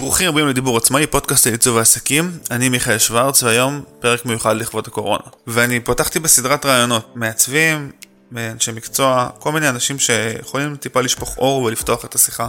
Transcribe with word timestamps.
ברוכים 0.00 0.28
הבאים 0.28 0.48
לדיבור 0.48 0.76
עצמאי, 0.76 1.06
פודקאסט 1.06 1.46
לעיצוב 1.46 1.78
העסקים. 1.78 2.38
אני 2.50 2.68
מיכאל 2.68 2.98
שוורץ, 2.98 3.42
והיום 3.42 3.82
פרק 4.00 4.26
מיוחד 4.26 4.56
לכבוד 4.56 4.86
הקורונה. 4.86 5.22
ואני 5.46 5.80
פותחתי 5.80 6.20
בסדרת 6.20 6.66
רעיונות, 6.66 7.16
מעצבים, 7.16 7.90
אנשי 8.36 8.72
מקצוע, 8.72 9.28
כל 9.38 9.52
מיני 9.52 9.68
אנשים 9.68 9.98
שיכולים 9.98 10.76
טיפה 10.76 11.00
לשפוך 11.00 11.38
אור 11.38 11.62
ולפתוח 11.62 12.04
את 12.04 12.14
השיחה, 12.14 12.48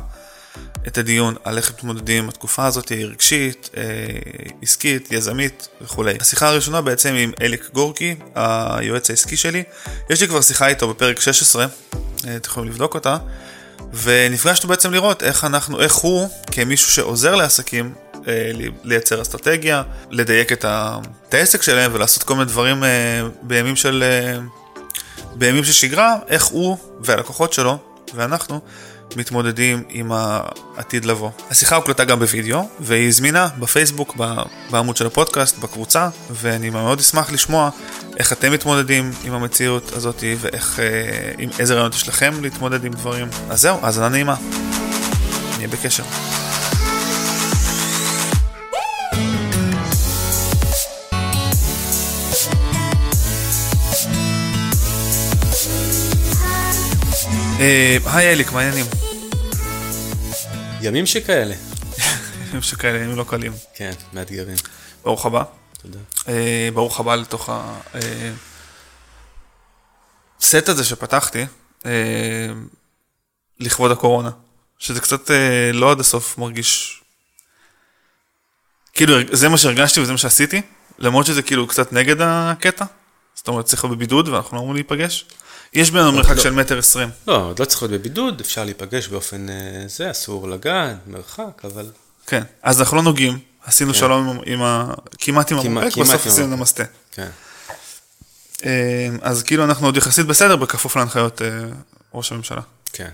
את 0.87 0.97
הדיון 0.97 1.35
על 1.43 1.57
איך 1.57 1.71
מתמודדים 1.71 2.23
עם 2.23 2.29
התקופה 2.29 2.65
הזאת, 2.65 2.89
היא 2.89 3.05
רגשית, 3.05 3.69
אה, 3.77 3.83
עסקית, 4.61 5.11
יזמית 5.11 5.67
וכולי. 5.81 6.13
השיחה 6.21 6.47
הראשונה 6.47 6.81
בעצם 6.81 7.13
עם 7.13 7.31
אליק 7.41 7.69
גורקי, 7.73 8.15
היועץ 8.35 9.09
העסקי 9.09 9.37
שלי. 9.37 9.63
יש 10.09 10.21
לי 10.21 10.27
כבר 10.27 10.41
שיחה 10.41 10.67
איתו 10.67 10.87
בפרק 10.87 11.19
16, 11.19 11.65
אה, 12.27 12.35
אתם 12.35 12.49
יכולים 12.49 12.69
לבדוק 12.69 12.95
אותה. 12.95 13.17
ונפגשנו 13.93 14.69
בעצם 14.69 14.91
לראות 14.91 15.23
איך 15.23 15.45
אנחנו, 15.45 15.81
איך 15.81 15.93
הוא, 15.93 16.29
כמישהו 16.51 16.91
שעוזר 16.91 17.35
לעסקים, 17.35 17.93
אה, 18.27 18.51
לייצר 18.83 19.21
אסטרטגיה, 19.21 19.83
לדייק 20.09 20.51
את, 20.51 20.65
העסק 21.31 21.61
שלהם 21.61 21.91
ולעשות 21.93 22.23
כל 22.23 22.33
מיני 22.33 22.45
דברים 22.45 22.83
אה, 22.83 23.21
בימים 23.41 23.75
של, 23.75 24.03
אה, 24.03 24.37
בימים 25.35 25.63
של 25.63 25.73
שגרה, 25.73 26.15
איך 26.27 26.45
הוא 26.45 26.77
והלקוחות 26.99 27.53
שלו 27.53 27.77
ואנחנו 28.13 28.61
מתמודדים 29.17 29.83
עם 29.89 30.11
העתיד 30.11 31.05
לבוא. 31.05 31.29
השיחה 31.49 31.75
הוקלטה 31.75 32.03
גם 32.03 32.19
בווידאו, 32.19 32.69
והיא 32.79 33.11
זמינה 33.11 33.47
בפייסבוק, 33.59 34.15
בעמוד 34.69 34.97
של 34.97 35.07
הפודקאסט, 35.07 35.57
בקבוצה, 35.57 36.09
ואני 36.31 36.69
מאוד 36.69 36.99
אשמח 36.99 37.31
לשמוע 37.31 37.69
איך 38.17 38.33
אתם 38.33 38.51
מתמודדים 38.51 39.11
עם 39.23 39.33
המציאות 39.33 39.91
הזאת, 39.93 40.23
ואיך, 40.39 40.79
אה, 40.79 41.31
עם 41.37 41.49
איזה 41.59 41.73
רעיונות 41.73 41.95
יש 41.95 42.07
לכם 42.07 42.33
להתמודד 42.41 42.85
עם 42.85 42.93
דברים. 42.93 43.27
אז 43.49 43.61
זהו, 43.61 43.77
האזנה 43.81 44.09
נעימה. 44.09 44.35
נהיה 45.57 45.67
בקשר. 45.67 46.03
היי 58.05 58.33
אליק, 58.33 58.51
מה 58.51 58.59
העניינים? 58.59 58.85
ימים 60.81 61.05
שכאלה. 61.05 61.55
ימים 62.49 62.61
שכאלה, 62.61 62.97
ימים 62.99 63.17
לא 63.17 63.23
קלים. 63.23 63.53
כן, 63.75 63.91
מאתגרים. 64.13 64.55
ברוך 65.03 65.25
הבא. 65.25 65.43
תודה. 65.81 65.99
אה, 66.27 66.69
ברוך 66.73 66.99
הבא 66.99 67.15
לתוך 67.15 67.49
הסט 70.39 70.69
הזה 70.69 70.83
שפתחתי, 70.83 71.45
אה, 71.85 71.91
לכבוד 73.59 73.91
הקורונה. 73.91 74.29
שזה 74.79 75.01
קצת 75.01 75.31
אה, 75.31 75.71
לא 75.73 75.91
עד 75.91 75.99
הסוף 75.99 76.37
מרגיש... 76.37 77.01
כאילו, 78.93 79.15
זה 79.31 79.49
מה 79.49 79.57
שהרגשתי 79.57 79.99
וזה 79.99 80.11
מה 80.11 80.17
שעשיתי, 80.17 80.61
למרות 80.99 81.25
שזה 81.25 81.41
כאילו 81.41 81.67
קצת 81.67 81.93
נגד 81.93 82.15
הקטע. 82.21 82.85
זאת 83.35 83.47
אומרת, 83.47 83.65
צריך 83.65 83.83
להיות 83.83 83.97
בבידוד 83.97 84.27
ואנחנו 84.27 84.57
לא 84.57 84.61
אמורים 84.61 84.75
להיפגש. 84.75 85.25
יש 85.73 85.91
בינינו 85.91 86.11
מרחק 86.11 86.35
לא. 86.35 86.43
של 86.43 86.53
מטר 86.53 86.77
עשרים. 86.79 87.09
לא, 87.27 87.45
עוד 87.45 87.59
לא 87.59 87.65
צריך 87.65 87.81
להיות 87.81 87.91
בבידוד, 88.01 88.39
אפשר 88.39 88.63
להיפגש 88.63 89.07
באופן 89.07 89.49
אה, 89.49 89.55
זה, 89.87 90.11
אסור 90.11 90.49
לגעת, 90.49 90.97
מרחק, 91.07 91.61
אבל... 91.63 91.91
כן, 92.27 92.43
אז 92.63 92.79
אנחנו 92.79 92.97
לא 92.97 93.03
נוגעים, 93.03 93.39
עשינו 93.65 93.93
כן. 93.93 93.99
שלום 93.99 94.41
עם, 94.45 94.61
ה... 94.61 94.93
כמעט 95.17 95.51
עם 95.51 95.57
המרפק, 95.57 95.97
בסוף 95.97 96.27
עשינו. 96.27 96.55
נמסטה. 96.55 96.83
כן. 97.11 97.29
אה, 98.65 99.09
אז 99.21 99.43
כאילו 99.43 99.63
אנחנו 99.63 99.85
עוד 99.85 99.97
יחסית 99.97 100.25
בסדר, 100.25 100.55
בכפוף 100.55 100.95
להנחיות 100.95 101.41
אה, 101.41 101.47
ראש 102.13 102.31
הממשלה. 102.31 102.61
כן. 102.93 103.09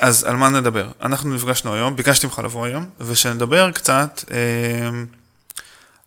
אז 0.00 0.24
על 0.24 0.36
מה 0.36 0.48
נדבר? 0.48 0.88
אנחנו 1.02 1.34
נפגשנו 1.34 1.74
היום, 1.74 1.96
ביקשתי 1.96 2.26
ממך 2.26 2.38
לבוא 2.44 2.66
היום, 2.66 2.86
ושנדבר 3.00 3.70
קצת 3.70 4.24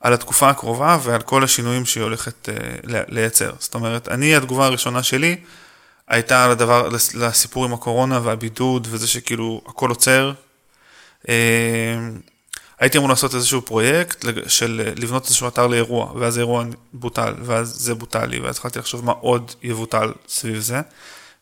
על 0.06 0.14
התקופה 0.14 0.50
הקרובה 0.50 0.98
ועל 1.03 1.22
כל 1.22 1.44
השינויים 1.44 1.86
שהיא 1.86 2.03
הולכת 2.03 2.50
אה, 2.50 2.56
לייצר. 3.08 3.52
זאת 3.60 3.76
אומרת, 3.76 4.08
אני, 4.08 4.36
התגובה 4.36 4.66
הראשונה 4.66 5.04
שלי 5.04 5.38
הייתה 6.08 6.45
על 6.45 6.52
הדבר, 6.52 6.89
לס- 6.89 7.14
לסיפור 7.16 7.66
עם 7.66 7.73
הקורונה 7.73 8.20
והבידוד 8.23 8.88
וזה 8.92 9.08
שכאילו 9.08 9.61
הכל 9.67 9.89
עוצר. 9.89 10.33
אה, 11.30 11.33
הייתי 12.80 12.98
אמור 12.98 13.10
לעשות 13.10 13.36
איזשהו 13.36 13.61
פרויקט 13.61 14.26
של 14.48 14.82
אה, 14.86 14.93
לבנות 14.95 15.26
איזשהו 15.26 15.48
אתר 15.48 15.67
לאירוע, 15.67 16.11
ואז 16.16 16.37
האירוע 16.37 16.64
בוטל, 16.93 17.33
ואז 17.42 17.67
זה 17.70 17.95
בוטל 17.95 18.26
לי, 18.26 18.39
ואז 18.39 18.55
התחלתי 18.55 18.80
לחשוב 18.80 19.05
מה 19.05 19.11
עוד 19.11 19.52
יבוטל 19.64 20.11
סביב 20.27 20.60
זה, 20.60 20.82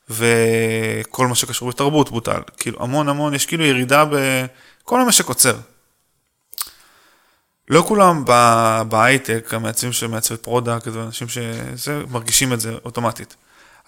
וכל 0.09 1.27
מה 1.27 1.35
שקשור 1.35 1.69
בתרבות 1.69 2.09
בוטל, 2.11 2.41
כאילו 2.57 2.83
המון 2.83 3.09
המון, 3.09 3.33
יש 3.33 3.45
כאילו 3.45 3.65
ירידה 3.65 4.05
בכל 4.05 5.01
המשק 5.01 5.25
עוצר. 5.25 5.55
לא 7.73 7.83
כולם 7.87 8.23
בהייטק, 8.89 9.53
המעצבים 9.53 9.91
שמעצבי 9.91 10.37
product 10.37 10.87
ואנשים 10.87 11.27
שזה, 11.27 12.01
מרגישים 12.09 12.53
את 12.53 12.59
זה 12.61 12.73
אוטומטית. 12.85 13.35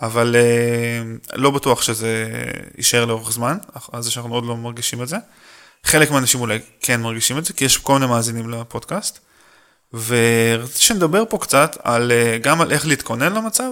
אבל 0.02 0.36
אה, 0.36 1.02
לא 1.34 1.52
בטוח 1.52 1.82
שזה 1.82 2.28
יישאר 2.78 3.06
לאורך 3.06 3.32
זמן, 3.32 3.58
אז 3.94 4.10
שאנחנו 4.10 4.36
עוד 4.36 4.46
לא 4.46 4.58
מרגישים 4.58 5.04
את 5.04 5.08
זה. 5.08 5.18
חלק 5.84 6.12
מהאנשים 6.12 6.42
אולי 6.42 6.60
כן 6.82 7.02
מרגישים 7.02 7.38
את 7.38 7.46
זה, 7.46 7.54
כי 7.54 7.66
יש 7.66 7.78
כל 7.78 7.94
מיני 7.94 8.06
מאזינים 8.06 8.50
לפודקאסט. 8.50 9.20
ורציתי 9.94 10.82
שנדבר 10.82 11.24
פה 11.30 11.38
קצת 11.38 11.78
על, 11.84 12.12
אה, 12.12 12.38
גם 12.38 12.62
על 12.62 12.72
איך 12.72 12.88
להתכונן 12.88 13.34
למצב, 13.34 13.72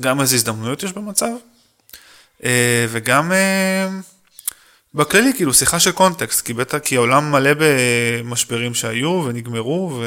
גם 0.00 0.20
איזה 0.20 0.36
הזדמנויות 0.36 0.82
יש 0.82 0.92
במצב, 0.92 1.32
אה, 2.44 2.86
וגם 2.88 3.32
בכללי, 4.96 5.32
כאילו, 5.34 5.54
שיחה 5.54 5.80
של 5.80 5.92
קונטקסט, 5.92 6.40
כי 6.40 6.52
בטח, 6.52 6.78
כי 6.78 6.96
העולם 6.96 7.32
מלא 7.32 7.50
במשברים 7.58 8.74
שהיו 8.74 9.24
ונגמרו, 9.26 10.02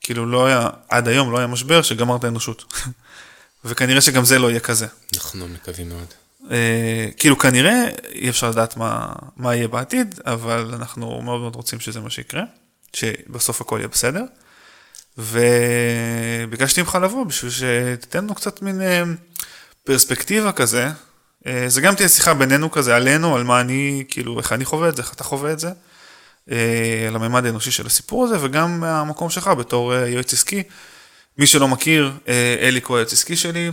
וכאילו 0.00 0.26
לא 0.26 0.46
היה, 0.46 0.68
עד 0.88 1.08
היום 1.08 1.32
לא 1.32 1.38
היה 1.38 1.46
משבר 1.46 1.82
שגמר 1.82 2.16
את 2.16 2.24
האנושות. 2.24 2.64
וכנראה 3.64 4.00
שגם 4.00 4.24
זה 4.24 4.38
לא 4.38 4.50
יהיה 4.50 4.60
כזה. 4.60 4.86
אנחנו 5.16 5.48
מקווים 5.48 5.88
מאוד. 5.88 6.06
אה, 6.50 7.08
כאילו 7.16 7.38
כנראה 7.38 7.88
אי 8.08 8.28
אפשר 8.28 8.50
לדעת 8.50 8.76
מה, 8.76 9.12
מה 9.36 9.54
יהיה 9.54 9.68
בעתיד, 9.68 10.20
אבל 10.26 10.70
אנחנו 10.74 11.22
מאוד 11.22 11.40
מאוד 11.40 11.56
רוצים 11.56 11.80
שזה 11.80 12.00
מה 12.00 12.10
שיקרה, 12.10 12.42
שבסוף 12.92 13.60
הכל 13.60 13.76
יהיה 13.78 13.88
בסדר. 13.88 14.24
וביקשתי 15.18 16.82
ממך 16.82 16.98
לבוא 17.02 17.24
בשביל 17.24 17.50
שתיתן 17.50 18.24
לנו 18.24 18.34
קצת 18.34 18.62
מין 18.62 18.80
אה, 18.80 19.02
פרספקטיבה 19.84 20.52
כזה. 20.52 20.88
אה, 21.46 21.64
זה 21.68 21.80
גם 21.80 21.94
תהיה 21.94 22.08
שיחה 22.08 22.34
בינינו 22.34 22.70
כזה, 22.70 22.96
עלינו, 22.96 23.36
על 23.36 23.44
מה 23.44 23.60
אני, 23.60 24.04
כאילו, 24.08 24.38
איך 24.38 24.52
אני 24.52 24.64
חווה 24.64 24.88
את 24.88 24.96
זה, 24.96 25.02
איך 25.02 25.12
אתה 25.12 25.24
חווה 25.24 25.52
את 25.52 25.58
זה, 25.58 25.70
אה, 26.50 27.04
על 27.08 27.16
הממד 27.16 27.46
האנושי 27.46 27.70
של 27.70 27.86
הסיפור 27.86 28.24
הזה, 28.24 28.36
וגם 28.40 28.80
מהמקום 28.80 29.30
שלך 29.30 29.46
בתור 29.48 29.94
אה, 29.94 30.08
יועץ 30.08 30.32
עסקי. 30.32 30.62
מי 31.38 31.46
שלא 31.46 31.68
מכיר, 31.68 32.12
אליק 32.60 32.86
הוא 32.86 32.96
היועץ 32.96 33.12
עסקי 33.12 33.36
שלי, 33.36 33.70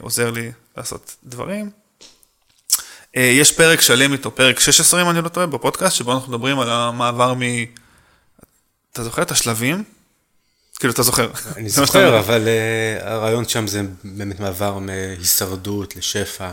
עוזר 0.00 0.30
לי 0.30 0.52
לעשות 0.76 1.16
דברים. 1.24 1.70
יש 3.14 3.52
פרק 3.52 3.80
שלם 3.80 4.12
איתו, 4.12 4.34
פרק 4.34 4.60
16 4.60 5.02
אם 5.02 5.10
אני 5.10 5.22
לא 5.22 5.28
טועה, 5.28 5.46
בפודקאסט, 5.46 5.96
שבו 5.96 6.12
אנחנו 6.12 6.32
מדברים 6.32 6.60
על 6.60 6.70
המעבר 6.70 7.34
מ... 7.34 7.40
אתה 8.92 9.04
זוכר 9.04 9.22
את 9.22 9.30
השלבים? 9.30 9.84
כאילו, 10.78 10.92
אתה 10.92 11.02
זוכר. 11.02 11.30
אני 11.56 11.68
זוכר. 11.68 12.18
אבל 12.18 12.48
הרעיון 13.00 13.48
שם 13.48 13.66
זה 13.66 13.82
באמת 14.04 14.40
מעבר 14.40 14.78
מהישרדות 14.78 15.96
לשפע, 15.96 16.50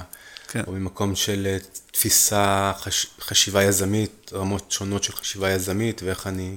כן. 0.47 0.61
או 0.67 0.71
ממקום 0.71 1.15
של 1.15 1.47
אה, 1.49 1.57
תפיסה, 1.91 2.71
חש- 2.79 3.07
חשיבה 3.21 3.63
יזמית, 3.63 4.31
רמות 4.33 4.71
שונות 4.71 5.03
של 5.03 5.13
חשיבה 5.13 5.49
יזמית, 5.51 6.01
ואיך 6.05 6.27
אני 6.27 6.55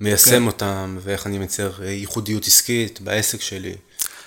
מיישם 0.00 0.30
כן. 0.30 0.46
אותם, 0.46 0.98
ואיך 1.02 1.26
אני 1.26 1.38
מייצר 1.38 1.70
אה, 1.82 1.90
ייחודיות 1.90 2.46
עסקית 2.46 3.00
בעסק 3.00 3.40
שלי. 3.40 3.74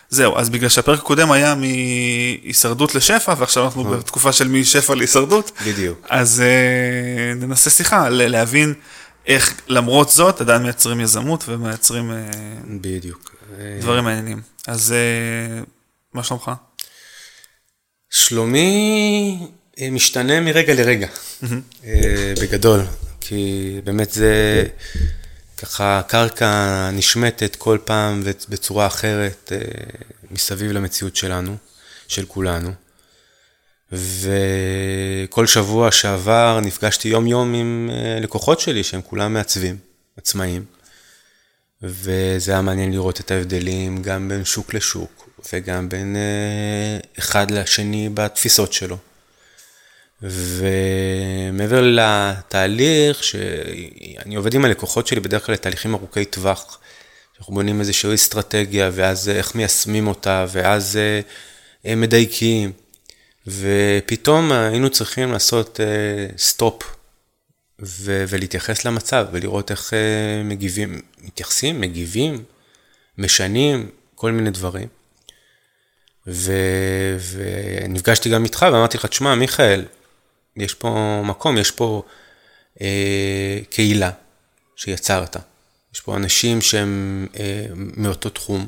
זהו, 0.10 0.38
אז 0.38 0.50
בגלל 0.50 0.70
שהפרק 0.70 1.00
הקודם 1.00 1.32
היה 1.32 1.56
מהישרדות 1.56 2.96
לשפע, 2.96 3.34
ועכשיו 3.38 3.66
אנחנו 3.66 3.84
בתקופה 3.84 4.32
של 4.34 4.48
משפע 4.48 4.96
להישרדות, 4.96 5.52
בדיוק. 5.68 6.08
אז 6.10 6.42
אה, 6.42 7.34
ננסה 7.36 7.70
שיחה, 7.70 8.10
להבין 8.10 8.74
איך 9.28 9.62
למרות 9.68 10.10
זאת 10.10 10.42
עדיין 10.42 10.62
מייצרים 10.64 11.00
יזמות 11.00 11.44
ומייצרים 11.48 12.12
אה, 12.12 12.18
בדיוק. 12.82 13.36
אה, 13.60 13.78
דברים 13.82 14.04
מעניינים. 14.04 14.42
אז 14.68 14.92
אה, 14.94 15.64
מה 16.14 16.24
שלומך? 16.24 16.52
שלומי 18.14 19.48
אה, 19.80 19.90
משתנה 19.92 20.42
מרגע 20.42 20.74
לרגע, 20.74 21.08
אה, 21.86 22.34
בגדול, 22.42 22.82
כי 23.22 23.82
באמת 23.84 24.12
זה 24.12 24.64
ככה 25.58 26.02
קרקע 26.08 26.90
נשמטת 26.92 27.56
כל 27.56 27.78
פעם 27.86 28.24
בצורה 28.50 28.88
אחרת 28.88 29.52
אה, 29.52 29.58
מסביב 30.32 30.72
למציאות 30.72 31.16
שלנו, 31.16 31.58
של 32.08 32.26
כולנו. 32.26 32.72
וכל 33.92 35.48
שבוע 35.48 35.92
שעבר 35.92 36.60
נפגשתי 36.64 37.08
יום 37.08 37.28
יום 37.28 37.54
עם 37.54 37.90
לקוחות 38.22 38.60
שלי 38.60 38.84
שהם 38.84 39.02
כולם 39.02 39.34
מעצבים, 39.34 39.78
עצמאים. 40.18 40.66
וזה 41.82 42.52
היה 42.52 42.62
מעניין 42.62 42.92
לראות 42.92 43.20
את 43.20 43.32
ההבדלים 43.32 44.02
גם 44.02 44.30
בין 44.30 44.46
שוק 44.46 44.74
לשוק 44.74 45.23
וגם 45.54 45.90
בין 45.90 46.16
אה, 46.16 47.00
אחד 47.20 47.52
לשני 47.52 48.10
בתפיסות 48.14 48.74
שלו. 48.74 48.98
ומעבר 50.22 51.82
לתהליך, 51.84 53.24
שאני 53.24 54.36
עובד 54.36 54.54
עם 54.54 54.66
הלקוחות 54.66 55.08
שלי 55.08 55.20
בדרך 55.20 55.46
כלל 55.46 55.56
לתהליכים 55.56 55.94
ארוכי 55.94 56.26
טווח. 56.26 56.80
אנחנו 57.40 57.54
בונים 57.54 57.80
איזושהי 57.80 58.16
אסטרטגיה, 58.16 58.90
ואז 58.94 59.30
איך 59.30 59.56
מיישמים 59.56 60.08
אותה, 60.08 60.46
ואז 60.52 61.00
אה, 61.86 61.96
מדייקים. 61.96 62.72
ופתאום 63.48 64.52
היינו 64.52 64.90
צריכים 64.90 65.32
לעשות 65.32 65.80
סטופ 66.38 66.84
ו- 67.82 68.24
ולהתייחס 68.30 68.86
למצב 68.86 69.28
ולראות 69.32 69.72
איך 69.72 69.94
מגיבים, 70.44 71.02
מתייחסים, 71.22 71.82
מגיבים, 71.82 72.44
משנים, 73.18 73.90
כל 74.16 74.32
מיני 74.32 74.52
דברים. 74.52 74.88
ונפגשתי 76.28 78.30
גם 78.30 78.44
איתך 78.44 78.66
ואמרתי 78.72 78.98
לך, 78.98 79.06
תשמע, 79.06 79.36
מיכאל, 79.36 79.86
יש 80.58 80.74
פה 80.74 81.22
מקום, 81.26 81.58
יש 81.58 81.72
פה 81.72 82.04
uh, 82.76 82.80
קהילה 83.70 84.12
שיצרת. 84.76 85.38
יש 85.94 86.02
פה 86.02 86.16
אנשים 86.16 86.62
שהם 86.62 87.28
uh, 87.34 87.38
מאותו 87.76 88.30
תחום, 88.30 88.68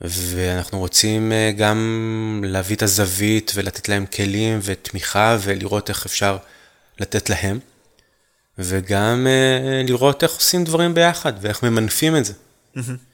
ואנחנו 0.00 0.78
רוצים 0.78 1.32
uh, 1.32 1.58
גם 1.58 2.44
להביא 2.46 2.76
את 2.76 2.82
הזווית 2.82 3.52
ולתת 3.54 3.88
להם 3.88 4.06
כלים 4.06 4.58
ותמיכה 4.62 5.36
ולראות 5.40 5.88
איך 5.88 6.06
אפשר 6.06 6.36
לתת 7.00 7.30
להם. 7.30 7.58
וגם 8.58 9.26
uh, 9.26 9.90
לראות 9.90 10.22
איך 10.22 10.32
עושים 10.32 10.64
דברים 10.64 10.94
ביחד 10.94 11.32
ואיך 11.40 11.62
ממנפים 11.62 12.16
את 12.16 12.24
זה. 12.24 12.32
Mm-hmm. 12.76 13.13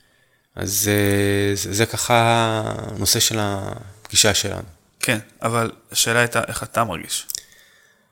אז 0.57 0.91
uh, 0.91 1.57
זה, 1.57 1.73
זה 1.73 1.87
ככה 1.87 2.63
הנושא 2.97 3.21
של 3.21 3.39
הפגישה 3.41 4.35
שלנו. 4.35 4.69
כן, 5.01 5.19
אבל 5.43 5.71
השאלה 5.93 6.19
הייתה 6.19 6.41
איך 6.49 6.63
אתה 6.63 6.85
מרגיש. 6.85 7.27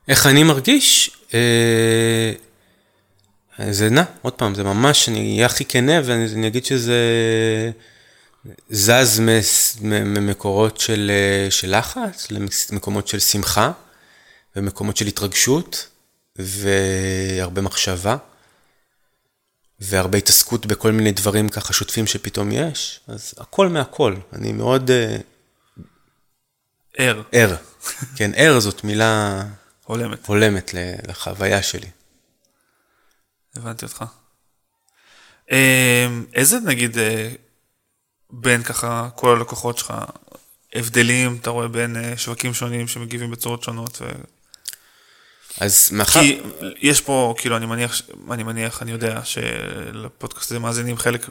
איך 0.07 0.27
אני 0.27 0.43
מרגיש? 0.43 1.11
Uh, 1.29 1.33
זה 3.71 3.89
נע, 3.89 4.03
עוד 4.21 4.33
פעם, 4.33 4.55
זה 4.55 4.63
ממש, 4.63 5.09
אני 5.09 5.33
אהיה 5.33 5.45
הכי 5.45 5.65
כנה 5.65 5.93
ואני 6.05 6.47
אגיד 6.47 6.65
שזה 6.65 6.97
זז 8.69 9.21
ממקורות 9.81 10.79
של, 10.79 11.11
של 11.49 11.77
לחץ 11.77 12.27
למקומות 12.71 13.07
של 13.07 13.19
שמחה 13.19 13.71
ומקומות 14.55 14.97
של 14.97 15.07
התרגשות. 15.07 15.87
והרבה 16.39 17.61
מחשבה, 17.61 18.17
והרבה 19.81 20.17
התעסקות 20.17 20.65
בכל 20.65 20.91
מיני 20.91 21.11
דברים 21.11 21.49
ככה 21.49 21.73
שוטפים 21.73 22.07
שפתאום 22.07 22.51
יש, 22.51 22.99
אז 23.07 23.33
הכל 23.37 23.67
מהכל. 23.67 24.15
אני 24.33 24.51
מאוד... 24.51 24.91
אה, 24.91 25.17
ער. 26.97 27.21
ער. 27.31 27.55
כן, 28.15 28.31
ער 28.35 28.59
זאת 28.59 28.83
מילה... 28.83 29.43
הולמת. 29.85 30.27
הולמת 30.27 30.71
לחוויה 31.07 31.63
שלי. 31.63 31.87
הבנתי 33.55 33.85
אותך. 33.85 34.03
אמ, 35.51 36.25
איזה 36.33 36.59
נגיד 36.59 36.97
אה, 36.97 37.31
בין 38.29 38.63
ככה 38.63 39.09
כל 39.15 39.37
הלקוחות 39.37 39.77
שלך, 39.77 39.93
הבדלים 40.75 41.37
אתה 41.41 41.49
רואה 41.49 41.67
בין 41.67 41.97
אה, 41.97 42.17
שווקים 42.17 42.53
שונים 42.53 42.87
שמגיבים 42.87 43.31
בצורות 43.31 43.63
שונות? 43.63 44.01
אז 45.59 45.89
מאחר... 45.91 46.19
כי 46.19 46.39
יש 46.81 47.01
פה, 47.01 47.33
כאילו, 47.37 47.57
אני 47.57 47.65
מניח, 47.65 48.01
אני 48.31 48.43
מניח, 48.43 48.81
אני 48.81 48.91
יודע 48.91 49.19
שלפודקאסט 49.23 50.51
הזה 50.51 50.59
מאזינים 50.59 50.97
חלק, 50.97 51.27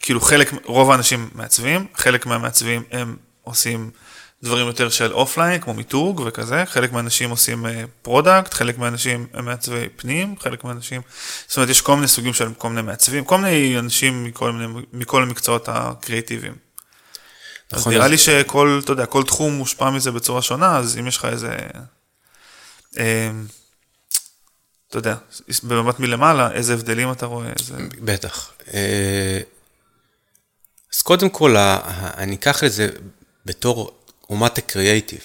כאילו 0.00 0.20
חלק, 0.20 0.52
רוב 0.64 0.90
האנשים 0.90 1.30
מעצבים, 1.34 1.86
חלק 1.94 2.26
מהמעצבים 2.26 2.82
הם 2.90 3.16
עושים 3.42 3.90
דברים 4.42 4.66
יותר 4.66 4.88
של 4.88 5.12
offline, 5.12 5.60
כמו 5.60 5.74
מיתוג 5.74 6.22
וכזה, 6.26 6.64
חלק 6.66 6.92
מהאנשים 6.92 7.30
עושים 7.30 7.66
product, 8.02 8.54
חלק 8.54 8.78
מהאנשים 8.78 9.26
הם 9.34 9.44
מעצבי 9.44 9.88
פנים, 9.96 10.34
חלק 10.40 10.64
מהאנשים, 10.64 11.00
זאת 11.46 11.56
אומרת, 11.56 11.70
יש 11.70 11.80
כל 11.80 11.94
מיני 11.94 12.08
סוגים 12.08 12.34
של 12.34 12.54
כל 12.58 12.68
מיני 12.68 12.82
מעצבים, 12.82 13.24
כל 13.24 13.38
מיני 13.38 13.78
אנשים 13.78 14.24
מכל, 14.24 14.52
מיני, 14.52 14.72
מכל 14.92 15.22
המקצועות 15.22 15.68
הקריאטיביים. 15.68 16.54
אז 17.72 17.80
נכון, 17.80 17.92
נראה 17.92 18.08
לי 18.08 18.18
שכל, 18.18 18.80
אתה 18.84 18.92
יודע, 18.92 19.06
כל 19.06 19.22
תחום 19.22 19.52
מושפע 19.52 19.90
מזה 19.90 20.10
בצורה 20.10 20.42
שונה, 20.42 20.76
אז 20.76 20.98
אם 20.98 21.06
יש 21.06 21.16
לך 21.16 21.24
איזה... 21.24 21.56
אמ, 22.98 23.46
אתה 24.88 24.98
יודע, 24.98 25.16
במבט 25.62 26.00
מלמעלה, 26.00 26.52
איזה 26.52 26.74
הבדלים 26.74 27.12
אתה 27.12 27.26
רואה? 27.26 27.52
איזה... 27.58 27.74
בטח. 28.00 28.52
אה, 28.74 29.40
אז 30.94 31.02
קודם 31.02 31.30
כל, 31.30 31.56
אני 31.56 32.34
אקח 32.36 32.64
את 32.64 32.72
זה 32.72 32.88
בתור 33.46 34.00
אומת 34.30 34.58
הקריאייטיב, 34.58 35.20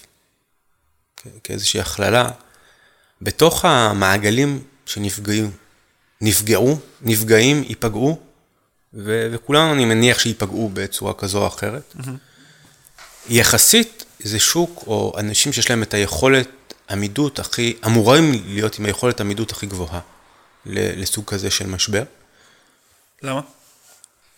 כאיזושהי 1.43 1.79
הכללה, 1.79 2.29
בתוך 3.21 3.65
המעגלים 3.65 4.63
שנפגעו, 4.85 5.47
נפגעו, 6.21 6.79
נפגעים, 7.01 7.63
ייפגעו, 7.63 8.19
ו- 8.93 9.27
וכולנו 9.31 9.73
אני 9.73 9.85
מניח 9.85 10.19
שייפגעו 10.19 10.69
בצורה 10.73 11.13
כזו 11.13 11.41
או 11.41 11.47
אחרת. 11.47 11.95
Mm-hmm. 11.97 12.09
יחסית 13.29 14.05
זה 14.19 14.39
שוק 14.39 14.83
או 14.87 15.13
אנשים 15.19 15.53
שיש 15.53 15.69
להם 15.69 15.83
את 15.83 15.93
היכולת 15.93 16.64
עמידות 16.89 17.39
הכי, 17.39 17.77
אמורים 17.85 18.31
להיות 18.45 18.79
עם 18.79 18.85
היכולת 18.85 19.21
עמידות 19.21 19.51
הכי 19.51 19.65
גבוהה 19.65 19.99
לסוג 20.65 21.25
כזה 21.25 21.51
של 21.51 21.67
משבר. 21.67 22.03
למה? 23.21 23.41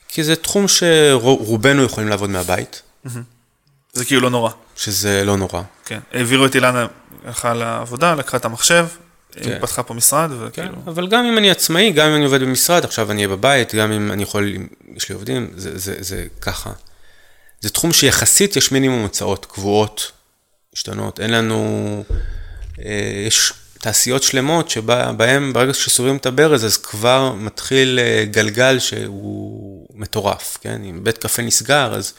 כי 0.07 0.23
זה 0.23 0.35
תחום 0.35 0.65
שרובנו 0.67 1.83
יכולים 1.83 2.09
לעבוד 2.09 2.29
מהבית. 2.29 2.81
זה 3.93 4.05
כאילו 4.05 4.21
לא 4.21 4.29
נורא. 4.29 4.51
שזה 4.75 5.23
לא 5.25 5.37
נורא. 5.37 5.61
כן, 5.85 5.99
העבירו 6.13 6.45
את 6.45 6.55
אילנה, 6.55 6.85
הלכה 7.25 7.53
לעבודה, 7.53 8.15
לקחה 8.15 8.37
את 8.37 8.45
המחשב, 8.45 8.87
כן. 9.31 9.51
היא 9.51 9.59
פתחה 9.61 9.83
פה 9.83 9.93
משרד, 9.93 10.29
וכאילו... 10.31 10.73
כן, 10.73 10.79
אבל 10.87 11.07
גם 11.07 11.25
אם 11.25 11.37
אני 11.37 11.51
עצמאי, 11.51 11.91
גם 11.91 12.09
אם 12.09 12.15
אני 12.15 12.25
עובד 12.25 12.41
במשרד, 12.41 12.85
עכשיו 12.85 13.11
אני 13.11 13.25
אהיה 13.25 13.37
בבית, 13.37 13.75
גם 13.75 13.91
אם 13.91 14.11
אני 14.11 14.23
יכול, 14.23 14.53
יש 14.95 15.09
לי 15.09 15.15
עובדים, 15.15 15.51
זה, 15.55 15.77
זה, 15.77 15.95
זה 15.99 16.27
ככה. 16.41 16.71
זה 17.61 17.69
תחום 17.69 17.93
שיחסית 17.93 18.55
יש 18.55 18.71
מינימום 18.71 19.01
הוצאות 19.01 19.45
קבועות, 19.45 20.11
משתנות. 20.77 21.19
אין 21.19 21.29
לנו... 21.29 22.03
אה, 22.85 23.23
יש 23.27 23.53
תעשיות 23.79 24.23
שלמות 24.23 24.69
שבהן 24.69 25.53
ברגע 25.53 25.73
שסוגרים 25.73 26.17
את 26.17 26.25
הברז 26.25 26.65
אז 26.65 26.77
כבר 26.77 27.33
מתחיל 27.33 27.99
אה, 28.01 28.25
גלגל 28.25 28.79
שהוא 28.79 29.87
מטורף, 29.93 30.57
כן? 30.61 30.83
אם 30.83 31.03
בית 31.03 31.17
קפה 31.17 31.41
נסגר 31.41 31.95
אז 31.95 32.13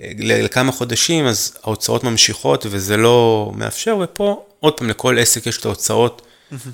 אה, 0.00 0.12
לכמה 0.18 0.72
חודשים 0.72 1.26
אז 1.26 1.56
ההוצאות 1.62 2.04
ממשיכות 2.04 2.66
וזה 2.70 2.96
לא 2.96 3.52
מאפשר, 3.54 3.96
ופה 4.02 4.46
עוד 4.60 4.76
פעם 4.76 4.88
לכל 4.88 5.18
עסק 5.18 5.46
יש 5.46 5.58
את 5.58 5.64
ההוצאות 5.64 6.22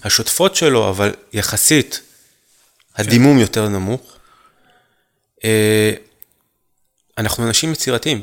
השוטפות 0.05 0.57
שלו, 0.57 0.89
אבל 0.89 1.15
יחסית 1.33 2.01
הדימום 2.97 3.35
כן. 3.37 3.41
יותר 3.41 3.69
נמוך. 3.69 4.17
אנחנו 7.19 7.47
אנשים 7.47 7.73
יצירתיים, 7.73 8.23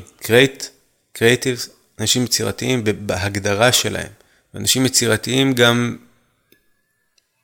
creative, 1.14 1.77
אנשים 2.00 2.24
יצירתיים 2.24 2.84
בהגדרה 2.84 3.72
שלהם. 3.72 4.12
ואנשים 4.54 4.86
יצירתיים 4.86 5.52
גם 5.52 5.96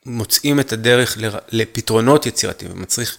מוצאים 0.06 0.60
את 0.60 0.72
הדרך 0.72 1.18
לפתרונות 1.48 2.26
יצירתיים, 2.26 2.72
ומצריך 2.72 3.18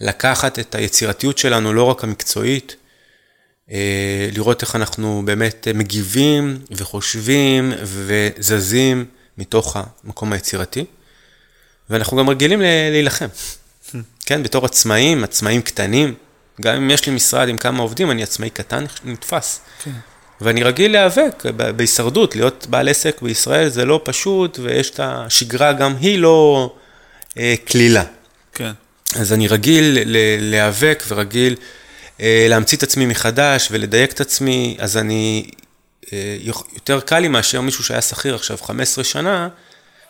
לקחת 0.00 0.58
את 0.58 0.74
היצירתיות 0.74 1.38
שלנו, 1.38 1.72
לא 1.72 1.82
רק 1.82 2.04
המקצועית, 2.04 2.76
אה, 3.70 4.28
לראות 4.32 4.62
איך 4.62 4.76
אנחנו 4.76 5.22
באמת 5.24 5.68
מגיבים 5.74 6.58
וחושבים 6.70 7.72
וזזים 7.82 9.04
מתוך 9.38 9.76
המקום 9.76 10.32
היצירתי, 10.32 10.84
ואנחנו 11.90 12.16
גם 12.16 12.30
רגילים 12.30 12.60
להילחם. 12.60 13.28
כן, 14.26 14.42
בתור 14.42 14.64
עצמאים, 14.64 15.24
עצמאים 15.24 15.62
קטנים, 15.62 16.14
גם 16.60 16.74
אם 16.74 16.90
יש 16.90 17.06
לי 17.06 17.14
משרד 17.14 17.48
עם 17.48 17.58
כמה 17.58 17.82
עובדים, 17.82 18.10
אני 18.10 18.22
עצמאי 18.22 18.50
קטן, 18.50 18.84
נתפס. 19.04 19.60
כן. 19.84 19.90
ואני 20.40 20.62
רגיל 20.62 20.92
להיאבק 20.92 21.42
בהישרדות, 21.76 22.36
להיות 22.36 22.66
בעל 22.70 22.88
עסק 22.88 23.22
בישראל 23.22 23.68
זה 23.68 23.84
לא 23.84 24.00
פשוט, 24.04 24.58
ויש 24.62 24.90
את 24.90 25.00
השגרה, 25.02 25.72
גם 25.72 25.96
היא 26.00 26.18
לא 26.18 26.74
אה, 27.38 27.54
קלילה. 27.64 28.04
כן. 28.52 28.72
אז 29.16 29.32
אני 29.32 29.48
רגיל 29.48 29.98
להיאבק 30.40 31.02
ורגיל 31.08 31.56
אה, 32.20 32.46
להמציא 32.48 32.78
את 32.78 32.82
עצמי 32.82 33.06
מחדש 33.06 33.68
ולדייק 33.70 34.12
את 34.12 34.20
עצמי, 34.20 34.76
אז 34.78 34.96
אני, 34.96 35.50
אה, 36.12 36.36
יותר 36.74 37.00
קל 37.00 37.18
לי 37.18 37.28
מאשר 37.28 37.60
מישהו 37.60 37.84
שהיה 37.84 38.02
שכיר 38.02 38.34
עכשיו 38.34 38.56
15 38.56 39.04
שנה, 39.04 39.48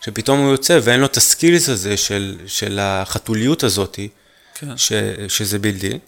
שפתאום 0.00 0.40
הוא 0.40 0.50
יוצא 0.50 0.78
ואין 0.82 1.00
לו 1.00 1.06
את 1.06 1.16
הסקילס 1.16 1.68
הזה 1.68 1.96
של, 1.96 2.36
של 2.46 2.78
החתוליות 2.82 3.64
הזאתי, 3.64 4.08
כן. 4.54 4.76
ש, 4.76 4.92
שזה 5.28 5.58
בלתי. 5.58 5.98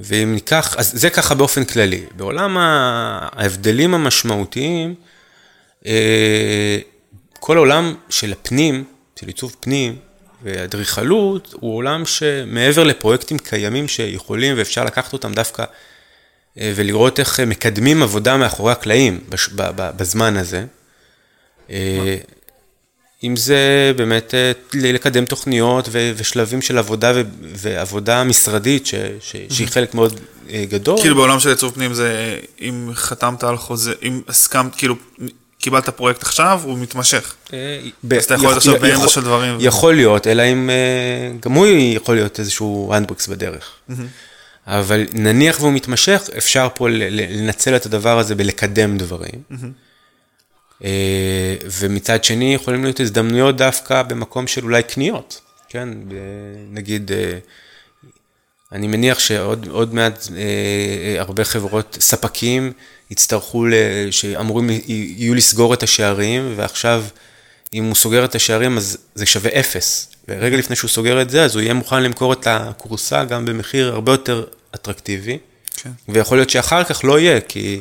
ואם 0.00 0.34
ניקח, 0.34 0.74
אז 0.78 0.92
זה 0.94 1.10
ככה 1.10 1.34
באופן 1.34 1.64
כללי. 1.64 2.04
בעולם 2.16 2.56
ההבדלים 2.58 3.94
המשמעותיים, 3.94 4.94
אה, 5.86 6.78
כל 7.40 7.56
העולם 7.56 7.94
של 8.10 8.32
הפנים, 8.32 8.84
של 9.20 9.26
עיצוב 9.26 9.56
פנים 9.60 9.96
ואדריכלות, 10.42 11.54
הוא 11.60 11.76
עולם 11.76 12.06
שמעבר 12.06 12.84
לפרויקטים 12.84 13.38
קיימים 13.38 13.88
שיכולים 13.88 14.54
ואפשר 14.58 14.84
לקחת 14.84 15.12
אותם 15.12 15.32
דווקא 15.32 15.64
אה, 16.58 16.72
ולראות 16.76 17.20
איך 17.20 17.40
מקדמים 17.40 18.02
עבודה 18.02 18.36
מאחורי 18.36 18.72
הקלעים 18.72 19.20
בזמן 19.96 20.36
הזה. 20.36 20.64
אם 23.24 23.36
זה 23.36 23.92
באמת 23.96 24.34
אה, 24.34 24.52
לקדם 24.74 25.24
תוכניות 25.24 25.88
ו- 25.92 26.12
ושלבים 26.16 26.62
של 26.62 26.78
עבודה 26.78 27.12
ו- 27.14 27.22
ועבודה 27.42 28.24
משרדית 28.24 28.86
ש- 28.86 28.94
ש- 29.20 29.36
שהיא 29.50 29.68
חלק 29.68 29.94
מאוד 29.94 30.20
אה, 30.50 30.64
גדול. 30.68 31.00
כאילו 31.00 31.16
בעולם 31.16 31.40
של 31.40 31.48
עיצוב 31.48 31.74
פנים 31.74 31.94
זה 31.94 32.38
אם 32.60 32.90
חתמת 32.94 33.44
על 33.44 33.56
חוזה, 33.56 33.92
אם 34.02 34.20
הסכמת, 34.28 34.74
כאילו 34.74 34.94
קיבלת 35.58 35.88
פרויקט 35.88 36.22
עכשיו, 36.22 36.60
הוא 36.64 36.78
מתמשך. 36.78 37.34
אה, 37.52 37.78
אז 38.18 38.24
אתה 38.24 38.34
יכול 38.34 38.46
להיות 38.46 38.56
עכשיו 38.56 38.74
באמצע 38.80 39.08
של 39.08 39.20
דברים. 39.20 39.56
יכול 39.60 39.94
להיות, 39.94 40.26
אלא 40.26 40.42
אם 40.42 40.70
גם 41.42 41.52
הוא 41.52 41.66
יכול 41.66 42.14
להיות 42.14 42.40
איזשהו 42.40 42.90
הנדברקס 42.94 43.26
בדרך. 43.26 43.70
אבל 44.66 45.04
נניח 45.12 45.60
והוא 45.60 45.72
מתמשך, 45.72 46.22
אפשר 46.38 46.68
פה 46.74 46.88
לנצל 46.90 47.76
את 47.76 47.86
הדבר 47.86 48.18
הזה 48.18 48.34
בלקדם 48.34 48.98
דברים. 48.98 49.42
אה, 50.84 51.54
ומצד 51.80 52.24
שני 52.24 52.54
יכולים 52.54 52.84
להיות 52.84 53.00
הזדמנויות 53.00 53.56
דווקא 53.56 54.02
במקום 54.02 54.46
של 54.46 54.64
אולי 54.64 54.82
קניות, 54.82 55.40
כן? 55.68 55.88
נגיד, 56.70 57.12
אה, 57.12 57.38
אני 58.72 58.86
מניח 58.86 59.18
שעוד 59.18 59.68
עוד 59.70 59.94
מעט 59.94 60.28
אה, 60.36 61.20
הרבה 61.20 61.44
חברות, 61.44 61.98
ספקים, 62.00 62.72
יצטרכו, 63.10 63.64
שאמורים 64.10 64.70
יהיו 64.86 65.34
לסגור 65.34 65.74
את 65.74 65.82
השערים, 65.82 66.52
ועכשיו, 66.56 67.04
אם 67.74 67.84
הוא 67.84 67.94
סוגר 67.94 68.24
את 68.24 68.34
השערים, 68.34 68.76
אז 68.76 68.98
זה 69.14 69.26
שווה 69.26 69.60
אפס. 69.60 70.12
ורגע 70.28 70.56
לפני 70.56 70.76
שהוא 70.76 70.88
סוגר 70.88 71.22
את 71.22 71.30
זה, 71.30 71.44
אז 71.44 71.54
הוא 71.54 71.62
יהיה 71.62 71.74
מוכן 71.74 72.02
למכור 72.02 72.32
את 72.32 72.46
הכורסה 72.46 73.24
גם 73.24 73.44
במחיר 73.44 73.92
הרבה 73.92 74.12
יותר 74.12 74.44
אטרקטיבי. 74.74 75.38
כן. 75.76 75.90
ויכול 76.08 76.38
להיות 76.38 76.50
שאחר 76.50 76.84
כך 76.84 77.04
לא 77.04 77.20
יהיה, 77.20 77.40
כי 77.40 77.80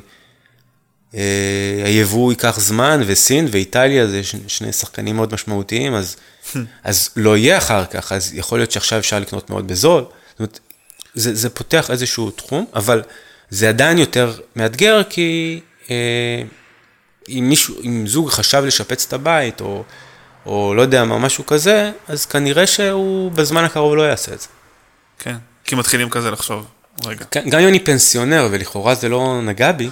היבוא 1.86 2.32
ייקח 2.32 2.60
זמן, 2.60 3.02
וסין 3.06 3.48
ואיטליה 3.52 4.08
זה 4.08 4.24
ש- 4.24 4.36
שני 4.48 4.72
שחקנים 4.72 5.16
מאוד 5.16 5.34
משמעותיים, 5.34 5.94
אז, 5.96 6.16
אז 6.84 7.10
לא 7.16 7.38
יהיה 7.38 7.58
אחר 7.58 7.86
כך, 7.86 8.12
אז 8.12 8.34
יכול 8.34 8.60
להיות 8.60 8.72
שעכשיו 8.72 9.00
אפשר 9.00 9.20
לקנות 9.20 9.50
מאוד 9.50 9.68
בזול. 9.68 10.04
זאת 10.30 10.40
אומרת, 10.40 10.60
זה, 11.14 11.36
זה 11.36 11.50
פותח 11.50 11.92
איזשהו 11.92 12.32
תחום, 12.32 12.66
אבל 12.76 13.02
זה 13.50 13.70
עדיין 13.70 13.98
יותר 13.98 14.34
מאתגר, 14.56 15.02
כי 15.10 15.60
אה, 15.90 15.96
אם 17.30 17.46
מישהו, 17.50 17.76
אם 17.84 18.08
זוג 18.08 18.30
חשב 18.30 18.64
לשפץ 18.66 19.06
את 19.08 19.14
הבית, 19.14 19.62
או, 19.62 19.84
או 20.46 20.74
לא 20.76 20.82
יודע 20.82 21.04
מה, 21.04 21.18
משהו 21.20 21.46
כזה, 21.46 21.92
אז 22.08 22.26
כנראה 22.26 22.68
שהוא 22.68 23.32
בזמן 23.32 23.64
הקרוב 23.64 23.96
לא 23.96 24.02
יעשה 24.02 24.34
את 24.34 24.42
זה. 24.42 24.48
כן. 25.20 25.36
כי 25.64 25.76
מתחילים 25.76 26.10
כזה 26.10 26.32
לחשוב. 26.32 26.66
רגע. 27.06 27.26
כן, 27.32 27.50
גם 27.50 27.60
אם 27.60 27.68
אני 27.68 27.80
פנסיונר, 27.80 28.48
ולכאורה 28.52 28.96
זה 28.96 29.10
לא 29.10 29.42
נגע 29.44 29.72
בי, 29.72 29.90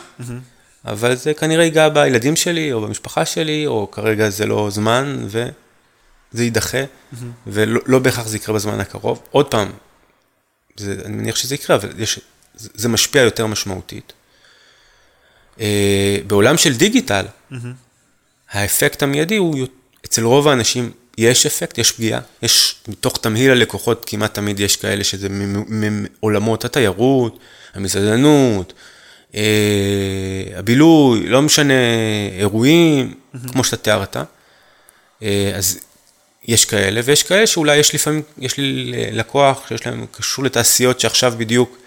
אבל 0.85 1.15
זה 1.15 1.33
כנראה 1.33 1.63
ייגע 1.63 1.89
בילדים 1.89 2.35
שלי, 2.35 2.73
או 2.73 2.81
במשפחה 2.81 3.25
שלי, 3.25 3.67
או 3.67 3.91
כרגע 3.91 4.29
זה 4.29 4.45
לא 4.45 4.69
זמן, 4.71 5.25
וזה 5.25 6.43
יידחה, 6.43 6.83
ולא 7.47 7.81
לא 7.85 7.99
בהכרח 7.99 8.27
זה 8.27 8.37
יקרה 8.37 8.55
בזמן 8.55 8.79
הקרוב. 8.79 9.21
עוד 9.31 9.51
פעם, 9.51 9.71
זה, 10.77 10.95
אני 11.05 11.15
מניח 11.15 11.35
שזה 11.35 11.55
יקרה, 11.55 11.75
אבל 11.75 11.89
יש, 11.97 12.19
זה, 12.55 12.69
זה 12.73 12.89
משפיע 12.89 13.21
יותר 13.21 13.47
משמעותית. 13.47 14.13
אה, 15.59 16.17
בעולם 16.27 16.57
של 16.57 16.77
דיגיטל, 16.77 17.25
האפקט 18.51 19.03
המיידי 19.03 19.37
הוא, 19.37 19.67
אצל 20.05 20.23
רוב 20.23 20.47
האנשים 20.47 20.91
יש 21.17 21.45
אפקט, 21.45 21.77
יש 21.77 21.91
פגיעה, 21.91 22.21
יש, 22.41 22.75
מתוך 22.87 23.17
תמהיל 23.17 23.51
הלקוחות 23.51 24.05
כמעט 24.07 24.33
תמיד 24.33 24.59
יש 24.59 24.75
כאלה 24.75 25.03
שזה 25.03 25.27
מעולמות 25.29 26.65
התיירות, 26.65 27.39
המסעדנות, 27.73 28.73
אה, 28.77 28.92
הבילוי, 30.55 31.27
לא 31.27 31.41
משנה, 31.41 31.73
אירועים, 32.39 33.13
כמו 33.51 33.63
שאתה 33.63 33.77
תיארת. 33.77 34.17
אה, 35.23 35.51
אז 35.55 35.79
יש 36.47 36.65
כאלה, 36.65 37.01
ויש 37.03 37.23
כאלה 37.23 37.47
שאולי 37.47 37.77
יש 37.77 37.95
לפעמים, 37.95 38.21
יש 38.37 38.57
לי 38.57 38.91
לקוח 39.11 39.67
שיש 39.67 39.85
להם, 39.85 40.05
קשור 40.11 40.45
לתעשיות 40.45 40.99
שעכשיו 40.99 41.33
בדיוק 41.37 41.77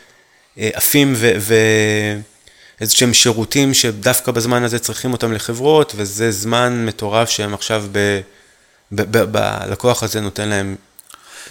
אה, 0.58 0.70
עפים 0.74 1.12
ו... 1.16 1.32
ו 1.38 1.54
איזה 2.80 2.94
שהם 2.94 3.14
שירותים 3.14 3.74
שדווקא 3.74 4.32
בזמן 4.32 4.64
הזה 4.64 4.78
צריכים 4.78 5.12
אותם 5.12 5.32
לחברות, 5.32 5.92
וזה 5.96 6.30
זמן 6.30 6.86
מטורף 6.86 7.30
שהם 7.30 7.54
עכשיו 7.54 7.84
ב... 7.92 8.20
ב... 8.92 9.02
ב... 9.02 9.18
בלקוח 9.18 10.02
הזה 10.02 10.20
נותן 10.20 10.48
להם... 10.48 10.76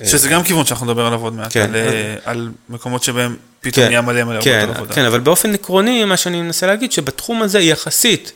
שזה 0.03 0.29
גם 0.29 0.43
כיוון 0.43 0.65
שאנחנו 0.65 0.85
נדבר 0.85 1.05
עליו 1.05 1.21
עוד 1.21 1.33
מעט, 1.33 1.53
כן. 1.53 1.61
על, 1.63 1.75
אה, 1.75 2.15
על 2.25 2.51
מקומות 2.69 3.03
שבהם 3.03 3.35
פתאום 3.61 3.85
נהיה 3.85 4.01
מלא 4.01 4.23
מלא 4.23 4.41
כן, 4.41 4.69
עבודה. 4.75 4.93
כן, 4.95 5.05
אבל 5.05 5.19
באופן 5.19 5.53
עקרוני, 5.53 6.05
מה 6.05 6.17
שאני 6.17 6.41
מנסה 6.41 6.67
להגיד, 6.67 6.91
שבתחום 6.91 7.41
הזה 7.41 7.59
יחסית 7.59 8.31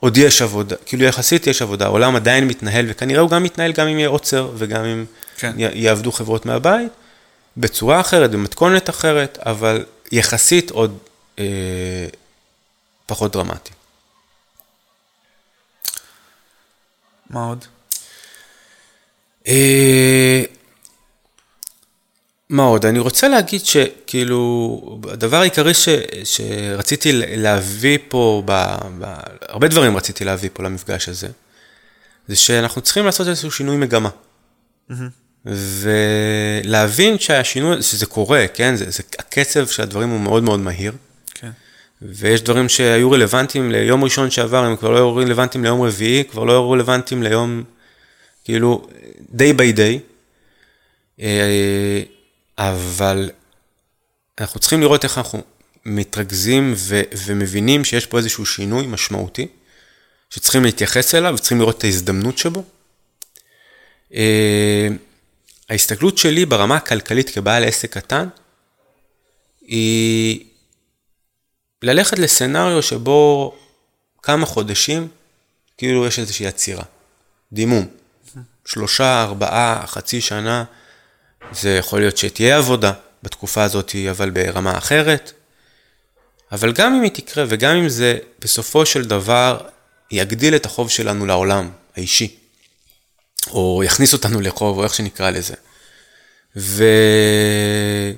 עוד 0.00 0.16
יש 0.16 0.42
עבודה, 0.42 0.76
כאילו 0.86 1.04
יחסית 1.04 1.46
יש 1.46 1.62
עבודה, 1.62 1.84
העולם 1.84 2.16
עדיין 2.16 2.46
מתנהל, 2.48 2.86
וכנראה 2.88 3.20
הוא 3.20 3.30
גם 3.30 3.42
מתנהל 3.42 3.72
גם 3.72 3.86
אם 3.86 3.98
יהיה 3.98 4.08
עוצר, 4.08 4.50
וגם 4.56 4.84
אם 4.84 5.04
כן. 5.36 5.52
י- 5.56 5.78
יעבדו 5.78 6.12
חברות 6.12 6.46
מהבית, 6.46 6.92
בצורה 7.56 8.00
אחרת, 8.00 8.30
במתכונת 8.30 8.90
אחרת, 8.90 9.38
אבל 9.46 9.84
יחסית 10.12 10.70
עוד 10.70 10.98
אה, 11.38 11.44
פחות 13.06 13.32
דרמטי. 13.32 13.70
מה 17.30 17.46
עוד? 17.46 17.64
אה, 19.48 20.42
מה 22.50 22.62
עוד? 22.62 22.86
אני 22.86 22.98
רוצה 22.98 23.28
להגיד 23.28 23.60
שכאילו, 23.64 25.00
הדבר 25.10 25.36
העיקרי 25.36 25.74
ש, 25.74 25.88
שרציתי 26.24 27.10
להביא 27.12 27.98
פה, 28.08 28.42
ב, 28.44 28.52
ב, 28.98 29.14
הרבה 29.48 29.68
דברים 29.68 29.96
רציתי 29.96 30.24
להביא 30.24 30.50
פה 30.52 30.62
למפגש 30.62 31.08
הזה, 31.08 31.28
זה 32.28 32.36
שאנחנו 32.36 32.80
צריכים 32.80 33.04
לעשות 33.04 33.28
איזשהו 33.28 33.50
שינוי 33.50 33.76
מגמה. 33.76 34.08
ולהבין 35.44 37.18
שהשינוי, 37.18 37.82
שזה 37.82 38.06
קורה, 38.06 38.46
כן? 38.54 38.76
זה, 38.76 38.90
זה, 38.90 39.02
הקצב 39.18 39.66
של 39.66 39.82
הדברים 39.82 40.08
הוא 40.08 40.20
מאוד 40.20 40.42
מאוד 40.42 40.60
מהיר. 40.60 40.92
כן. 41.34 41.50
ויש 42.02 42.42
דברים 42.42 42.68
שהיו 42.68 43.10
רלוונטיים 43.10 43.70
ליום 43.70 44.04
ראשון 44.04 44.30
שעבר, 44.30 44.64
הם 44.64 44.76
כבר 44.76 44.90
לא 44.90 44.96
היו 44.96 45.16
רלוונטיים 45.16 45.64
ליום 45.64 45.82
רביעי, 45.82 46.24
כבר 46.24 46.44
לא 46.44 46.52
היו 46.52 46.70
רלוונטיים 46.70 47.22
ליום, 47.22 47.62
כאילו, 48.44 48.88
day 49.36 49.54
by 49.58 49.76
day. 49.76 49.98
אבל 52.60 53.30
אנחנו 54.40 54.60
צריכים 54.60 54.80
לראות 54.80 55.04
איך 55.04 55.18
אנחנו 55.18 55.42
מתרכזים 55.84 56.72
ו- 56.76 57.02
ומבינים 57.26 57.84
שיש 57.84 58.06
פה 58.06 58.18
איזשהו 58.18 58.46
שינוי 58.46 58.86
משמעותי, 58.86 59.46
שצריכים 60.30 60.64
להתייחס 60.64 61.14
אליו 61.14 61.34
וצריכים 61.34 61.58
לראות 61.60 61.78
את 61.78 61.84
ההזדמנות 61.84 62.38
שבו. 62.38 62.64
אה, 64.14 64.88
ההסתכלות 65.70 66.18
שלי 66.18 66.46
ברמה 66.46 66.76
הכלכלית 66.76 67.30
כבעל 67.30 67.64
עסק 67.64 67.92
קטן, 67.92 68.28
היא 69.60 70.44
ללכת 71.82 72.18
לסצנריו 72.18 72.82
שבו 72.82 73.54
כמה 74.22 74.46
חודשים, 74.46 75.08
כאילו 75.78 76.06
יש 76.06 76.18
איזושהי 76.18 76.46
עצירה. 76.46 76.84
דימום. 77.52 77.86
שלושה, 78.64 79.22
ארבעה, 79.22 79.86
חצי 79.86 80.20
שנה, 80.20 80.64
זה 81.52 81.70
יכול 81.70 82.00
להיות 82.00 82.16
שתהיה 82.16 82.58
עבודה 82.58 82.92
בתקופה 83.22 83.62
הזאת, 83.62 83.94
אבל 84.10 84.30
ברמה 84.30 84.78
אחרת. 84.78 85.32
אבל 86.52 86.72
גם 86.72 86.94
אם 86.94 87.02
היא 87.02 87.10
תקרה, 87.10 87.44
וגם 87.48 87.76
אם 87.76 87.88
זה 87.88 88.18
בסופו 88.38 88.86
של 88.86 89.04
דבר 89.04 89.60
יגדיל 90.10 90.56
את 90.56 90.66
החוב 90.66 90.90
שלנו 90.90 91.26
לעולם 91.26 91.70
האישי, 91.96 92.36
או 93.50 93.82
יכניס 93.84 94.12
אותנו 94.12 94.40
לחוב, 94.40 94.78
או 94.78 94.84
איך 94.84 94.94
שנקרא 94.94 95.30
לזה. 95.30 95.54
וזה 96.56 98.12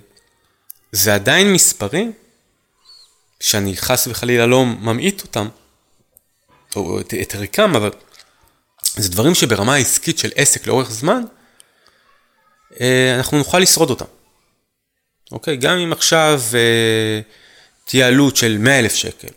עדיין 1.14 1.52
מספרים 1.52 2.12
שאני 3.40 3.76
חס 3.76 4.06
וחלילה 4.06 4.46
לא 4.46 4.64
ממעיט 4.64 5.22
אותם, 5.22 5.48
או 6.76 7.00
את, 7.00 7.34
ערכם, 7.34 7.76
אבל 7.76 7.90
זה 8.96 9.08
דברים 9.08 9.34
שברמה 9.34 9.74
העסקית 9.74 10.18
של 10.18 10.30
עסק 10.34 10.66
לאורך 10.66 10.90
זמן, 10.90 11.22
אנחנו 13.18 13.38
נוכל 13.38 13.58
לשרוד 13.58 13.90
אותם. 13.90 14.04
אוקיי? 15.32 15.56
גם 15.56 15.78
אם 15.78 15.92
עכשיו 15.92 16.42
אה, 16.54 17.20
תהיה 17.84 18.06
עלות 18.06 18.36
של 18.36 18.56
100 18.58 18.78
אלף 18.78 18.94
שקל, 18.94 19.28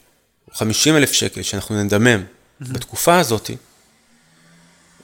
או 0.48 0.54
50 0.54 0.96
אלף 0.96 1.12
שקל, 1.12 1.42
שאנחנו 1.42 1.84
נדמם 1.84 2.24
mm-hmm. 2.24 2.74
בתקופה 2.74 3.20
הזאת, 3.20 3.52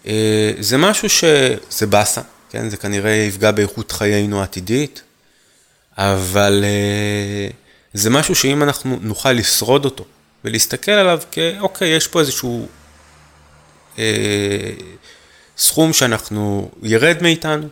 אה, 0.06 0.52
זה 0.60 0.78
משהו 0.78 1.10
שזה 1.10 1.88
באסה, 1.90 2.22
כן? 2.50 2.70
זה 2.70 2.78
כנראה 2.78 3.12
יפגע 3.12 3.52
באיכות 3.52 3.92
חיינו 3.92 4.40
העתידית, 4.40 5.02
אבל 5.98 6.64
אה, 6.64 7.48
זה 7.94 8.10
משהו 8.10 8.36
שאם 8.36 8.64
אנחנו 8.64 9.00
נוכל 9.02 9.32
לשרוד 9.32 9.86
אותו 9.86 10.06
ולהסתכל 10.46 10.92
עליו 10.92 11.22
כאוקיי, 11.32 11.90
יש 11.90 12.08
פה 12.08 12.20
איזשהו 12.20 12.68
אה, 14.00 14.72
סכום 15.58 15.94
שאנחנו, 15.94 16.72
ירד 16.84 17.18
מאיתנו, 17.22 17.68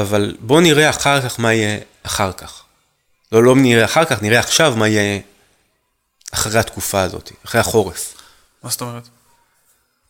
אבל 0.00 0.36
בואו 0.40 0.60
נראה 0.60 0.90
אחר 0.90 1.20
כך 1.20 1.40
מה 1.40 1.52
יהיה 1.52 1.78
אחר 2.02 2.32
כך. 2.32 2.62
לא, 3.32 3.42
לא 3.42 3.54
נראה 3.56 3.84
אחר 3.84 4.04
כך, 4.04 4.22
נראה 4.22 4.38
עכשיו 4.38 4.74
מה 4.76 4.88
יהיה 4.88 5.20
אחרי 6.32 6.58
התקופה 6.58 7.02
הזאת, 7.02 7.32
אחרי 7.44 7.60
החורף. 7.60 8.14
מה 8.62 8.70
זאת 8.70 8.80
אומרת? 8.80 9.08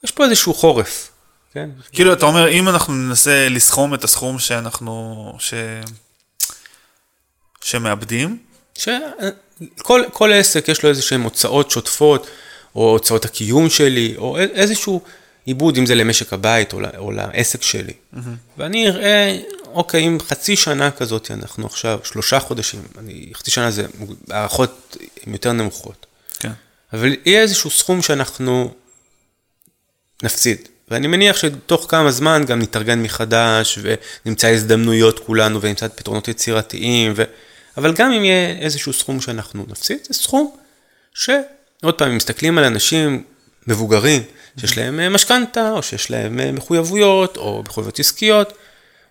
יש 0.04 0.10
פה 0.10 0.24
איזשהו 0.24 0.54
חורף, 0.54 1.10
כן? 1.52 1.70
כאילו, 1.92 2.12
אתה 2.12 2.26
אומר, 2.26 2.48
אם 2.48 2.68
אנחנו 2.68 2.94
ננסה 2.94 3.48
לסכום 3.48 3.94
את 3.94 4.04
הסכום 4.04 4.38
שאנחנו, 4.38 5.36
ש... 5.38 5.54
שמאבדים, 7.60 8.38
שכל 8.74 10.02
כל 10.12 10.32
עסק 10.32 10.68
יש 10.68 10.82
לו 10.82 10.88
איזה 10.88 11.02
שהן 11.02 11.20
הוצאות 11.20 11.70
שוטפות, 11.70 12.26
או 12.74 12.90
הוצאות 12.90 13.24
הקיום 13.24 13.70
שלי, 13.70 14.14
או 14.18 14.38
איזשהו 14.38 15.00
עיבוד, 15.44 15.76
אם 15.76 15.86
זה 15.86 15.94
למשק 15.94 16.32
הבית 16.32 16.72
או, 16.72 16.80
או 16.98 17.12
לעסק 17.12 17.62
שלי. 17.62 17.92
Mm-hmm. 17.92 18.18
ואני 18.58 18.88
אראה, 18.88 19.38
אוקיי, 19.74 20.06
אם 20.06 20.18
חצי 20.28 20.56
שנה 20.56 20.90
כזאת, 20.90 21.30
אנחנו 21.30 21.66
עכשיו 21.66 21.98
שלושה 22.04 22.40
חודשים, 22.40 22.82
אני, 22.98 23.30
חצי 23.34 23.50
שנה 23.50 23.70
זה, 23.70 23.86
הערכות 24.30 24.96
הן 25.26 25.32
יותר 25.32 25.52
נמוכות. 25.52 26.06
כן. 26.38 26.52
אבל 26.92 27.16
יהיה 27.24 27.42
איזשהו 27.42 27.70
סכום 27.70 28.02
שאנחנו 28.02 28.74
נפסיד. 30.22 30.68
ואני 30.88 31.06
מניח 31.06 31.36
שתוך 31.36 31.86
כמה 31.88 32.10
זמן 32.10 32.42
גם 32.46 32.58
נתארגן 32.58 33.02
מחדש, 33.02 33.78
ונמצא 33.82 34.48
הזדמנויות 34.48 35.18
כולנו, 35.18 35.62
ונמצא 35.62 35.88
פתרונות 35.88 36.28
יצירתיים, 36.28 37.12
ו... 37.16 37.22
אבל 37.76 37.92
גם 37.92 38.12
אם 38.12 38.24
יהיה 38.24 38.58
איזשהו 38.60 38.92
סכום 38.92 39.20
שאנחנו 39.20 39.64
נפסיד, 39.68 39.98
זה 40.08 40.14
סכום 40.14 40.56
שעוד 41.14 41.94
פעם, 41.98 42.10
אם 42.10 42.16
מסתכלים 42.16 42.58
על 42.58 42.64
אנשים 42.64 43.22
מבוגרים, 43.66 44.22
שיש 44.60 44.78
להם 44.78 45.00
אה, 45.00 45.08
משכנתה, 45.08 45.70
או 45.70 45.82
שיש 45.82 46.10
להם 46.10 46.40
אה, 46.40 46.52
מחויבויות, 46.52 47.36
או 47.36 47.62
מחויבויות 47.66 48.00
עסקיות, 48.00 48.52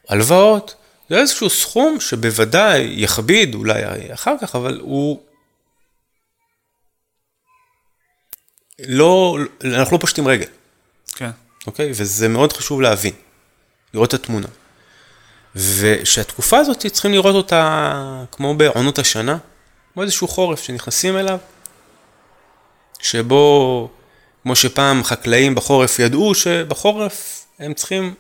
הלוואות, 0.09 0.75
זה 1.09 1.19
איזשהו 1.19 1.49
סכום 1.49 1.99
שבוודאי 1.99 2.93
יכביד 2.95 3.55
אולי 3.55 3.83
אחר 4.13 4.35
כך, 4.41 4.55
אבל 4.55 4.79
הוא 4.81 5.21
לא, 8.79 9.37
אנחנו 9.63 9.97
לא 9.97 10.01
פושטים 10.01 10.27
רגל. 10.27 10.47
כן. 11.15 11.29
אוקיי? 11.67 11.91
וזה 11.95 12.27
מאוד 12.27 12.53
חשוב 12.53 12.81
להבין, 12.81 13.13
לראות 13.93 14.09
את 14.09 14.13
התמונה. 14.13 14.47
ושהתקופה 15.55 16.57
הזאת 16.57 16.85
צריכים 16.85 17.11
לראות 17.11 17.35
אותה 17.35 18.25
כמו 18.31 18.55
בעונות 18.55 18.99
השנה, 18.99 19.37
כמו 19.93 20.03
איזשהו 20.03 20.27
חורף 20.27 20.61
שנכנסים 20.63 21.17
אליו, 21.17 21.39
שבו, 22.99 23.89
כמו 24.43 24.55
שפעם 24.55 25.03
חקלאים 25.03 25.55
בחורף 25.55 25.99
ידעו 25.99 26.35
שבחורף 26.35 27.45
הם 27.59 27.73
צריכים 27.73 28.13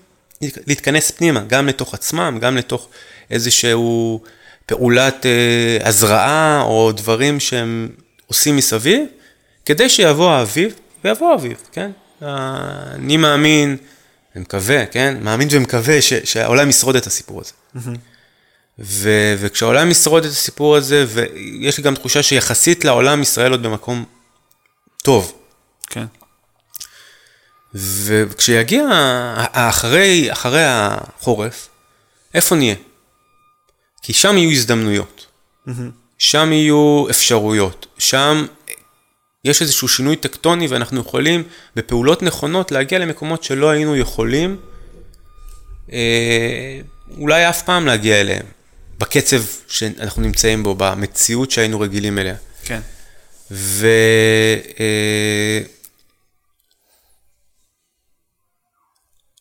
להתכנס 0.67 1.11
פנימה, 1.11 1.43
גם 1.47 1.67
לתוך 1.67 1.93
עצמם, 1.93 2.37
גם 2.41 2.57
לתוך 2.57 2.87
איזשהו 3.31 4.21
פעולת 4.65 5.25
אה, 5.25 5.87
הזרעה 5.87 6.61
או 6.61 6.91
דברים 6.91 7.39
שהם 7.39 7.89
עושים 8.27 8.55
מסביב, 8.55 9.05
כדי 9.65 9.89
שיבוא 9.89 10.31
האביב, 10.31 10.73
ויבוא 11.03 11.31
האביב, 11.31 11.57
כן? 11.71 11.91
אני 12.21 13.17
מאמין, 13.17 13.77
ומקווה, 14.35 14.85
כן? 14.85 15.17
מאמין 15.21 15.47
ומקווה 15.51 16.01
ש, 16.01 16.13
שהעולם 16.13 16.69
ישרוד 16.69 16.95
את 16.95 17.07
הסיפור 17.07 17.41
הזה. 17.41 17.51
ו, 18.79 19.09
וכשהעולם 19.39 19.91
ישרוד 19.91 20.25
את 20.25 20.31
הסיפור 20.31 20.75
הזה, 20.75 21.05
ויש 21.07 21.77
לי 21.77 21.83
גם 21.83 21.95
תחושה 21.95 22.23
שיחסית 22.23 22.85
לעולם 22.85 23.21
ישראל 23.21 23.51
עוד 23.51 23.63
במקום 23.63 24.05
טוב. 25.03 25.33
כן. 25.87 26.05
וכשיגיע 27.75 28.87
אחרי, 29.51 30.31
אחרי 30.31 30.63
החורף, 30.65 31.69
איפה 32.33 32.55
נהיה? 32.55 32.75
כי 34.01 34.13
שם 34.13 34.37
יהיו 34.37 34.51
הזדמנויות, 34.51 35.25
mm-hmm. 35.67 35.71
שם 36.17 36.53
יהיו 36.53 37.05
אפשרויות, 37.09 37.85
שם 37.97 38.45
יש 39.45 39.61
איזשהו 39.61 39.87
שינוי 39.87 40.15
טקטוני 40.15 40.67
ואנחנו 40.67 41.01
יכולים 41.01 41.43
בפעולות 41.75 42.23
נכונות 42.23 42.71
להגיע 42.71 42.99
למקומות 42.99 43.43
שלא 43.43 43.69
היינו 43.69 43.95
יכולים 43.95 44.57
אה, 45.93 46.79
אולי 47.17 47.49
אף 47.49 47.61
פעם 47.61 47.85
להגיע 47.85 48.21
אליהם, 48.21 48.45
בקצב 48.99 49.41
שאנחנו 49.67 50.21
נמצאים 50.21 50.63
בו, 50.63 50.75
במציאות 50.75 51.51
שהיינו 51.51 51.79
רגילים 51.79 52.19
אליה. 52.19 52.35
כן. 52.63 52.79
ו... 53.51 53.87
אה, 54.79 55.59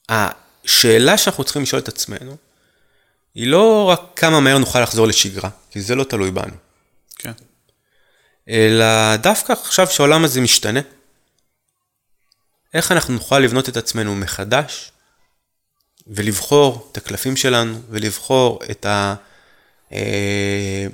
השאלה 0.09 1.19
שאנחנו 1.19 1.45
צריכים 1.45 1.63
לשאול 1.63 1.83
את 1.83 1.89
עצמנו, 1.89 2.37
היא 3.35 3.47
לא 3.47 3.85
רק 3.85 4.01
כמה 4.17 4.41
מהר 4.41 4.59
נוכל 4.59 4.81
לחזור 4.81 5.07
לשגרה, 5.07 5.51
כי 5.71 5.81
זה 5.81 5.95
לא 5.95 6.05
תלוי 6.05 6.31
בנו. 6.31 6.55
כן. 7.19 7.33
אלא 8.49 9.17
דווקא 9.17 9.53
עכשיו 9.53 9.87
שהעולם 9.87 10.25
הזה 10.25 10.41
משתנה, 10.41 10.81
איך 12.75 12.93
אנחנו 12.93 13.15
נוכל 13.15 13.39
לבנות 13.39 13.69
את 13.69 13.77
עצמנו 13.77 14.15
מחדש 14.15 14.93
ולבחור 16.07 16.89
את 16.93 16.97
הקלפים 16.97 17.37
שלנו 17.37 17.81
ולבחור 17.89 18.61
את 18.71 18.87
ה... 18.87 19.15
אה, 19.93 20.87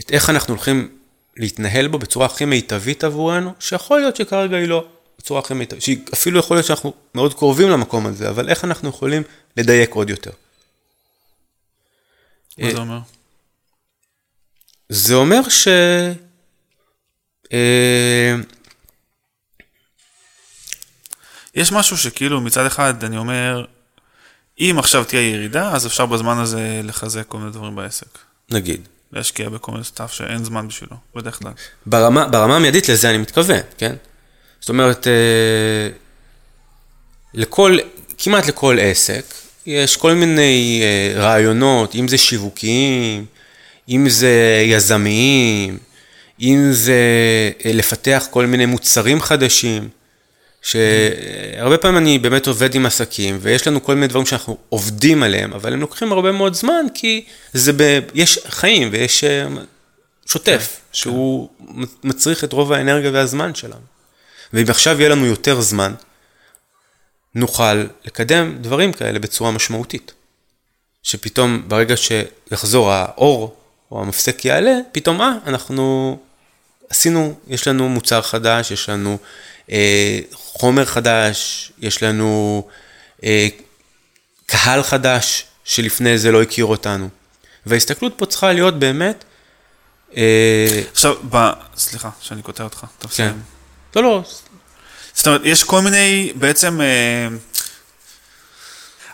את 0.00 0.10
איך 0.10 0.30
אנחנו 0.30 0.54
הולכים 0.54 0.98
להתנהל 1.36 1.88
בו 1.88 1.98
בצורה 1.98 2.26
הכי 2.26 2.44
מיטבית 2.44 3.04
עבורנו, 3.04 3.54
שיכול 3.60 4.00
להיות 4.00 4.16
שכרגע 4.16 4.56
היא 4.56 4.68
לא 4.68 4.84
בצורה 5.22 5.40
הכי 5.40 5.54
מיטבית, 5.54 5.82
שאפילו 5.82 6.38
יכול 6.38 6.56
להיות 6.56 6.66
שאנחנו 6.66 6.94
מאוד 7.14 7.34
קרובים 7.34 7.70
למקום 7.70 8.06
הזה, 8.06 8.28
אבל 8.28 8.48
איך 8.48 8.64
אנחנו 8.64 8.88
יכולים 8.88 9.22
לדייק 9.56 9.94
עוד 9.94 10.10
יותר. 10.10 10.30
מה 12.58 12.70
זה 12.70 12.78
אומר? 12.78 12.98
זה 14.88 15.14
אומר 15.14 15.48
ש... 15.48 15.68
אה, 17.52 18.34
יש 21.54 21.72
משהו 21.72 21.98
שכאילו 21.98 22.40
מצד 22.40 22.66
אחד 22.66 23.04
אני 23.04 23.16
אומר, 23.16 23.64
אם 24.60 24.76
עכשיו 24.78 25.04
תהיה 25.04 25.30
ירידה, 25.30 25.72
אז 25.72 25.86
אפשר 25.86 26.06
בזמן 26.06 26.38
הזה 26.38 26.80
לחזק 26.84 27.26
כל 27.28 27.38
מיני 27.38 27.50
דברים 27.50 27.76
בעסק. 27.76 28.18
נגיד. 28.50 28.88
להשקיע 29.12 29.48
בכל 29.48 29.72
מיני 29.72 29.84
stuff 29.84 30.12
שאין 30.14 30.44
זמן 30.44 30.68
בשבילו, 30.68 30.96
בדרך 31.14 31.38
כלל. 31.38 31.52
ברמה, 31.86 32.28
ברמה 32.28 32.56
המיידית 32.56 32.88
לזה 32.88 33.10
אני 33.10 33.18
מתכוון, 33.18 33.60
כן? 33.78 33.96
זאת 34.62 34.68
אומרת, 34.68 35.06
אה, 35.06 35.88
לכל, 37.34 37.78
כמעט 38.18 38.48
לכל 38.48 38.78
עסק, 38.80 39.24
יש 39.66 39.96
כל 39.96 40.12
מיני 40.12 40.82
אה, 40.82 41.20
רעיונות, 41.22 41.94
אם 41.94 42.08
זה 42.08 42.18
שיווקיים, 42.18 43.24
אם 43.88 44.08
זה 44.08 44.62
יזמיים, 44.66 45.78
אם 46.40 46.68
זה 46.72 47.00
אה, 47.64 47.72
לפתח 47.72 48.26
כל 48.30 48.46
מיני 48.46 48.66
מוצרים 48.66 49.20
חדשים, 49.20 49.88
שהרבה 50.62 51.78
פעמים 51.78 51.98
אני 51.98 52.18
באמת 52.18 52.46
עובד 52.46 52.74
עם 52.74 52.86
עסקים, 52.86 53.38
ויש 53.40 53.68
לנו 53.68 53.82
כל 53.82 53.94
מיני 53.94 54.06
דברים 54.06 54.26
שאנחנו 54.26 54.56
עובדים 54.68 55.22
עליהם, 55.22 55.52
אבל 55.52 55.72
הם 55.72 55.80
לוקחים 55.80 56.12
הרבה 56.12 56.32
מאוד 56.32 56.54
זמן, 56.54 56.86
כי 56.94 57.24
זה 57.52 57.72
ב... 57.72 57.98
יש 58.14 58.38
חיים 58.48 58.88
ויש 58.92 59.24
שוטף, 60.26 60.68
כן, 60.76 60.82
שהוא. 60.92 61.48
מצריך 62.04 62.44
את 62.44 62.52
רוב 62.52 62.72
האנרגיה 62.72 63.10
והזמן 63.12 63.54
שלנו. 63.54 63.91
ואם 64.52 64.64
עכשיו 64.68 65.00
יהיה 65.00 65.08
לנו 65.08 65.26
יותר 65.26 65.60
זמן, 65.60 65.94
נוכל 67.34 67.74
לקדם 68.04 68.58
דברים 68.60 68.92
כאלה 68.92 69.18
בצורה 69.18 69.50
משמעותית. 69.50 70.12
שפתאום 71.02 71.62
ברגע 71.68 71.94
שיחזור 71.96 72.92
האור 72.92 73.56
או 73.90 74.02
המפסק 74.02 74.44
יעלה, 74.44 74.72
פתאום, 74.92 75.20
אה, 75.20 75.32
אנחנו 75.46 76.18
עשינו, 76.88 77.34
יש 77.46 77.68
לנו 77.68 77.88
מוצר 77.88 78.22
חדש, 78.22 78.70
יש 78.70 78.88
לנו 78.88 79.18
אה, 79.70 80.20
חומר 80.32 80.84
חדש, 80.84 81.72
יש 81.78 82.02
לנו 82.02 82.62
אה, 83.24 83.48
קהל 84.46 84.82
חדש 84.82 85.44
שלפני 85.64 86.18
זה 86.18 86.32
לא 86.32 86.42
הכיר 86.42 86.64
אותנו. 86.64 87.08
וההסתכלות 87.66 88.12
פה 88.16 88.26
צריכה 88.26 88.52
להיות 88.52 88.78
באמת... 88.78 89.24
אה, 90.16 90.82
עכשיו, 90.92 91.14
ב... 91.30 91.50
סליחה 91.76 92.10
שאני 92.20 92.42
קוטע 92.42 92.64
אותך, 92.64 92.86
אתה 92.98 93.08
כן. 93.08 93.32
לא, 93.96 94.02
לא. 94.02 94.22
זאת 95.14 95.26
אומרת, 95.26 95.40
יש 95.44 95.64
כל 95.64 95.80
מיני, 95.80 96.32
בעצם... 96.36 96.80
אה... 96.80 97.28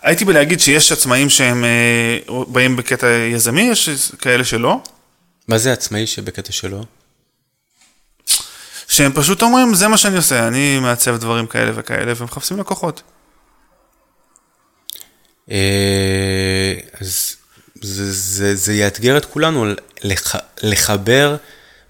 הייתי 0.02 0.24
בלהגיד 0.24 0.60
שיש 0.60 0.92
עצמאים 0.92 1.30
שהם 1.30 1.64
אה, 1.64 2.44
באים 2.48 2.76
בקטע 2.76 3.06
יזמי, 3.06 3.62
יש 3.62 3.88
כאלה 4.18 4.44
שלא. 4.44 4.82
מה 5.48 5.58
זה 5.58 5.72
עצמאי 5.72 6.06
שבקטע 6.06 6.52
שלו? 6.52 6.84
שהם 8.88 9.12
פשוט 9.14 9.42
אומרים, 9.42 9.74
זה 9.74 9.88
מה 9.88 9.96
שאני 9.98 10.16
עושה, 10.16 10.48
אני 10.48 10.78
מעצב 10.78 11.16
דברים 11.16 11.46
כאלה 11.46 11.72
וכאלה, 11.74 12.12
ומחפשים 12.16 12.58
לקוחות. 12.58 13.02
אה, 15.50 16.74
אז 17.00 17.36
זה, 17.82 18.12
זה, 18.12 18.54
זה 18.54 18.74
יאתגר 18.74 19.16
את 19.16 19.24
כולנו 19.24 19.66
לח, 20.02 20.34
לחבר 20.62 21.36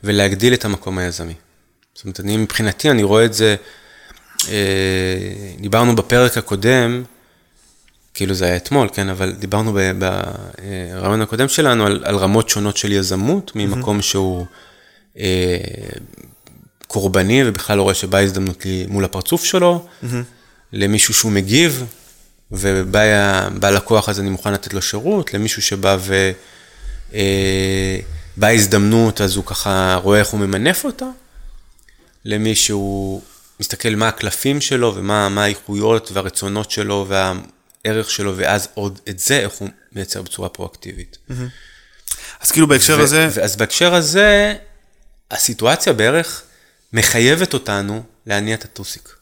ולהגדיל 0.05 0.55
את 0.55 0.64
המקום 0.64 0.98
היזמי. 0.98 1.35
זאת 1.98 2.04
אומרת, 2.04 2.20
אני 2.20 2.37
מבחינתי, 2.37 2.90
אני 2.90 3.02
רואה 3.02 3.24
את 3.24 3.34
זה, 3.34 3.56
אה, 4.48 4.54
דיברנו 5.61 5.96
בפרק 5.96 6.38
הקודם, 6.38 7.02
כאילו 8.14 8.34
זה 8.34 8.44
היה 8.44 8.56
אתמול, 8.56 8.88
כן, 8.92 9.08
אבל 9.08 9.32
דיברנו 9.32 9.72
ברעיון 9.98 11.22
הקודם 11.22 11.48
שלנו 11.48 11.87
על, 11.87 12.02
על 12.04 12.16
רמות 12.16 12.48
שונות 12.48 12.76
של 12.76 12.92
יזמות, 12.92 13.52
ממקום 13.54 13.98
mm-hmm. 13.98 14.02
שהוא 14.02 14.46
אה, 15.18 15.56
קורבני 16.87 17.42
ובכלל 17.46 17.76
לא 17.76 17.82
רואה 17.82 17.94
שבאה 17.94 18.20
הזדמנות 18.20 18.64
לי 18.64 18.87
מול 18.88 19.04
הפרצוף 19.04 19.44
שלו, 19.44 19.87
mm-hmm. 20.02 20.06
למישהו 20.72 21.14
שהוא 21.14 21.32
מגיב, 21.32 21.84
ובא 22.52 23.70
לקוח 23.70 24.08
אז 24.08 24.20
אני 24.20 24.30
מוכן 24.30 24.52
לתת 24.52 24.74
לו 24.74 24.82
שירות, 24.82 25.34
למישהו 25.34 25.62
שבא 25.62 25.96
ו... 26.00 26.30
אה, 27.14 27.98
באה 28.37 28.52
הזדמנות 28.52 29.20
אז 29.20 29.37
הוא 29.37 29.44
ככה 29.44 29.98
רואה 30.02 30.18
איך 30.18 30.28
הוא 30.28 30.40
ממנף 30.40 30.84
אותה, 30.84 31.06
למי 32.28 32.54
שהוא 32.54 33.22
מסתכל 33.60 33.94
מה 33.94 34.08
הקלפים 34.08 34.60
שלו 34.60 34.94
ומה 34.94 35.44
האיכויות 35.44 36.12
והרצונות 36.12 36.70
שלו 36.70 37.06
והערך 37.08 38.10
שלו, 38.10 38.36
ואז 38.36 38.68
עוד 38.74 38.98
את 39.08 39.18
זה, 39.18 39.38
איך 39.38 39.52
הוא 39.52 39.68
מייצר 39.92 40.22
בצורה 40.22 40.48
פרואקטיבית. 40.48 41.18
Mm-hmm. 41.30 41.32
אז 42.40 42.50
כאילו 42.50 42.66
בהקשר 42.66 43.00
הזה... 43.00 43.28
אז 43.42 43.56
בהקשר 43.56 43.94
הזה, 43.94 44.54
הסיטואציה 45.30 45.92
בערך 45.92 46.42
מחייבת 46.92 47.54
אותנו 47.54 48.02
להניע 48.26 48.54
את 48.54 48.64
הטוסיק. 48.64 49.14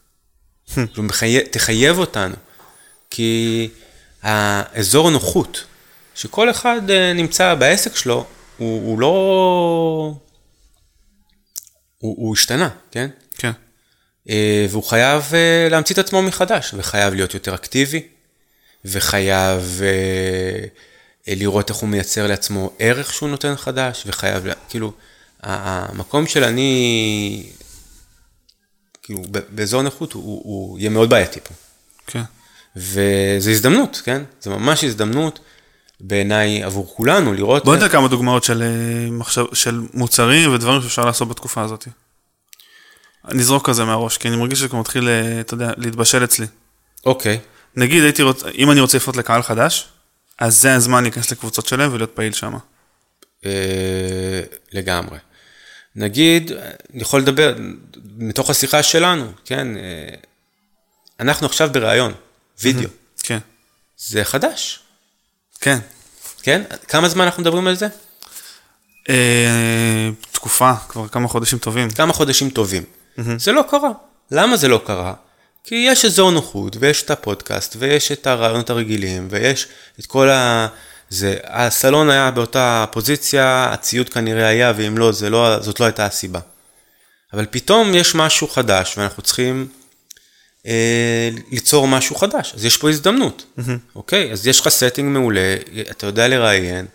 תחייב 1.51 1.97
אותנו, 1.97 2.35
כי 3.09 3.69
האזור 4.23 5.07
הנוחות, 5.07 5.63
שכל 6.15 6.49
אחד 6.49 6.81
אה, 6.89 7.13
נמצא 7.13 7.53
בעסק 7.53 7.95
שלו, 7.95 8.25
הוא, 8.57 8.87
הוא 8.87 8.99
לא... 8.99 10.15
הוא, 11.97 12.15
הוא 12.17 12.33
השתנה, 12.35 12.69
כן? 12.91 13.09
כן. 13.37 13.51
אה, 14.29 14.65
והוא 14.69 14.83
חייב 14.83 15.23
אה, 15.33 15.67
להמציא 15.71 15.93
את 15.93 15.99
עצמו 15.99 16.21
מחדש, 16.21 16.73
וחייב 16.77 17.13
להיות 17.13 17.33
יותר 17.33 17.55
אקטיבי, 17.55 18.07
וחייב 18.85 19.81
לראות 21.27 21.69
איך 21.69 21.77
הוא 21.77 21.89
מייצר 21.89 22.27
לעצמו 22.27 22.71
ערך 22.79 23.13
שהוא 23.13 23.29
נותן 23.29 23.55
חדש, 23.55 24.03
וחייב, 24.05 24.43
כאילו, 24.69 24.93
המקום 25.43 26.27
של 26.27 26.43
אני, 26.43 27.43
כאילו, 29.03 29.21
באזור 29.49 29.81
נכות 29.81 30.13
הוא, 30.13 30.23
הוא, 30.23 30.41
הוא 30.43 30.79
יהיה 30.79 30.89
מאוד 30.89 31.09
בעייתי 31.09 31.39
פה. 31.39 31.53
כן. 32.07 32.21
וזו 32.75 33.51
הזדמנות, 33.51 34.01
כן? 34.05 34.23
זו 34.41 34.51
ממש 34.51 34.83
הזדמנות 34.83 35.39
בעיניי 35.99 36.63
עבור 36.63 36.93
כולנו 36.95 37.33
לראות... 37.33 37.65
בוא 37.65 37.75
ניתן 37.75 37.89
כמה 37.89 38.07
דוגמאות 38.07 38.43
של, 38.43 38.61
אה, 38.61 39.11
מחשב, 39.11 39.45
של 39.53 39.81
מוצרים 39.93 40.53
ודברים 40.53 40.81
שאפשר 40.81 41.05
לעשות 41.05 41.27
בתקופה 41.27 41.61
הזאת. 41.61 41.87
נזרוק 43.31 43.69
כזה 43.69 43.85
מהראש, 43.85 44.17
כי 44.17 44.27
אני 44.27 44.35
מרגיש 44.35 44.59
שזה 44.59 44.67
כבר 44.67 44.79
מתחיל, 44.79 45.09
אה, 45.09 45.39
אתה 45.39 45.53
יודע, 45.53 45.71
להתבשל 45.77 46.23
אצלי. 46.23 46.45
אוקיי. 47.05 47.39
נגיד, 47.75 48.03
הייתי 48.03 48.23
רוצ... 48.23 48.43
אם 48.57 48.71
אני 48.71 48.79
רוצה 48.79 48.97
לפנות 48.97 49.17
לקהל 49.17 49.41
חדש, 49.41 49.87
אז 50.39 50.61
זה 50.61 50.75
הזמן 50.75 51.03
להיכנס 51.03 51.31
לקבוצות 51.31 51.67
שלהם 51.67 51.93
ולהיות 51.93 52.11
פעיל 52.13 52.33
שם. 52.33 52.53
אה, 53.45 54.41
לגמרי. 54.71 55.17
נגיד, 55.95 56.51
אני 56.93 57.01
יכול 57.01 57.21
לדבר 57.21 57.53
מתוך 58.17 58.49
השיחה 58.49 58.83
שלנו, 58.83 59.31
כן? 59.45 59.67
אנחנו 61.19 61.47
עכשיו 61.47 61.69
בריאיון, 61.71 62.13
וידאו. 62.61 62.89
כן. 63.23 63.39
זה 63.97 64.23
חדש. 64.23 64.86
כן. 65.61 65.77
כן? 66.41 66.61
כמה 66.87 67.09
זמן 67.09 67.25
אנחנו 67.25 67.41
מדברים 67.41 67.67
על 67.67 67.75
זה? 67.75 67.87
אה, 69.09 70.09
תקופה, 70.31 70.73
כבר 70.89 71.07
כמה 71.07 71.27
חודשים 71.27 71.59
טובים. 71.59 71.89
כמה 71.89 72.13
חודשים 72.13 72.49
טובים. 72.49 72.83
זה 73.37 73.51
לא 73.51 73.63
קרה. 73.69 73.91
למה 74.31 74.57
זה 74.57 74.67
לא 74.67 74.81
קרה? 74.85 75.13
כי 75.63 75.75
יש 75.75 76.05
אזור 76.05 76.31
נוחות, 76.31 76.77
ויש 76.79 77.03
את 77.03 77.11
הפודקאסט, 77.11 77.75
ויש 77.79 78.11
את 78.11 78.27
הרעיונות 78.27 78.69
הרגילים, 78.69 79.27
ויש 79.31 79.67
את 79.99 80.05
כל 80.05 80.29
ה... 80.29 80.67
זה, 81.09 81.37
הסלון 81.43 82.09
היה 82.09 82.31
באותה 82.31 82.85
פוזיציה, 82.91 83.69
הציוד 83.71 84.09
כנראה 84.09 84.47
היה, 84.47 84.73
ואם 84.75 84.97
לא, 84.97 85.11
לא, 85.29 85.59
זאת 85.59 85.79
לא 85.79 85.85
הייתה 85.85 86.05
הסיבה. 86.05 86.39
אבל 87.33 87.45
פתאום 87.51 87.95
יש 87.95 88.15
משהו 88.15 88.47
חדש, 88.47 88.97
ואנחנו 88.97 89.23
צריכים 89.23 89.67
ליצור 91.51 91.87
משהו 91.87 92.15
חדש, 92.15 92.53
אז 92.55 92.65
יש 92.65 92.77
פה 92.77 92.89
הזדמנות, 92.89 93.45
mm-hmm. 93.59 93.71
אוקיי? 93.95 94.31
אז 94.31 94.47
יש 94.47 94.59
לך 94.59 94.67
setting 94.67 95.01
מעולה, 95.01 95.55
אתה 95.91 96.05
יודע 96.05 96.27
לראיין, 96.27 96.85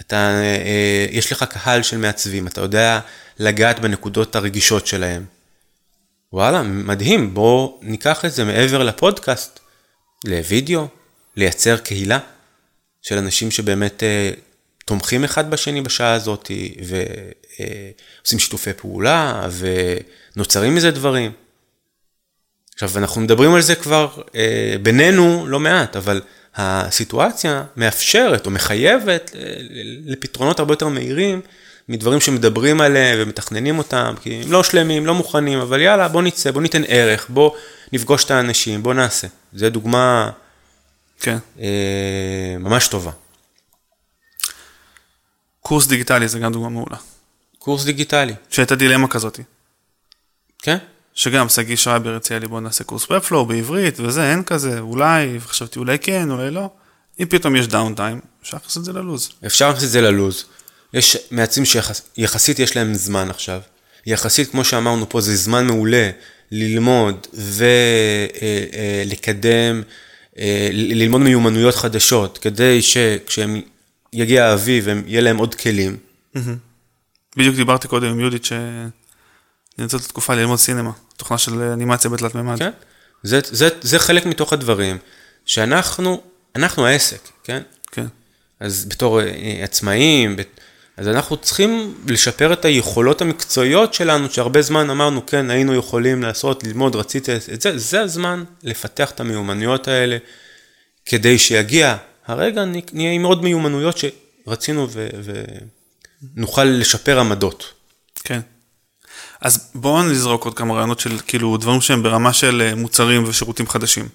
אתה, 0.00 0.40
אה, 0.42 1.06
יש 1.10 1.32
לך 1.32 1.44
קהל 1.44 1.82
של 1.82 1.96
מעצבים, 1.96 2.46
אתה 2.46 2.60
יודע 2.60 3.00
לגעת 3.38 3.80
בנקודות 3.80 4.36
הרגישות 4.36 4.86
שלהם. 4.86 5.24
וואלה, 6.32 6.62
מדהים, 6.62 7.34
בואו 7.34 7.80
ניקח 7.82 8.24
את 8.24 8.32
זה 8.32 8.44
מעבר 8.44 8.82
לפודקאסט, 8.82 9.60
לוידאו, 10.24 10.86
לייצר 11.36 11.76
קהילה 11.76 12.18
של 13.02 13.18
אנשים 13.18 13.50
שבאמת 13.50 14.02
אה, 14.02 14.30
תומכים 14.84 15.24
אחד 15.24 15.50
בשני 15.50 15.80
בשעה 15.80 16.12
הזאת, 16.12 16.50
ועושים 16.78 18.38
אה, 18.38 18.44
שיתופי 18.44 18.72
פעולה, 18.72 19.48
ונוצרים 20.36 20.74
מזה 20.74 20.90
דברים. 20.90 21.32
עכשיו, 22.76 22.98
אנחנו 22.98 23.20
מדברים 23.20 23.54
על 23.54 23.60
זה 23.60 23.74
כבר 23.74 24.08
אה, 24.34 24.76
בינינו 24.82 25.46
לא 25.46 25.60
מעט, 25.60 25.96
אבל 25.96 26.20
הסיטואציה 26.54 27.64
מאפשרת 27.76 28.46
או 28.46 28.50
מחייבת 28.50 29.30
אה, 29.34 29.40
לפתרונות 30.06 30.58
הרבה 30.58 30.72
יותר 30.72 30.88
מהירים 30.88 31.40
מדברים 31.88 32.20
שמדברים 32.20 32.80
עליהם 32.80 33.18
ומתכננים 33.22 33.78
אותם, 33.78 34.14
כי 34.22 34.34
הם 34.34 34.52
לא 34.52 34.62
שלמים, 34.62 35.06
לא 35.06 35.14
מוכנים, 35.14 35.58
אבל 35.58 35.80
יאללה, 35.80 36.08
בוא 36.08 36.22
נצא, 36.22 36.50
בוא 36.50 36.62
ניתן 36.62 36.82
ערך, 36.86 37.26
בוא 37.28 37.50
נפגוש 37.92 38.24
את 38.24 38.30
האנשים, 38.30 38.82
בוא 38.82 38.94
נעשה. 38.94 39.26
זו 39.52 39.70
דוגמה 39.70 40.30
כן. 41.20 41.38
אה, 41.60 42.56
ממש 42.60 42.88
טובה. 42.88 43.10
קורס 45.60 45.86
דיגיטלי 45.86 46.28
זה 46.28 46.38
גם 46.38 46.52
דוגמה 46.52 46.68
מעולה. 46.68 46.96
קורס 47.58 47.84
דיגיטלי. 47.84 48.34
שהייתה 48.50 48.74
דילמה 48.76 49.08
כזאת. 49.08 49.40
כן. 50.62 50.78
שגם 51.16 51.48
שגיא 51.48 51.76
שרייבר 51.76 52.16
הציע 52.16 52.38
לי 52.38 52.48
בוא 52.48 52.60
נעשה 52.60 52.84
קורס 52.84 53.06
ב 53.06 53.14
Flow 53.14 53.46
בעברית 53.46 54.00
וזה, 54.00 54.30
אין 54.30 54.42
כזה, 54.42 54.78
אולי, 54.80 55.36
וחשבתי 55.40 55.78
אולי 55.78 55.98
כן, 55.98 56.30
אולי 56.30 56.50
לא. 56.50 56.70
אם 57.20 57.26
פתאום 57.28 57.56
יש 57.56 57.66
downtime, 57.66 58.20
אפשר 58.42 58.56
להכניס 58.56 58.76
את 58.76 58.84
זה 58.84 58.92
ללוז. 58.92 59.30
אפשר 59.46 59.68
להכניס 59.68 59.84
את 59.84 59.90
זה 59.90 60.00
ללוז. 60.00 60.44
יש 60.94 61.16
מעצבים 61.30 61.64
שיחסית 61.64 62.58
יש 62.58 62.76
להם 62.76 62.94
זמן 62.94 63.30
עכשיו. 63.30 63.60
יחסית, 64.06 64.50
כמו 64.50 64.64
שאמרנו 64.64 65.08
פה, 65.08 65.20
זה 65.20 65.36
זמן 65.36 65.66
מעולה 65.66 66.10
ללמוד 66.50 67.26
ולקדם, 68.94 69.82
אה, 70.38 70.42
אה, 70.44 70.68
ללמוד 70.72 71.20
מיומנויות 71.20 71.74
חדשות, 71.74 72.38
כדי 72.38 72.82
שכשהם 72.82 73.60
יגיע 74.12 74.44
האביב, 74.44 74.88
יהיה 75.06 75.20
להם 75.20 75.36
עוד 75.36 75.54
כלים. 75.54 75.96
בדיוק 77.36 77.56
דיברתי 77.56 77.88
קודם 77.88 78.06
עם 78.06 78.20
יהודית 78.20 78.44
ש... 78.44 78.52
לנצל 79.78 79.96
את 79.96 80.02
התקופה 80.02 80.34
ללמוד 80.34 80.58
סינמה, 80.58 80.90
תוכנה 81.16 81.38
של 81.38 81.62
אנימציה 81.62 82.10
בתלת 82.10 82.34
מימד. 82.34 82.58
כן, 82.58 82.70
זה, 83.22 83.40
זה, 83.44 83.68
זה 83.80 83.98
חלק 83.98 84.26
מתוך 84.26 84.52
הדברים 84.52 84.98
שאנחנו, 85.46 86.22
אנחנו 86.56 86.86
העסק, 86.86 87.28
כן? 87.44 87.62
כן. 87.92 88.06
אז 88.60 88.86
בתור 88.88 89.20
אה, 89.20 89.60
עצמאים, 89.62 90.36
אז 90.96 91.08
אנחנו 91.08 91.36
צריכים 91.36 91.94
לשפר 92.06 92.52
את 92.52 92.64
היכולות 92.64 93.20
המקצועיות 93.22 93.94
שלנו, 93.94 94.30
שהרבה 94.30 94.62
זמן 94.62 94.90
אמרנו, 94.90 95.26
כן, 95.26 95.50
היינו 95.50 95.74
יכולים 95.74 96.22
לעשות, 96.22 96.64
ללמוד, 96.64 96.96
רציתי 96.96 97.36
את 97.54 97.60
זה, 97.60 97.78
זה 97.78 98.00
הזמן 98.00 98.44
לפתח 98.62 99.10
את 99.10 99.20
המיומנויות 99.20 99.88
האלה, 99.88 100.16
כדי 101.06 101.38
שיגיע 101.38 101.96
הרגע, 102.26 102.64
נהיה 102.92 103.12
עם 103.12 103.24
עוד 103.24 103.42
מיומנויות 103.42 103.98
שרצינו 103.98 104.88
ונוכל 106.36 106.64
לשפר 106.64 107.20
עמדות. 107.20 107.72
כן. 108.24 108.40
אז 109.46 109.70
בואו 109.74 110.02
נזרוק 110.02 110.44
עוד 110.44 110.54
כמה 110.54 110.74
רעיונות 110.74 111.00
של 111.00 111.18
כאילו 111.26 111.56
דברים 111.56 111.80
שהם 111.80 112.02
ברמה 112.02 112.32
של 112.32 112.62
אה, 112.62 112.74
מוצרים 112.74 113.24
ושירותים 113.26 113.68
חדשים. 113.68 114.08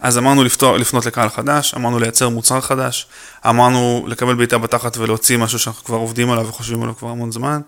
אז 0.00 0.18
אמרנו 0.18 0.44
לפתור, 0.44 0.76
לפנות 0.76 1.06
לקהל 1.06 1.28
חדש, 1.28 1.74
אמרנו 1.74 1.98
לייצר 1.98 2.28
מוצר 2.28 2.60
חדש, 2.60 3.06
אמרנו 3.48 4.04
לקבל 4.08 4.34
בעיטה 4.34 4.58
בתחת 4.58 4.96
ולהוציא 4.96 5.36
משהו 5.36 5.58
שאנחנו 5.58 5.84
כבר 5.84 5.96
עובדים 5.96 6.30
עליו 6.30 6.46
וחושבים 6.48 6.82
עליו 6.82 6.96
כבר 6.96 7.08
המון 7.08 7.32
זמן. 7.32 7.60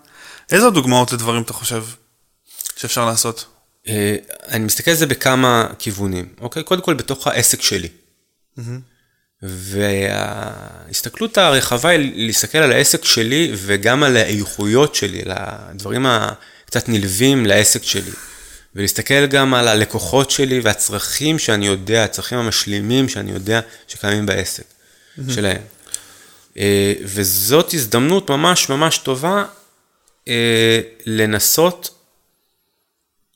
איזה 0.51 0.69
דוגמאות 0.69 1.11
לדברים 1.11 1.41
אתה 1.41 1.53
חושב 1.53 1.83
שאפשר 2.75 3.05
לעשות? 3.05 3.45
אה, 3.87 4.15
אני 4.47 4.65
מסתכל 4.65 4.91
על 4.91 4.97
זה 4.97 5.05
בכמה 5.05 5.67
כיוונים, 5.79 6.27
אוקיי? 6.41 6.63
קודם 6.63 6.81
כל 6.81 6.93
בתוך 6.93 7.27
העסק 7.27 7.61
שלי. 7.61 7.89
Mm-hmm. 8.59 8.61
וההסתכלות 9.47 11.37
הרחבה 11.37 11.89
היא 11.89 12.27
להסתכל 12.27 12.57
על 12.57 12.71
העסק 12.71 13.05
שלי 13.05 13.51
וגם 13.55 14.03
על 14.03 14.17
האיכויות 14.17 14.95
שלי, 14.95 15.21
על 15.21 15.31
הדברים 15.35 16.05
הקצת 16.05 16.89
נלווים 16.89 17.45
לעסק 17.45 17.83
שלי. 17.83 18.11
ולהסתכל 18.75 19.25
גם 19.25 19.53
על 19.53 19.67
הלקוחות 19.67 20.31
שלי 20.31 20.59
והצרכים 20.59 21.39
שאני 21.39 21.67
יודע, 21.67 22.03
הצרכים 22.03 22.37
המשלימים 22.37 23.09
שאני 23.09 23.31
יודע 23.31 23.59
שקיימים 23.87 24.25
בעסק 24.25 24.63
mm-hmm. 24.63 25.33
שלהם. 25.33 25.61
אה, 26.57 26.93
וזאת 27.03 27.73
הזדמנות 27.73 28.29
ממש 28.29 28.69
ממש 28.69 28.97
טובה 28.97 29.45
אה, 30.27 30.81
לנסות 31.05 31.89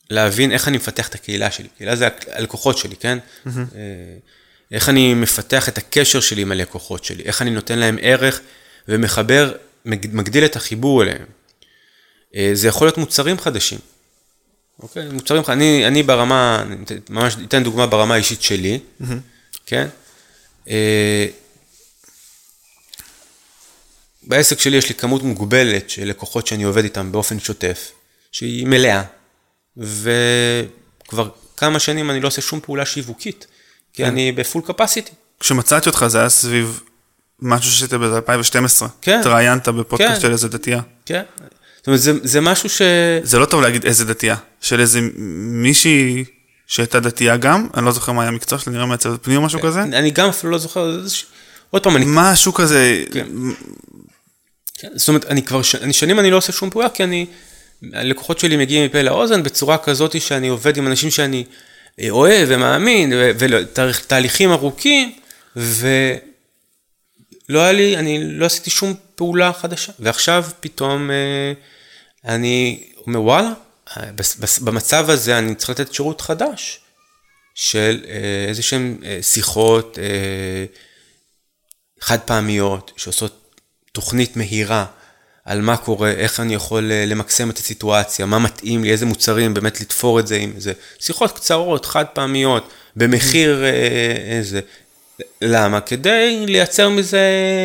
להבין 0.09 0.51
איך 0.51 0.67
אני 0.67 0.77
מפתח 0.77 1.07
את 1.07 1.15
הקהילה 1.15 1.51
שלי. 1.51 1.67
קהילה 1.77 1.95
זה 1.95 2.07
הלקוחות 2.31 2.77
שלי, 2.77 2.95
כן? 2.95 3.17
Mm-hmm. 3.17 3.49
איך 4.71 4.89
אני 4.89 5.13
מפתח 5.13 5.69
את 5.69 5.77
הקשר 5.77 6.19
שלי 6.19 6.41
עם 6.41 6.51
הלקוחות 6.51 7.03
שלי, 7.03 7.23
איך 7.23 7.41
אני 7.41 7.49
נותן 7.49 7.79
להם 7.79 7.97
ערך 8.01 8.41
ומחבר, 8.87 9.53
מגדיל 9.85 10.45
את 10.45 10.55
החיבור 10.55 11.03
אליהם. 11.03 11.25
אה, 12.35 12.51
זה 12.53 12.67
יכול 12.67 12.87
להיות 12.87 12.97
מוצרים 12.97 13.39
חדשים. 13.39 13.79
אוקיי? 14.79 15.09
מוצרים, 15.09 15.43
אני, 15.47 15.87
אני 15.87 16.03
ברמה, 16.03 16.65
ממש 17.09 17.35
אתן 17.47 17.63
דוגמה 17.63 17.87
ברמה 17.87 18.13
האישית 18.13 18.41
שלי, 18.41 18.79
mm-hmm. 19.01 19.05
כן? 19.65 19.87
אה, 20.69 21.27
בעסק 24.23 24.59
שלי 24.59 24.77
יש 24.77 24.89
לי 24.89 24.95
כמות 24.95 25.23
מוגבלת 25.23 25.89
של 25.89 26.05
לקוחות 26.05 26.47
שאני 26.47 26.63
עובד 26.63 26.83
איתם 26.83 27.11
באופן 27.11 27.39
שוטף, 27.39 27.91
שהיא 28.31 28.67
מלאה, 28.67 29.03
וכבר 29.77 31.29
כמה 31.57 31.79
שנים 31.79 32.11
אני 32.11 32.19
לא 32.19 32.27
עושה 32.27 32.41
שום 32.41 32.59
פעולה 32.59 32.85
שיווקית, 32.85 33.47
כי 33.99 34.05
כן. 34.05 34.11
אני 34.11 34.31
בפול 34.31 34.61
קפסיטי. 34.65 35.11
כשמצאתי 35.39 35.89
אותך 35.89 36.05
זה 36.07 36.19
היה 36.19 36.29
סביב 36.29 36.81
משהו 37.41 37.71
שעשית 37.71 37.93
ב-2012. 37.93 38.85
כן. 39.01 39.19
התראיינת 39.19 39.67
בפודקאסט 39.67 40.13
כן. 40.13 40.19
של 40.19 40.31
איזה 40.31 40.47
דתייה. 40.47 40.81
כן. 41.05 41.21
זאת 41.77 41.87
אומרת, 41.87 42.01
זה, 42.01 42.13
זה 42.23 42.41
משהו 42.41 42.69
ש... 42.69 42.81
זה 43.23 43.39
לא 43.39 43.45
טוב 43.45 43.61
להגיד 43.61 43.85
איזה 43.85 44.05
דתייה, 44.05 44.35
של 44.61 44.79
איזה 44.79 44.99
מישהי 45.15 46.25
שהייתה 46.67 46.99
דתייה 46.99 47.37
גם, 47.37 47.67
אני 47.73 47.85
לא 47.85 47.91
זוכר 47.91 48.11
מה 48.11 48.21
היה 48.21 48.27
המקצוע 48.27 48.59
שלה, 48.59 48.73
נראה 48.73 48.85
מעצבת 48.85 49.23
פנים 49.23 49.37
או 49.37 49.41
משהו 49.41 49.61
כזה. 49.61 49.81
אני 49.81 50.11
גם 50.11 50.29
אפילו 50.29 50.51
לא 50.51 50.57
זוכר, 50.57 50.99
עוד 51.69 51.83
פעם, 51.83 51.95
אני... 51.95 52.05
משהו 52.07 52.53
כזה... 52.53 53.03
כן. 53.11 53.27
כן. 54.77 54.87
זאת 54.95 55.07
אומרת, 55.07 55.25
אני 55.25 55.43
כבר, 55.43 55.61
ש... 55.61 55.75
אני 55.75 55.93
שנים 55.93 56.19
אני 56.19 56.31
לא 56.31 56.37
עושה 56.37 56.51
שום 56.51 56.69
פעולה, 56.69 56.89
כי 56.89 57.03
אני, 57.03 57.25
הלקוחות 57.93 58.39
שלי 58.39 58.57
מגיעים 58.57 58.85
מפה 58.85 59.01
לאוזן 59.01 59.43
בצורה 59.43 59.77
כזאת 59.77 60.21
שאני 60.21 60.47
עובד 60.47 60.77
עם 60.77 60.87
אנשים 60.87 61.09
שאני 61.09 61.43
אוהב 62.09 62.47
ומאמין, 62.51 63.13
ותהליכים 63.37 64.51
ארוכים, 64.51 65.19
ולא 65.55 66.19
היה 67.59 67.71
לי, 67.71 67.97
אני 67.97 68.23
לא 68.23 68.45
עשיתי 68.45 68.69
שום 68.69 68.93
פעולה 69.15 69.53
חדשה. 69.53 69.91
ועכשיו 69.99 70.45
פתאום 70.59 71.11
אה, 71.11 71.53
אני 72.25 72.83
אומר, 73.07 73.21
וואלה, 73.21 73.53
במצב 74.61 75.09
הזה 75.09 75.37
אני 75.37 75.55
צריך 75.55 75.69
לתת 75.69 75.93
שירות 75.93 76.21
חדש 76.21 76.79
של 77.55 78.05
אה, 78.07 78.45
איזה 78.47 78.63
שהן 78.63 78.97
שיחות 79.21 79.97
חד 81.99 82.19
פעמיות 82.19 82.91
שעושות 82.97 83.55
תוכנית 83.91 84.37
מהירה 84.37 84.85
על 85.49 85.61
מה 85.61 85.77
קורה, 85.77 86.11
איך 86.11 86.39
אני 86.39 86.53
יכול 86.53 86.91
אה, 86.91 87.05
למקסם 87.05 87.49
את 87.49 87.57
הסיטואציה, 87.57 88.25
מה 88.25 88.39
מתאים 88.39 88.83
לי, 88.83 88.91
איזה 88.91 89.05
מוצרים, 89.05 89.53
באמת 89.53 89.81
לתפור 89.81 90.19
את 90.19 90.27
זה 90.27 90.35
עם 90.35 90.51
איזה 90.55 90.73
שיחות 90.99 91.31
קצרות, 91.31 91.85
חד 91.85 92.05
פעמיות, 92.13 92.69
במחיר 92.95 93.63
אה, 93.63 94.37
איזה. 94.37 94.59
למה? 95.41 95.81
כדי 95.81 96.45
לייצר 96.47 96.89
מזה 96.89 97.19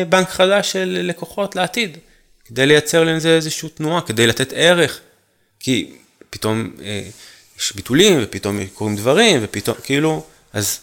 בנק 0.09 0.29
חדש 0.29 0.71
של 0.71 0.99
לקוחות 1.03 1.55
לעתיד. 1.55 1.97
כדי 2.45 2.65
לייצר 2.65 3.03
לזה 3.03 3.35
איזושהי 3.35 3.69
תנועה, 3.69 4.01
כדי 4.01 4.27
לתת 4.27 4.53
ערך. 4.55 4.99
כי 5.59 5.91
פתאום 6.29 6.71
אה, 6.81 7.01
יש 7.59 7.75
ביטולים, 7.75 8.19
ופתאום 8.23 8.65
קורים 8.73 8.95
דברים, 8.95 9.39
ופתאום, 9.43 9.77
כאילו, 9.83 10.23
אז 10.53 10.79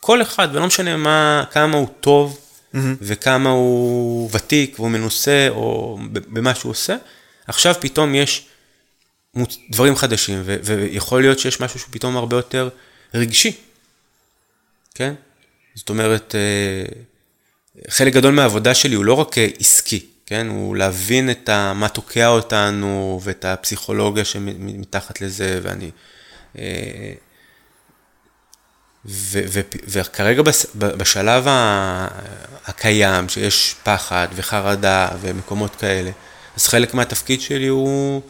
כל 0.00 0.22
אחד, 0.22 0.48
ולא 0.52 0.66
משנה 0.66 0.96
מה, 0.96 1.44
כמה 1.50 1.76
הוא 1.76 1.88
טוב, 2.00 2.38
mm-hmm. 2.74 2.78
וכמה 3.00 3.50
הוא 3.50 4.30
ותיק 4.32 4.78
והוא 4.78 4.90
מנוסה 4.90 5.46
או 5.50 5.98
במה 6.12 6.54
שהוא 6.54 6.70
עושה, 6.70 6.96
עכשיו 7.46 7.74
פתאום 7.80 8.14
יש 8.14 8.46
דברים 9.70 9.96
חדשים, 9.96 10.42
ו- 10.44 10.56
ויכול 10.64 11.20
להיות 11.22 11.38
שיש 11.38 11.60
משהו 11.60 11.78
שהוא 11.78 11.90
פתאום 11.92 12.16
הרבה 12.16 12.36
יותר 12.36 12.68
רגשי, 13.14 13.52
כן? 14.94 15.14
זאת 15.74 15.88
אומרת, 15.88 16.34
אה, 16.34 17.00
חלק 17.88 18.12
גדול 18.12 18.34
מהעבודה 18.34 18.74
שלי 18.74 18.94
הוא 18.94 19.04
לא 19.04 19.12
רק 19.12 19.38
אה, 19.38 19.48
עסקי, 19.60 20.06
כן? 20.26 20.46
הוא 20.48 20.76
להבין 20.76 21.30
את 21.30 21.48
ה, 21.48 21.72
מה 21.72 21.88
תוקע 21.88 22.28
אותנו 22.28 23.20
ואת 23.22 23.44
הפסיכולוגיה 23.44 24.24
שמתחת 24.24 25.20
לזה, 25.20 25.60
ואני... 25.62 25.90
אה, 29.08 29.42
וכרגע 29.88 30.42
בשלב 30.74 31.46
הקיים, 32.66 33.28
שיש 33.28 33.74
פחד 33.82 34.28
וחרדה 34.34 35.08
ומקומות 35.20 35.76
כאלה, 35.76 36.10
אז 36.56 36.66
חלק 36.66 36.94
מהתפקיד 36.94 37.40
שלי 37.40 37.66
הוא 37.66 38.22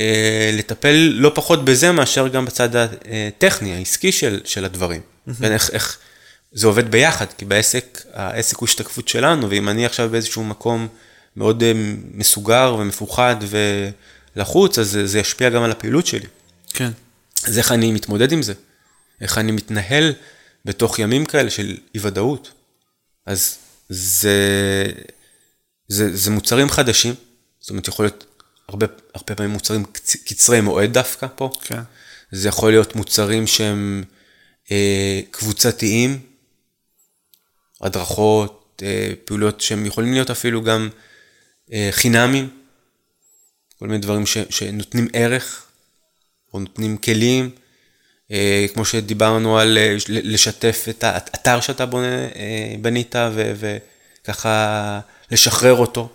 אה, 0.00 0.50
לטפל 0.52 1.10
לא 1.14 1.32
פחות 1.34 1.64
בזה 1.64 1.92
מאשר 1.92 2.28
גם 2.28 2.44
בצד 2.44 2.68
הטכני, 2.76 3.74
העסקי 3.74 4.12
של, 4.12 4.40
של 4.44 4.64
הדברים. 4.64 5.00
Mm-hmm. 5.00 5.32
ואיך 5.38 5.70
איך 5.70 5.98
זה 6.52 6.66
עובד 6.66 6.90
ביחד, 6.90 7.26
כי 7.38 7.44
בעסק, 7.44 8.02
העסק 8.12 8.56
הוא 8.56 8.66
השתקפות 8.66 9.08
שלנו, 9.08 9.50
ואם 9.50 9.68
אני 9.68 9.86
עכשיו 9.86 10.08
באיזשהו 10.10 10.44
מקום 10.44 10.88
מאוד 11.36 11.62
אה, 11.62 11.72
מסוגר 12.14 12.76
ומפוחד 12.78 13.36
ולחוץ, 14.36 14.78
אז 14.78 14.90
זה, 14.90 15.06
זה 15.06 15.18
ישפיע 15.18 15.50
גם 15.50 15.62
על 15.62 15.70
הפעילות 15.70 16.06
שלי. 16.06 16.26
כן. 16.68 16.90
אז 17.46 17.58
איך 17.58 17.72
אני 17.72 17.92
מתמודד 17.92 18.32
עם 18.32 18.42
זה? 18.42 18.52
איך 19.20 19.38
אני 19.38 19.52
מתנהל 19.52 20.12
בתוך 20.64 20.98
ימים 20.98 21.24
כאלה 21.24 21.50
של 21.50 21.76
אי 21.94 22.00
ודאות. 22.02 22.52
אז 23.26 23.58
זה, 23.88 24.38
זה, 25.88 26.16
זה 26.16 26.30
מוצרים 26.30 26.68
חדשים, 26.68 27.14
זאת 27.60 27.70
אומרת, 27.70 27.88
יכול 27.88 28.04
להיות 28.04 28.24
הרבה, 28.68 28.86
הרבה 29.14 29.34
פעמים 29.34 29.52
מוצרים 29.52 29.84
קצרי 30.24 30.60
מועד 30.60 30.92
דווקא 30.92 31.26
פה. 31.36 31.50
כן. 31.60 31.80
זה 32.32 32.48
יכול 32.48 32.70
להיות 32.70 32.96
מוצרים 32.96 33.46
שהם 33.46 34.04
אה, 34.70 35.20
קבוצתיים, 35.30 36.20
הדרכות, 37.80 38.82
אה, 38.82 39.12
פעולות 39.24 39.60
שהם 39.60 39.86
יכולים 39.86 40.12
להיות 40.12 40.30
אפילו 40.30 40.62
גם 40.62 40.88
אה, 41.72 41.88
חינמים, 41.92 42.48
כל 43.78 43.86
מיני 43.86 43.98
דברים 43.98 44.26
ש, 44.26 44.38
שנותנים 44.50 45.08
ערך, 45.12 45.66
או 46.54 46.58
נותנים 46.58 46.96
כלים. 46.96 47.50
אה, 48.32 48.66
כמו 48.74 48.84
שדיברנו 48.84 49.58
על 49.58 49.78
אה, 49.78 49.96
לשתף 50.08 50.86
את 50.90 51.04
האתר 51.04 51.60
שאתה 51.60 51.86
בונה, 51.86 52.06
אה, 52.06 52.74
בנית 52.80 53.14
וככה 54.24 55.00
לשחרר 55.30 55.74
אותו. 55.74 56.08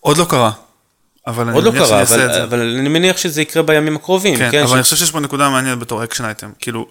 עוד 0.00 0.16
לא 0.18 0.24
קרה. 0.24 0.50
אבל 1.26 1.52
עוד 1.52 1.64
לא 1.64 1.70
קרה, 1.70 2.02
אבל, 2.02 2.42
אבל 2.42 2.60
אני 2.60 2.88
מניח 2.88 3.16
שזה 3.16 3.42
יקרה 3.42 3.62
בימים 3.62 3.96
הקרובים. 3.96 4.36
כן, 4.36 4.50
כן 4.50 4.62
אבל 4.62 4.68
ש... 4.68 4.72
אני 4.74 4.82
חושב 4.82 4.96
שיש 4.96 5.10
פה 5.10 5.20
נקודה 5.20 5.48
מעניינת 5.48 5.78
בתור 5.78 6.04
action 6.04 6.24
item. 6.24 6.50
כאילו, 6.58 6.86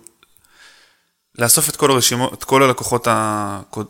לאסוף 1.39 1.69
את 1.69 1.75
כל 1.75 1.91
הרשימות, 1.91 2.33
את 2.33 2.43
כל 2.43 2.63
הלקוחות 2.63 3.07
הקוד, 3.09 3.85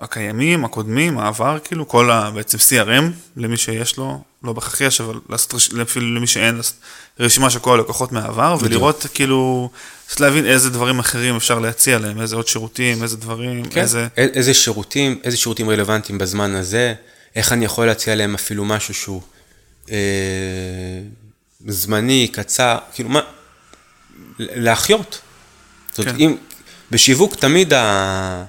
הקיימים, 0.00 0.64
הקודמים, 0.64 1.18
העבר, 1.18 1.58
כאילו, 1.64 1.88
כל 1.88 2.10
ה... 2.10 2.30
בעצם 2.30 2.58
CRM, 2.58 3.04
למי 3.36 3.56
שיש 3.56 3.96
לו, 3.96 4.22
לא 4.44 4.52
בהכרח 4.52 4.80
יש, 4.80 5.00
אבל 5.00 5.20
לעשות, 5.28 5.54
אפילו 5.82 6.14
למי 6.14 6.26
שאין, 6.26 6.60
רשימה 7.20 7.50
של 7.50 7.58
כל 7.58 7.78
הלקוחות 7.78 8.12
מהעבר, 8.12 8.56
בדיוק. 8.56 8.70
ולראות 8.70 9.06
כאילו, 9.14 9.70
קצת 10.06 10.20
להבין 10.20 10.46
איזה 10.46 10.70
דברים 10.70 10.98
אחרים 10.98 11.36
אפשר 11.36 11.58
להציע 11.58 11.98
להם, 11.98 12.20
איזה 12.20 12.36
עוד 12.36 12.48
שירותים, 12.48 13.02
איזה 13.02 13.16
דברים, 13.16 13.64
כן. 13.64 13.80
איזה... 13.80 14.08
איזה 14.16 14.54
שירותים, 14.54 15.18
איזה 15.24 15.36
שירותים 15.36 15.70
רלוונטיים 15.70 16.18
בזמן 16.18 16.54
הזה, 16.54 16.94
איך 17.36 17.52
אני 17.52 17.64
יכול 17.64 17.86
להציע 17.86 18.14
להם 18.14 18.34
אפילו 18.34 18.64
משהו 18.64 18.94
שהוא 18.94 19.22
אה, 19.90 19.96
זמני, 21.66 22.28
קצר, 22.32 22.78
כאילו 22.94 23.08
מה, 23.08 23.20
להחיות. 24.38 25.20
זאת 25.90 25.98
אומרת, 25.98 26.14
כן. 26.14 26.20
אם, 26.20 26.36
בשיווק 26.90 27.34
תמיד, 27.34 27.72
ה... 27.72 28.44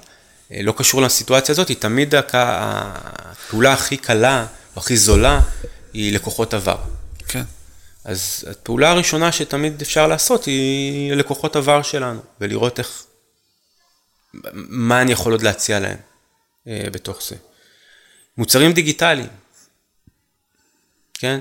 לא 0.52 0.74
קשור 0.78 1.02
לסיטואציה 1.02 1.54
הזאת, 1.54 1.72
תמיד 1.72 2.16
הפעולה 2.34 3.74
הכי 3.74 3.98
קלה, 3.98 4.46
או 4.76 4.82
הכי 4.82 4.98
זולה, 4.98 5.40
היא 5.94 6.14
לקוחות 6.14 6.54
עבר. 6.54 6.78
כן. 7.28 7.44
אז 8.06 8.46
הפעולה 8.52 8.92
הראשונה 8.92 9.32
שתמיד 9.32 9.82
אפשר 9.82 10.08
לעשות 10.08 10.46
היא 10.46 11.14
לקוחות 11.14 11.56
עבר 11.56 11.82
שלנו, 11.82 12.22
ולראות 12.42 12.80
איך, 12.80 13.04
מה 14.54 15.02
אני 15.02 15.12
יכול 15.12 15.32
עוד 15.32 15.42
להציע 15.42 15.80
להם 15.80 15.98
אה, 16.68 16.88
בתוך 16.92 17.22
זה. 17.24 17.36
מוצרים 18.38 18.74
דיגיטליים, 18.74 19.30
כן? 21.14 21.40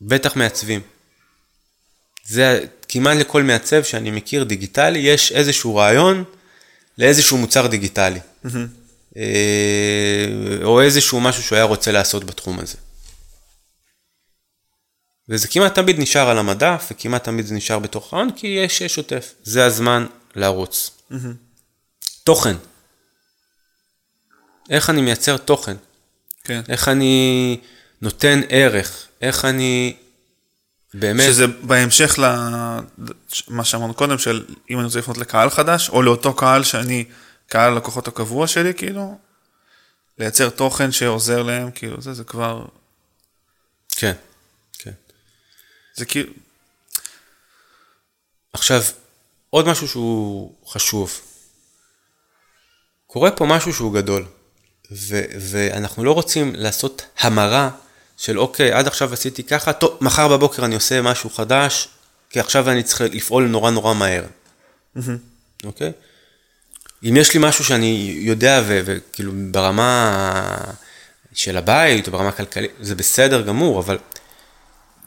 בטח 0.00 0.36
מעצבים. 0.36 0.80
זה 2.24 2.64
כמעט 2.92 3.16
לכל 3.16 3.42
מעצב 3.42 3.82
שאני 3.82 4.10
מכיר 4.10 4.44
דיגיטלי, 4.44 4.98
יש 4.98 5.32
איזשהו 5.32 5.76
רעיון 5.76 6.24
לאיזשהו 6.98 7.38
מוצר 7.38 7.66
דיגיטלי. 7.66 8.20
Mm-hmm. 8.44 9.18
או 10.64 10.80
איזשהו 10.80 11.20
משהו 11.20 11.42
שהוא 11.42 11.56
היה 11.56 11.64
רוצה 11.64 11.92
לעשות 11.92 12.24
בתחום 12.24 12.58
הזה. 12.58 12.76
וזה 15.28 15.48
כמעט 15.48 15.74
תמיד 15.74 16.00
נשאר 16.00 16.28
על 16.28 16.38
המדף, 16.38 16.88
וכמעט 16.90 17.24
תמיד 17.24 17.46
זה 17.46 17.54
נשאר 17.54 17.78
בתוך 17.78 18.14
רעיון, 18.14 18.30
כי 18.36 18.46
יש 18.46 18.80
יש 18.80 18.94
שוטף. 18.94 19.34
זה 19.42 19.64
הזמן 19.66 20.06
לרוץ. 20.36 20.90
Mm-hmm. 21.10 21.14
תוכן. 22.24 22.54
איך 24.70 24.90
אני 24.90 25.00
מייצר 25.00 25.36
תוכן? 25.36 25.76
כן. 26.44 26.60
איך 26.68 26.88
אני 26.88 27.56
נותן 28.02 28.40
ערך? 28.48 29.06
איך 29.22 29.44
אני 29.44 29.94
באמת... 30.94 31.26
שזה 31.26 31.46
בהמשך 31.46 32.18
למה 32.18 33.64
שאמרנו 33.64 33.94
קודם, 33.94 34.18
של 34.18 34.44
אם 34.70 34.78
אני 34.78 34.84
רוצה 34.84 34.98
לפנות 34.98 35.18
לקהל 35.18 35.50
חדש, 35.50 35.88
או 35.88 36.02
לאותו 36.02 36.34
קהל 36.34 36.64
שאני, 36.64 37.04
קהל 37.46 37.72
הלקוחות 37.72 38.08
הקבוע 38.08 38.46
שלי, 38.46 38.74
כאילו, 38.74 39.18
לייצר 40.18 40.50
תוכן 40.50 40.92
שעוזר 40.92 41.42
להם, 41.42 41.70
כאילו, 41.70 42.00
זה, 42.00 42.14
זה 42.14 42.24
כבר... 42.24 42.64
כן, 43.96 44.12
כן. 44.78 44.92
זה 45.94 46.04
כאילו, 46.04 46.32
עכשיו, 48.52 48.82
עוד 49.50 49.66
משהו 49.66 49.88
שהוא 49.88 50.54
חשוב. 50.66 51.20
קורה 53.06 53.30
פה 53.30 53.46
משהו 53.46 53.72
שהוא 53.72 53.94
גדול, 53.94 54.24
ו- 54.92 55.24
ואנחנו 55.40 56.04
לא 56.04 56.12
רוצים 56.12 56.54
לעשות 56.54 57.02
המרה 57.18 57.70
של 58.16 58.38
אוקיי, 58.38 58.72
עד 58.72 58.86
עכשיו 58.86 59.12
עשיתי 59.12 59.42
ככה, 59.42 59.72
טוב, 59.72 59.98
מחר 60.00 60.28
בבוקר 60.28 60.64
אני 60.64 60.74
עושה 60.74 61.02
משהו 61.02 61.30
חדש, 61.30 61.88
כי 62.30 62.40
עכשיו 62.40 62.70
אני 62.70 62.82
צריך 62.82 63.00
לפעול 63.00 63.46
נורא 63.46 63.70
נורא 63.70 63.94
מהר. 63.94 64.24
אוקיי? 65.64 65.92
אם 67.04 67.16
יש 67.16 67.34
לי 67.34 67.40
משהו 67.42 67.64
שאני 67.64 68.14
יודע, 68.18 68.62
וכאילו 68.66 69.32
ברמה 69.50 70.56
של 71.32 71.56
הבית, 71.56 72.06
או 72.06 72.12
ברמה 72.12 72.28
הכלכלית, 72.28 72.70
זה 72.80 72.94
בסדר 72.94 73.42
גמור, 73.42 73.80
אבל 73.80 73.98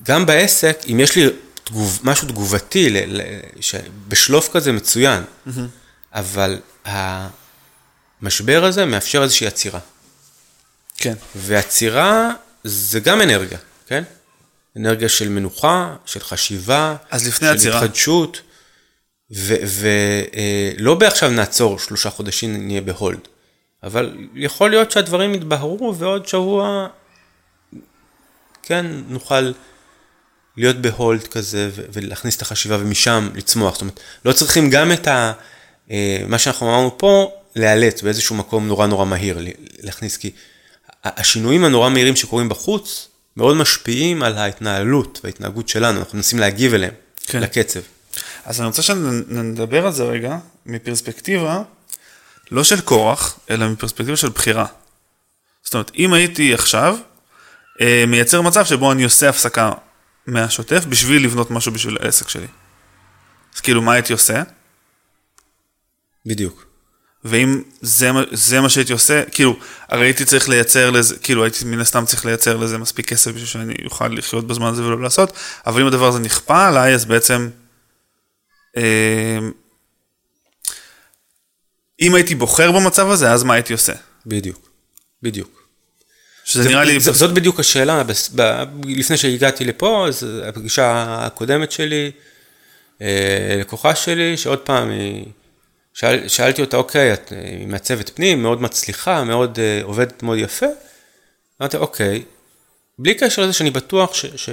גם 0.03 0.25
בעסק, 0.25 0.77
אם 0.91 0.99
יש 0.99 1.15
לי 1.15 1.29
תגוב, 1.63 1.99
משהו 2.03 2.27
תגובתי, 2.27 2.89
ל- 2.89 3.21
ל- 3.21 3.39
ש- 3.61 3.75
בשלוף 4.07 4.49
כזה 4.53 4.71
מצוין, 4.71 5.23
אבל 6.13 6.59
המשבר 6.85 8.65
הזה 8.65 8.85
מאפשר 8.85 9.23
איזושהי 9.23 9.47
עצירה. 9.47 9.79
כן. 10.97 11.13
ועצירה 11.35 12.31
זה 12.65 12.99
גם 12.99 13.21
אנרגיה, 13.21 13.57
כן? 13.87 14.03
אנרגיה 14.77 15.09
של 15.09 15.29
מנוחה, 15.29 15.95
של 16.05 16.19
חשיבה, 16.19 16.95
אז 17.11 17.27
לפני 17.27 17.47
של 17.47 17.53
עצירה. 17.53 17.77
התחדשות, 17.77 18.41
ולא 19.31 20.95
בעכשיו 20.95 21.29
נעצור 21.29 21.79
שלושה 21.79 22.09
חודשים 22.09 22.67
נהיה 22.67 22.81
בהולד, 22.81 23.19
אבל 23.83 24.17
יכול 24.35 24.69
להיות 24.69 24.91
שהדברים 24.91 25.33
יתבהרו 25.33 25.95
ועוד 25.97 26.27
שבוע, 26.27 26.87
כן, 28.63 28.85
נוכל 29.07 29.51
להיות 30.57 30.75
בהולד 30.75 31.27
כזה 31.27 31.69
ולהכניס 31.73 32.37
את 32.37 32.41
החשיבה 32.41 32.77
ומשם 32.79 33.29
לצמוח. 33.35 33.73
זאת 33.73 33.81
אומרת, 33.81 33.99
לא 34.25 34.33
צריכים 34.33 34.69
גם 34.69 34.91
את 34.91 35.07
ה... 35.07 35.33
אה, 35.91 36.23
מה 36.27 36.39
שאנחנו 36.39 36.67
אמרנו 36.67 36.97
פה, 36.97 37.31
לאלץ 37.55 38.01
באיזשהו 38.01 38.35
מקום 38.35 38.67
נורא 38.67 38.87
נורא 38.87 39.05
מהיר 39.05 39.39
להכניס, 39.79 40.17
כי 40.17 40.31
השינויים 41.05 41.63
הנורא 41.63 41.89
מהירים 41.89 42.15
שקורים 42.15 42.49
בחוץ, 42.49 43.09
מאוד 43.37 43.57
משפיעים 43.57 44.23
על 44.23 44.37
ההתנהלות 44.37 45.19
וההתנהגות 45.23 45.69
שלנו, 45.69 45.99
אנחנו 45.99 46.15
מנסים 46.17 46.39
להגיב 46.39 46.73
אליהם, 46.73 46.93
כן. 47.27 47.39
לקצב. 47.39 47.79
אז 48.45 48.59
אני 48.59 48.67
רוצה 48.67 48.81
שנדבר 48.81 49.85
על 49.85 49.91
זה 49.91 50.03
רגע, 50.03 50.37
מפרספקטיבה, 50.65 51.61
לא 52.51 52.63
של 52.63 52.81
כורח, 52.81 53.39
אלא 53.49 53.67
מפרספקטיבה 53.69 54.17
של 54.17 54.29
בחירה. 54.29 54.65
זאת 55.63 55.73
אומרת, 55.73 55.91
אם 55.95 56.13
הייתי 56.13 56.53
עכשיו, 56.53 56.97
אה, 57.81 58.03
מייצר 58.07 58.41
מצב 58.41 58.65
שבו 58.65 58.91
אני 58.91 59.03
עושה 59.03 59.29
הפסקה 59.29 59.71
מהשוטף 60.27 60.85
בשביל 60.85 61.25
לבנות 61.25 61.51
משהו 61.51 61.71
בשביל 61.71 61.97
העסק 62.01 62.29
שלי. 62.29 62.47
אז 63.55 63.61
כאילו, 63.61 63.81
מה 63.81 63.93
הייתי 63.93 64.13
עושה? 64.13 64.43
בדיוק. 66.25 66.65
ואם 67.27 67.61
זה, 67.81 68.09
זה 68.31 68.61
מה 68.61 68.69
שהייתי 68.69 68.93
עושה, 68.93 69.23
כאילו, 69.31 69.57
הרי 69.89 70.05
הייתי 70.05 70.25
צריך 70.25 70.49
לייצר 70.49 70.91
לזה, 70.91 71.15
כאילו 71.17 71.43
הייתי 71.43 71.65
מן 71.65 71.79
הסתם 71.79 72.05
צריך 72.05 72.25
לייצר 72.25 72.57
לזה 72.57 72.77
מספיק 72.77 73.09
כסף 73.09 73.31
בשביל 73.31 73.45
שאני 73.45 73.73
אוכל 73.85 74.07
לחיות 74.07 74.47
בזמן 74.47 74.67
הזה 74.67 74.83
ולא 74.83 75.01
לעשות, 75.01 75.33
אבל 75.67 75.81
אם 75.81 75.87
הדבר 75.87 76.07
הזה 76.07 76.19
נכפה 76.19 76.67
עליי, 76.67 76.93
אז 76.95 77.05
בעצם, 77.05 77.49
אה, 78.77 79.37
אם 82.01 82.15
הייתי 82.15 82.35
בוחר 82.35 82.71
במצב 82.71 83.09
הזה, 83.09 83.31
אז 83.31 83.43
מה 83.43 83.53
הייתי 83.53 83.73
עושה? 83.73 83.93
בדיוק. 84.25 84.69
בדיוק. 85.23 85.61
שזה 86.45 86.63
זה- 86.63 86.69
נראה 86.69 86.83
לי, 86.83 86.99
ז- 86.99 87.09
זאת 87.09 87.33
בדיוק 87.33 87.59
השאלה, 87.59 88.03
בס- 88.03 88.29
ב- 88.35 88.63
לפני 88.85 89.17
שהגעתי 89.17 89.65
לפה, 89.65 90.05
אז 90.07 90.25
הפגישה 90.47 91.05
הקודמת 91.25 91.71
שלי, 91.71 92.11
אה, 93.01 93.07
לקוחה 93.59 93.95
שלי, 93.95 94.37
שעוד 94.37 94.59
פעם, 94.59 94.89
היא, 94.89 95.25
שאל, 95.95 96.27
שאלתי 96.27 96.61
אותה, 96.61 96.77
אוקיי, 96.77 97.13
את 97.13 97.33
אה, 97.33 97.39
היא 97.39 97.67
מעצבת 97.67 98.09
פנים, 98.15 98.41
מאוד 98.41 98.61
מצליחה, 98.61 99.23
מאוד 99.23 99.59
אה, 99.59 99.79
עובדת 99.83 100.23
מאוד 100.23 100.37
יפה. 100.37 100.65
אמרתי, 101.61 101.77
אוקיי, 101.77 102.23
בלי 102.99 103.13
קשר 103.13 103.41
לזה 103.41 103.53
שאני 103.53 103.71
בטוח 103.71 104.13
ש... 104.13 104.25
ש... 104.25 104.49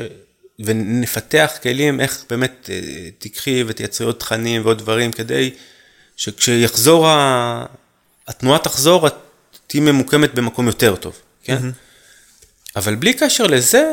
ונפתח 0.58 1.52
כלים 1.62 2.00
איך 2.00 2.24
באמת 2.30 2.70
אה, 2.72 3.08
תיקחי 3.18 3.64
ותייצרי 3.66 4.06
עוד 4.06 4.14
תכנים 4.14 4.62
ועוד 4.64 4.78
דברים 4.78 5.12
כדי 5.12 5.50
שכשיחזור, 6.16 7.08
ה... 7.08 7.66
התנועה 8.28 8.58
תחזור, 8.58 9.06
את 9.06 9.14
תהיי 9.66 9.80
ממוקמת 9.80 10.34
במקום 10.34 10.66
יותר 10.66 10.96
טוב, 10.96 11.20
כן? 11.42 11.58
אבל 12.76 12.94
בלי 12.94 13.14
קשר 13.14 13.46
לזה, 13.46 13.92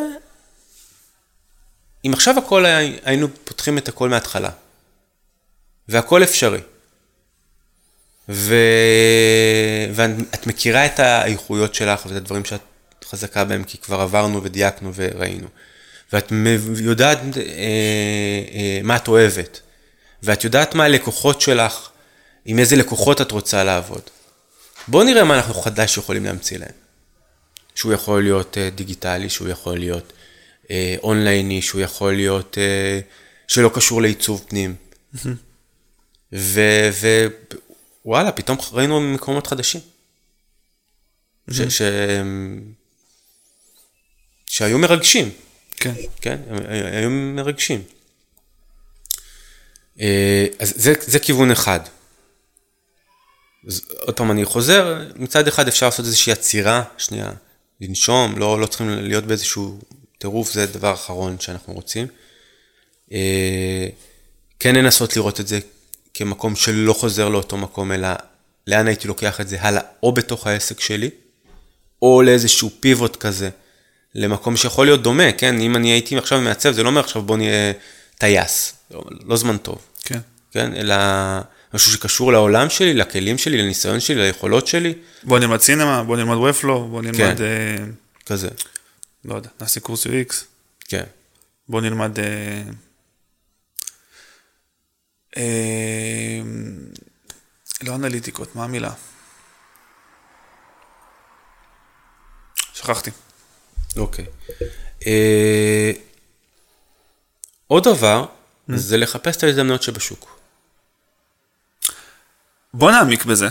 אם 2.05 2.13
עכשיו 2.13 2.39
הכל 2.39 2.65
היה, 2.65 2.99
היינו 3.03 3.27
פותחים 3.43 3.77
את 3.77 3.87
הכל 3.87 4.09
מההתחלה, 4.09 4.49
והכל 5.87 6.23
אפשרי, 6.23 6.61
ו... 8.29 8.55
ואת 9.93 10.47
מכירה 10.47 10.85
את 10.85 10.99
האיכויות 10.99 11.75
שלך 11.75 12.05
ואת 12.05 12.15
הדברים 12.15 12.45
שאת 12.45 12.61
חזקה 13.05 13.45
בהם, 13.45 13.63
כי 13.63 13.77
כבר 13.77 14.01
עברנו 14.01 14.43
ודייקנו 14.43 14.91
וראינו. 14.95 15.47
ואת 16.13 16.31
יודעת 16.79 17.19
אה, 17.37 17.43
אה, 18.53 18.79
מה 18.83 18.95
את 18.95 19.07
אוהבת, 19.07 19.59
ואת 20.23 20.43
יודעת 20.43 20.75
מה 20.75 20.83
הלקוחות 20.83 21.41
שלך, 21.41 21.89
עם 22.45 22.59
איזה 22.59 22.75
לקוחות 22.75 23.21
את 23.21 23.31
רוצה 23.31 23.63
לעבוד. 23.63 24.01
בואו 24.87 25.03
נראה 25.03 25.23
מה 25.23 25.35
אנחנו 25.35 25.53
חדש 25.53 25.97
יכולים 25.97 26.25
להמציא 26.25 26.57
להם. 26.57 26.89
שהוא 27.75 27.93
יכול 27.93 28.23
להיות 28.23 28.57
אה, 28.57 28.69
דיגיטלי, 28.69 29.29
שהוא 29.29 29.49
יכול 29.49 29.77
להיות 29.77 30.13
אה, 30.71 30.95
אונלייני, 31.03 31.61
שהוא 31.61 31.81
יכול 31.81 32.15
להיות 32.15 32.57
אה, 32.57 32.99
שלא 33.47 33.71
קשור 33.73 34.01
לעיצוב 34.01 34.45
פנים. 34.47 34.75
ו- 36.33 36.89
ווואלה, 38.05 38.31
פתאום 38.31 38.57
ראינו 38.71 38.99
מקומות 39.01 39.47
חדשים. 39.47 39.81
ש- 41.51 41.61
ש- 41.61 41.81
שהיו 44.45 44.77
מרגשים, 44.79 45.29
כן, 45.71 45.93
כן? 46.21 46.41
היו 46.69 47.09
מרגשים. 47.09 47.83
אה, 49.99 50.47
אז 50.59 50.73
זה, 50.75 50.93
זה 50.99 51.19
כיוון 51.19 51.51
אחד. 51.51 51.79
אז 53.67 53.81
עוד 53.99 54.15
פעם 54.17 54.31
אני 54.31 54.45
חוזר, 54.45 55.05
מצד 55.15 55.47
אחד 55.47 55.67
אפשר 55.67 55.85
לעשות 55.85 56.05
איזושהי 56.05 56.33
עצירה, 56.33 56.83
שנייה, 56.97 57.31
לנשום, 57.81 58.37
לא, 58.37 58.59
לא 58.59 58.67
צריכים 58.67 58.89
להיות 58.89 59.23
באיזשהו 59.23 59.79
טירוף, 60.17 60.51
זה 60.51 60.63
הדבר 60.63 60.87
האחרון 60.87 61.39
שאנחנו 61.39 61.73
רוצים. 61.73 62.07
אה, 63.11 63.87
כן 64.59 64.75
לנסות 64.75 65.15
לראות 65.15 65.39
את 65.39 65.47
זה 65.47 65.59
כמקום 66.19 66.55
שלא 66.55 66.93
חוזר 66.93 67.29
לאותו 67.29 67.57
מקום, 67.57 67.91
אלא 67.91 68.07
לאן 68.67 68.87
הייתי 68.87 69.07
לוקח 69.07 69.41
את 69.41 69.47
זה 69.47 69.57
הלאה, 69.61 69.81
או 70.03 70.11
בתוך 70.11 70.47
העסק 70.47 70.79
שלי, 70.79 71.09
או 72.01 72.21
לאיזשהו 72.21 72.69
פיבוט 72.79 73.15
כזה, 73.15 73.49
למקום 74.15 74.57
שיכול 74.57 74.85
להיות 74.85 75.03
דומה, 75.03 75.31
כן? 75.31 75.61
אם 75.61 75.75
אני 75.75 75.91
הייתי 75.91 76.17
עכשיו 76.17 76.41
מעצב, 76.41 76.71
זה 76.71 76.83
לא 76.83 76.89
אומר 76.89 77.01
עכשיו 77.01 77.21
בוא 77.21 77.37
נהיה 77.37 77.73
טייס, 78.17 78.73
לא, 78.91 79.03
לא 79.25 79.37
זמן 79.37 79.57
טוב, 79.57 79.77
כן. 80.03 80.19
כן? 80.51 80.75
אלא 80.75 80.95
משהו 81.73 81.91
שקשור 81.91 82.31
לעולם 82.31 82.69
שלי, 82.69 82.93
לכלים 82.93 83.37
שלי, 83.37 83.57
לניסיון 83.57 83.99
שלי, 83.99 84.15
ליכולות 84.15 84.67
שלי, 84.67 84.93
בוא 85.23 85.39
נלמד 85.39 85.61
סינמה, 85.61 86.03
בוא 86.03 86.17
נלמד 86.17 86.49
ופלו, 86.49 86.87
בוא 86.87 87.01
נלמד, 87.01 87.17
כן. 87.17 87.43
אה, 87.43 87.85
כזה, 88.25 88.47
לא 89.25 89.35
יודע, 89.35 89.49
נעשה 89.61 89.79
קורס 89.79 90.07
UX, 90.07 90.33
כן. 90.87 91.03
בוא 91.69 91.81
נלמד... 91.81 92.19
אה, 92.19 92.61
לא 97.81 97.95
אנליטיקות, 97.95 98.55
מה 98.55 98.63
המילה? 98.63 98.91
שכחתי. 102.73 103.11
אוקיי. 103.97 104.25
אה, 105.07 105.91
עוד 107.67 107.83
דבר, 107.83 108.25
זה 108.67 108.97
לחפש 108.97 109.37
את 109.37 109.43
ההזדמנויות 109.43 109.83
שבשוק. 109.83 110.39
בוא 112.73 112.91
נעמיק 112.91 113.25
בזה, 113.25 113.47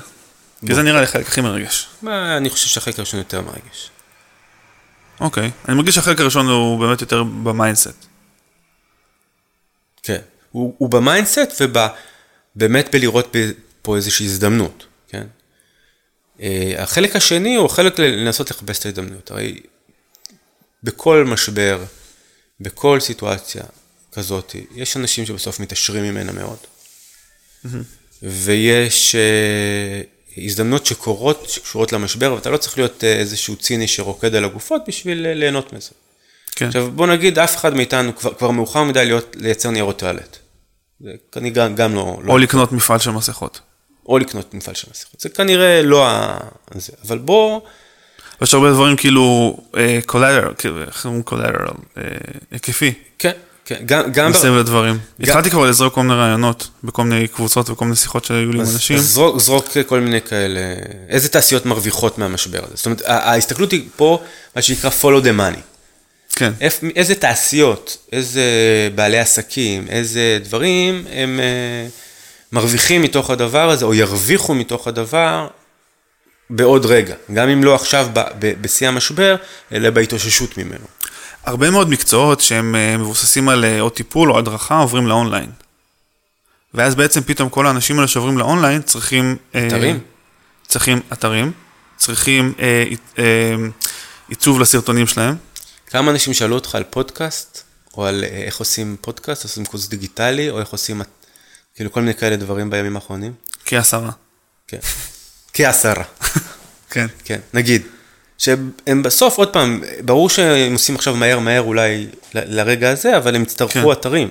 כי 0.66 0.74
זה 0.74 0.83
נראה 0.83 1.07
חלק 1.07 1.26
הכי 1.26 1.41
מרגש. 1.41 1.89
אני 2.37 2.51
חושב 2.51 2.66
שהחלק 2.66 2.99
הראשון 2.99 3.18
יותר 3.18 3.41
מרגש. 3.41 3.91
אוקיי, 5.20 5.51
אני 5.68 5.76
מרגיש 5.76 5.95
שהחלק 5.95 6.20
הראשון 6.20 6.47
הוא 6.47 6.81
באמת 6.81 7.01
יותר 7.01 7.22
ב 7.22 7.32
mindset. 7.32 8.07
כן. 10.03 10.20
הוא, 10.53 10.74
הוא 10.78 10.88
ב 10.91 10.99
mindset 10.99 11.61
ובאמת 11.61 12.88
בלראות 12.94 13.36
פה 13.82 13.96
איזושהי 13.96 14.26
הזדמנות, 14.26 14.86
כן? 15.09 15.26
אה, 16.42 16.72
החלק 16.78 17.16
השני 17.16 17.55
הוא 17.57 17.66
החלק 17.66 17.99
ל- 17.99 18.03
לנסות 18.03 18.51
לחפש 18.51 18.80
את 18.80 18.86
ההזדמנויות. 18.86 19.30
הרי 19.30 19.61
בכל 20.82 21.24
משבר, 21.28 21.84
בכל 22.61 23.01
סיטואציה 23.01 23.62
כזאת, 24.12 24.57
יש 24.74 24.96
אנשים 24.96 25.26
שבסוף 25.26 25.61
מתעשרים 25.61 26.05
ממנה 26.05 26.32
מאוד. 26.32 26.59
ויש 28.22 29.14
אה, 29.14 30.01
הזדמנות 30.44 30.86
שקורות, 30.86 31.49
שקשורות 31.49 31.92
למשבר, 31.92 32.34
ואתה 32.34 32.51
לא 32.51 32.57
צריך 32.57 32.78
להיות 32.78 33.05
אה, 33.05 33.12
איזשהו 33.12 33.57
ציני 33.57 33.88
שרוקד 33.88 34.34
על 34.34 34.44
הגופות 34.44 34.82
בשביל 34.88 35.26
אה, 35.26 35.34
ליהנות 35.34 35.72
מזה. 35.72 35.90
כן. 36.59 36.67
עכשיו 36.67 36.91
בוא 36.91 37.07
נגיד, 37.07 37.39
אף 37.39 37.57
אחד 37.57 37.75
מאיתנו 37.75 38.17
כבר, 38.17 38.35
כבר 38.35 38.51
מאוחר 38.51 38.85
מדי 38.85 39.05
להיות, 39.05 39.37
לייצר 39.41 39.71
ניירות 39.71 39.99
טואלט. 39.99 40.37
זה 41.01 41.11
כנראה 41.33 41.55
גם, 41.55 41.75
גם 41.75 41.95
לא, 41.95 42.19
לא... 42.23 42.33
או 42.33 42.39
לקנות 42.39 42.73
מפעל 42.73 42.99
של 42.99 43.11
מסכות. 43.11 43.61
או 44.07 44.19
לקנות 44.19 44.55
מפעל 44.55 44.75
של 44.75 44.89
מסכות. 44.91 45.21
זה 45.21 45.29
כנראה 45.29 45.83
לא 45.83 46.09
ה... 46.09 46.39
זה. 46.75 46.93
אבל 47.07 47.19
בוא, 47.19 47.61
יש 48.43 48.55
הרבה 48.55 48.71
דברים 48.71 48.97
כאילו 48.97 49.57
collateral, 50.07 50.55
איך 50.87 51.07
אומרים 51.07 51.23
collateral? 51.22 51.66
היקפי. 52.51 52.95
כן, 53.19 53.33
כן, 53.65 53.83
גם... 53.87 54.13
גם 54.13 54.31
מסביב 54.31 54.55
לדברים. 54.55 54.99
התחלתי 55.21 55.51
כבר 55.51 55.71
לזרוק 55.71 55.95
כל 55.95 56.03
מיני 56.03 56.15
רעיונות 56.15 56.69
בכל 56.85 57.05
מיני 57.05 57.29
קבוצות 57.29 57.71
וכל 57.71 57.85
מיני 57.85 57.97
שיחות 57.97 58.25
שהיו 58.25 58.53
לי 58.53 58.59
עם 58.59 58.67
אנשים. 58.75 58.97
אז 58.97 59.05
זרוק, 59.05 59.39
זרוק 59.39 59.67
כל 59.87 60.01
מיני 60.01 60.21
כאלה, 60.21 60.61
איזה 61.09 61.29
תעשיות 61.29 61.67
מרוויחות 61.67 62.19
מהמשבר 62.19 62.65
הזה? 62.65 62.77
זאת 62.77 62.87
אומרת, 62.87 63.03
ההסתכלות 63.05 63.73
היא 63.73 63.89
פה, 63.97 64.23
מה 64.57 64.63
שנקרא 64.63 64.91
follow 65.03 65.23
the 65.23 65.41
money. 65.41 65.78
כן. 66.39 66.53
איזה 66.97 67.14
תעשיות, 67.14 67.97
איזה 68.12 68.43
בעלי 68.95 69.18
עסקים, 69.18 69.86
איזה 69.89 70.39
דברים 70.45 71.05
הם 71.12 71.41
אה, 71.41 71.89
מרוויחים 72.53 73.03
מתוך 73.03 73.30
הדבר 73.30 73.70
הזה, 73.70 73.84
או 73.84 73.95
ירוויחו 73.95 74.55
מתוך 74.55 74.89
הדבר 74.89 75.49
בעוד 76.51 76.86
רגע. 76.86 77.14
גם 77.34 77.49
אם 77.49 77.64
לא 77.64 77.74
עכשיו 77.74 78.09
בשיא 78.41 78.89
המשבר, 78.89 79.36
אלא 79.72 79.91
בהתאוששות 79.91 80.59
ממנו. 80.59 80.84
הרבה 81.45 81.70
מאוד 81.70 81.91
מקצועות 81.91 82.41
שהם 82.41 82.74
אה, 82.74 82.97
מבוססים 82.97 83.49
על 83.49 83.64
אה, 83.64 83.80
או 83.80 83.91
טיפול 83.91 84.32
או 84.32 84.39
הדרכה 84.39 84.78
עוברים 84.78 85.07
לאונליין. 85.07 85.51
ואז 86.74 86.95
בעצם 86.95 87.20
פתאום 87.20 87.49
כל 87.49 87.66
האנשים 87.66 87.97
האלה 87.97 88.09
שעוברים 88.09 88.39
לאונליין 88.39 88.82
צריכים... 88.82 89.36
אה, 89.55 89.66
אתרים. 89.66 89.99
צריכים 90.66 91.01
אתרים, 91.12 91.53
צריכים 91.97 92.53
אה, 92.61 92.84
אה, 93.18 93.55
עיצוב 94.28 94.61
לסרטונים 94.61 95.07
שלהם. 95.07 95.34
כמה 95.91 96.11
אנשים 96.11 96.34
שאלו 96.34 96.55
אותך 96.55 96.74
על 96.74 96.84
פודקאסט, 96.84 97.62
או 97.97 98.07
על 98.07 98.24
אה, 98.24 98.28
איך 98.28 98.59
עושים 98.59 98.97
פודקאסט, 99.01 99.43
עושים 99.43 99.64
קורס 99.64 99.89
דיגיטלי, 99.89 100.51
או 100.51 100.61
איך 100.61 100.68
עושים, 100.68 101.03
כאילו 101.74 101.93
כל 101.93 102.01
מיני 102.01 102.14
כאלה 102.14 102.36
דברים 102.36 102.70
בימים 102.70 102.97
האחרונים? 102.97 103.32
כעשרה. 103.64 104.11
כן. 104.66 104.78
כעשרה. 105.55 106.05
כן. 106.91 107.07
כן, 107.24 107.41
נגיד. 107.55 107.82
שהם 108.39 109.03
בסוף, 109.03 109.39
עוד 109.39 109.53
פעם, 109.53 109.82
ברור 110.05 110.30
שהם 110.30 110.72
עושים 110.72 110.95
עכשיו 110.95 111.16
מהר 111.16 111.39
מהר 111.39 111.62
אולי 111.62 112.07
לרגע 112.34 112.91
הזה, 112.91 113.16
אבל 113.16 113.34
הם 113.36 113.43
יצטרכו 113.43 113.72
כן. 113.72 113.93
אתרים 113.93 114.28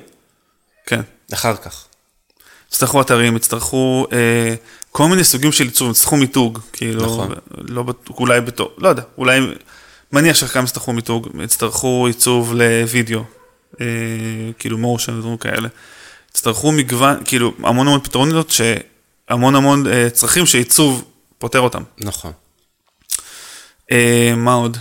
כן. 0.85 1.01
אחר 1.33 1.55
כך. 1.55 1.85
יצטרכו 2.71 3.01
אתרים, 3.01 3.35
יצטרכו 3.35 4.07
אה, 4.11 4.55
כל 4.91 5.07
מיני 5.07 5.23
סוגים 5.23 5.51
של 5.51 5.63
עיצוב, 5.63 5.91
יצטרכו 5.91 6.17
מיתוג, 6.17 6.59
כאילו, 6.73 7.05
נכון. 7.05 7.31
לא 7.51 7.83
אולי 8.09 8.41
בתור, 8.41 8.71
לא 8.77 8.89
יודע, 8.89 9.03
אולי, 9.17 9.39
מניח 10.11 10.35
שחלקם 10.35 10.63
יצטרכו 10.63 10.93
מיתוג, 10.93 11.27
יצטרכו 11.43 12.07
עיצוב 12.07 12.53
לוידאו, 12.53 13.23
אה, 13.81 13.85
כאילו 14.59 14.77
מושן 14.77 15.13
ודברים 15.13 15.37
כאלה. 15.37 15.67
יצטרכו 16.31 16.71
מגוון, 16.71 17.17
כאילו, 17.25 17.53
המון 17.63 17.87
המון 17.87 17.99
פתרונות 18.03 18.51
שהמון 18.51 19.55
המון 19.55 19.87
אה, 19.87 20.09
צרכים 20.09 20.45
שעיצוב 20.45 21.05
פותר 21.37 21.59
אותם. 21.59 21.83
נכון. 21.97 22.31
אה, 23.91 24.33
מה 24.37 24.53
עוד? 24.53 24.77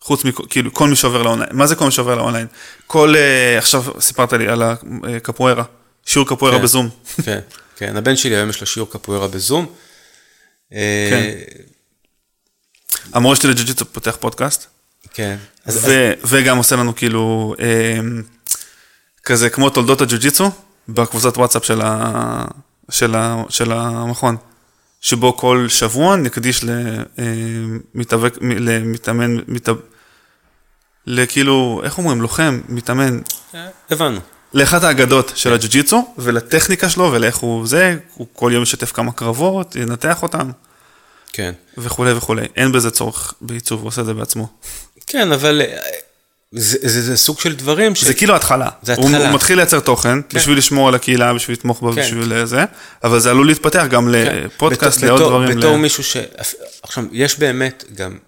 חוץ 0.00 0.24
מכאילו, 0.24 0.48
כאילו, 0.48 0.74
כל 0.74 0.88
מי 0.88 0.96
שעובר 0.96 1.22
לאונליין. 1.22 1.50
מה 1.52 1.66
זה 1.66 1.74
כל 1.74 1.84
מי 1.84 1.90
שעובר 1.90 2.14
לאונליין? 2.14 2.46
כל, 2.86 3.14
אה, 3.16 3.58
עכשיו 3.58 3.84
סיפרת 4.00 4.32
לי 4.32 4.48
על 4.48 4.62
הקפוארה, 4.62 5.64
שיעור 6.06 6.28
קפוארה 6.28 6.56
כן. 6.56 6.62
בזום. 6.62 6.88
כן, 7.24 7.40
כן, 7.76 7.96
הבן 7.96 8.16
שלי 8.16 8.36
היום 8.36 8.50
יש 8.50 8.60
לו 8.60 8.66
שיעור 8.66 8.90
קפוארה 8.90 9.28
בזום. 9.28 9.66
אה, 10.72 11.08
כן. 11.10 11.62
המורה 13.12 13.36
שלי 13.36 13.50
לג'ו-ג'יצו 13.50 13.84
פותח 13.84 14.16
פודקאסט, 14.20 14.66
כן. 15.14 15.36
אז- 15.66 15.76
אז- 15.76 15.84
ו- 15.88 16.12
וגם 16.24 16.56
עושה 16.56 16.76
לנו 16.76 16.96
כאילו, 16.96 17.54
אה, 17.60 17.98
כזה 19.24 19.50
כמו 19.50 19.70
תולדות 19.70 20.00
הג'ו-ג'יצו, 20.00 20.50
בקבוצת 20.88 21.36
וואטסאפ 21.36 21.64
של, 21.64 21.80
ה- 21.84 22.44
של, 22.90 23.14
ה- 23.16 23.42
של 23.48 23.72
המכון, 23.72 24.36
שבו 25.00 25.36
כל 25.36 25.66
שבוע 25.68 26.16
נקדיש 26.16 26.64
למתאבק, 27.94 28.34
למתאמן, 28.40 29.36
מתאב... 29.48 29.76
לכאילו, 31.06 31.80
איך 31.84 31.98
אומרים, 31.98 32.22
לוחם, 32.22 32.60
מתאמן, 32.68 33.18
אה, 33.54 33.68
הבנו. 33.90 34.20
לאחת 34.54 34.84
האגדות 34.84 35.32
של 35.34 35.52
הג'ו-ג'יצו, 35.52 36.14
ולטכניקה 36.18 36.88
שלו, 36.88 37.12
ולאיך 37.12 37.36
הוא 37.36 37.66
זה, 37.66 37.96
הוא 38.14 38.26
כל 38.32 38.50
יום 38.54 38.62
ישתף 38.62 38.92
כמה 38.92 39.12
קרבות, 39.12 39.76
ינתח 39.76 40.22
אותם, 40.22 40.50
כן. 41.32 41.52
וכולי 41.78 42.12
וכולי. 42.12 42.42
אין 42.56 42.72
בזה 42.72 42.90
צורך 42.90 43.34
בעיצוב, 43.40 43.80
הוא 43.80 43.88
עושה 43.88 44.00
את 44.00 44.06
זה 44.06 44.14
בעצמו. 44.14 44.48
כן, 45.06 45.32
אבל 45.32 45.60
אה, 45.64 45.78
זה, 46.52 46.78
זה, 46.82 47.02
זה 47.02 47.16
סוג 47.16 47.40
של 47.40 47.56
דברים 47.56 47.94
ש... 47.94 48.04
זה 48.04 48.14
כאילו 48.14 48.36
התחלה. 48.36 48.68
זה 48.82 48.94
הוא, 48.94 49.04
התחלה. 49.10 49.26
הוא 49.28 49.34
מתחיל 49.34 49.56
לייצר 49.56 49.80
תוכן, 49.80 50.18
בשביל 50.34 50.58
לשמור 50.58 50.88
על 50.88 50.94
הקהילה, 50.94 51.34
בשביל 51.34 51.56
לתמוך 51.56 51.82
בה, 51.82 51.94
כן. 51.94 52.00
בשביל 52.02 52.44
זה, 52.44 52.64
אבל 53.04 53.18
זה 53.20 53.30
עלול 53.30 53.46
להתפתח 53.46 53.84
גם 53.90 54.08
לפודקאסט, 54.08 54.98
בתור- 54.98 55.08
לעוד 55.08 55.20
בתור- 55.20 55.40
דברים. 55.42 55.58
בתור 55.58 55.74
ל- 55.76 55.78
מישהו 55.78 56.04
ש... 56.04 56.16
עכשיו, 56.82 57.04
יש 57.12 57.38
באמת 57.38 57.84
גם... 57.94 58.18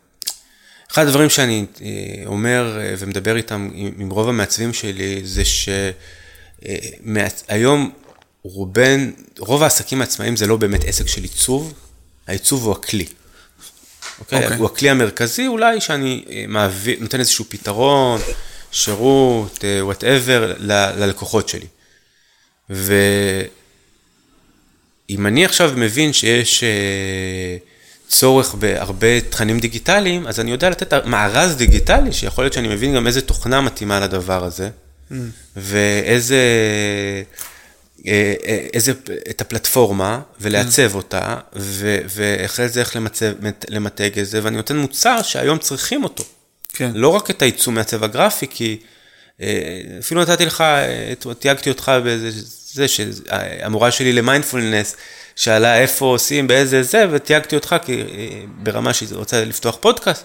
אחד 0.92 1.07
הדברים 1.07 1.30
שאני 1.30 1.66
אה, 1.82 1.86
אומר 2.26 2.78
אה, 2.80 2.94
ומדבר 2.98 3.36
איתם 3.36 3.68
עם, 3.74 3.92
עם 3.98 4.11
רוב 4.11 4.28
המעצבים 4.28 4.72
שלי, 4.72 5.20
זה 5.24 5.42
שהיום 7.48 7.90
רובן, 8.42 9.11
רוב 9.38 9.62
העסקים 9.62 10.00
העצמאיים 10.00 10.36
זה 10.36 10.46
לא 10.46 10.57
באמת 10.57 10.84
עסק 10.84 11.09
של 11.09 11.22
עיצוב, 11.22 11.72
העיצוב 12.27 12.64
הוא 12.64 12.72
הכלי. 12.72 13.07
אוקיי? 14.20 14.43
אוקיי. 14.43 14.57
הוא 14.57 14.66
הכלי 14.66 14.91
המרכזי 14.91 15.47
אולי 15.47 15.81
שאני 15.81 16.25
אה, 16.31 16.45
מעביר, 16.49 16.97
נותן 17.01 17.20
איזשהו 17.20 17.45
פתרון, 17.49 18.20
שירות, 18.72 19.64
וואטאבר, 19.81 20.55
ללקוחות 20.97 21.49
שלי. 21.49 21.66
ואם 22.70 23.47
אני 25.27 25.45
עכשיו 25.45 25.72
מבין 25.77 26.12
שיש 26.12 26.64
אה, 26.64 27.57
צורך 28.09 28.55
בהרבה 28.55 29.20
תכנים 29.20 29.61
דיגיטליים, 29.61 30.27
אז 30.27 30.41
אני 30.41 30.51
יודע 30.51 30.70
לתת 30.70 31.07
מארז 31.07 31.57
דיגיטלי, 31.57 32.12
שיכול 32.12 32.45
להיות 32.45 32.53
שאני 32.53 32.68
מבין 32.68 32.95
גם 32.95 33.07
איזה 33.07 33.20
תוכנה 33.20 33.61
מתאימה 33.61 34.01
לדבר 34.01 34.45
הזה, 34.45 34.70
ואיזה... 35.57 36.43
אה, 38.07 38.34
אה, 38.46 38.66
איזה, 38.72 38.92
את 39.30 39.40
הפלטפורמה, 39.40 40.20
ולעצב 40.40 40.94
אותה, 40.94 41.36
ו, 41.57 41.98
ואחרי 42.09 42.68
זה 42.68 42.80
איך 42.80 42.96
למצב, 42.96 43.26
למתג 43.68 44.18
את 44.18 44.26
זה, 44.26 44.40
ואני 44.42 44.57
נותן 44.57 44.76
מוצר 44.76 45.22
שהיום 45.22 45.59
צריכים 45.59 46.05
אותו. 46.05 46.24
כן. 46.72 46.90
לא 46.94 47.09
רק 47.09 47.30
את 47.30 47.42
העיצום 47.42 47.74
מעצב 47.74 48.05
הגרפי, 48.05 48.46
כי 48.50 48.76
אה, 49.40 49.80
אפילו 50.00 50.22
נתתי 50.22 50.46
לך, 50.46 50.64
תייגתי 51.38 51.70
אותך 51.70 51.92
באיזה, 52.05 52.30
זה 52.72 52.88
שהמורה 52.88 53.90
שלי 53.90 54.12
למיינדפולנס, 54.12 54.96
שאלה 55.36 55.78
איפה 55.78 56.05
עושים, 56.05 56.46
באיזה 56.46 56.82
זה, 56.82 57.07
ותייגתי 57.11 57.57
אותך 57.57 57.76
כי, 57.84 58.02
ברמה 58.62 58.94
שהיא 58.94 59.09
רוצה 59.12 59.44
לפתוח 59.44 59.76
פודקאסט, 59.80 60.24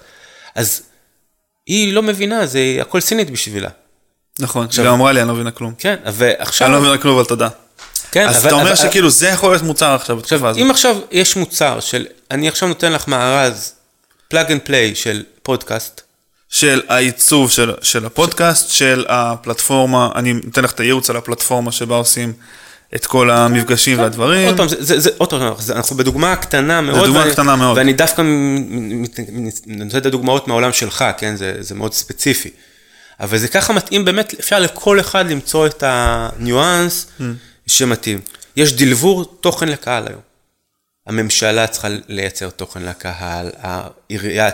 אז 0.56 0.82
היא 1.68 1.94
לא 1.94 2.04
מבינה, 2.04 2.46
זה 2.46 2.78
הכל 2.82 3.02
סינית 3.02 3.30
בשבילה. 3.30 3.70
נכון, 4.40 4.68
היא 4.78 4.86
גם 4.86 4.94
אמרה 4.94 5.12
לי, 5.12 5.22
אני 5.22 5.28
לא 5.28 5.34
מבינה 5.34 5.52
כלום. 5.52 5.74
כן, 5.78 5.96
ועכשיו... 6.06 6.68
אני 6.68 6.74
לא 6.76 6.82
מבינה 6.82 6.98
כלום, 6.98 7.16
אבל 7.16 7.26
תודה. 7.26 7.50
כן, 8.12 8.28
אז 8.28 8.38
אבל- 8.38 8.48
אתה 8.48 8.56
אומר 8.56 8.68
אבל- 8.68 8.76
שכאילו 8.76 9.10
זה 9.10 9.28
יכול 9.28 9.52
להיות 9.52 9.64
מוצר 9.64 9.96
עכשיו 9.96 10.16
בתקופה 10.18 10.50
הזאת. 10.50 10.62
אם 10.62 10.72
עכשיו 10.72 10.98
יש 11.12 11.36
מוצר 11.36 11.80
של, 11.80 12.06
אני 12.32 12.48
עכשיו 12.48 12.68
נותן 12.70 12.92
לך 12.92 13.08
מארז, 13.08 13.74
plug 14.28 14.52
and 14.52 14.62
play 14.62 14.96
של 14.96 15.24
פודקאסט, 15.44 16.02
של 16.50 16.82
העיצוב 16.88 17.52
של, 17.52 17.74
של 17.82 18.06
הפודקאסט, 18.06 18.70
של 18.70 19.06
הפלטפורמה, 19.10 20.10
אני 20.16 20.34
נותן 20.34 20.64
לך 20.64 20.72
את 20.72 20.80
הייעוץ 20.80 21.10
על 21.10 21.18
הפלטפורמה 21.18 21.72
שבה 21.72 21.96
עושים 21.96 22.34
את 22.96 23.06
כל 23.06 23.30
המפגשים 23.30 24.00
והדברים. 24.00 24.48
עוד 24.48 24.58
פעם, 24.58 24.68
זה, 24.68 24.76
זה, 24.80 25.00
זה, 25.00 25.10
עוד 25.18 25.30
פעם, 25.30 25.42
אנחנו 25.70 25.96
בדוגמה 25.96 26.36
קטנה 26.36 26.82
מאוד. 26.82 27.06
דוגמה 27.06 27.20
ואני, 27.20 27.32
קטנה 27.32 27.56
מאוד. 27.56 27.78
ואני 27.78 27.94
דווקא 27.94 28.22
נותן 29.68 29.98
את 29.98 30.06
הדוגמאות 30.06 30.48
מהעולם 30.48 30.74
שלך, 30.74 31.06
כן? 31.18 31.36
זה, 31.36 31.54
זה 31.60 31.76
מאוד 31.76 31.94
ספציפי. 31.94 32.50
אבל 33.20 33.38
זה 33.38 33.48
ככה 33.48 33.74
מתאים 33.74 34.06
באמת, 34.06 34.34
אפשר 34.40 34.60
לכל 34.60 35.00
אחד 35.00 35.30
למצוא 35.32 35.68
את 35.68 35.84
הניואנס 35.88 37.06
Mm. 37.20 37.24
שמתאים. 37.70 38.22
יש 38.56 38.74
דלבור 38.74 39.26
תוכן 39.26 39.70
לקהל 39.70 40.08
היום. 40.08 40.22
הממשלה 41.08 41.68
צריכה 41.68 41.88
לייצר 42.08 42.50
תוכן 42.50 42.84
לקהל, 42.84 43.50
העירייה, 43.58 44.50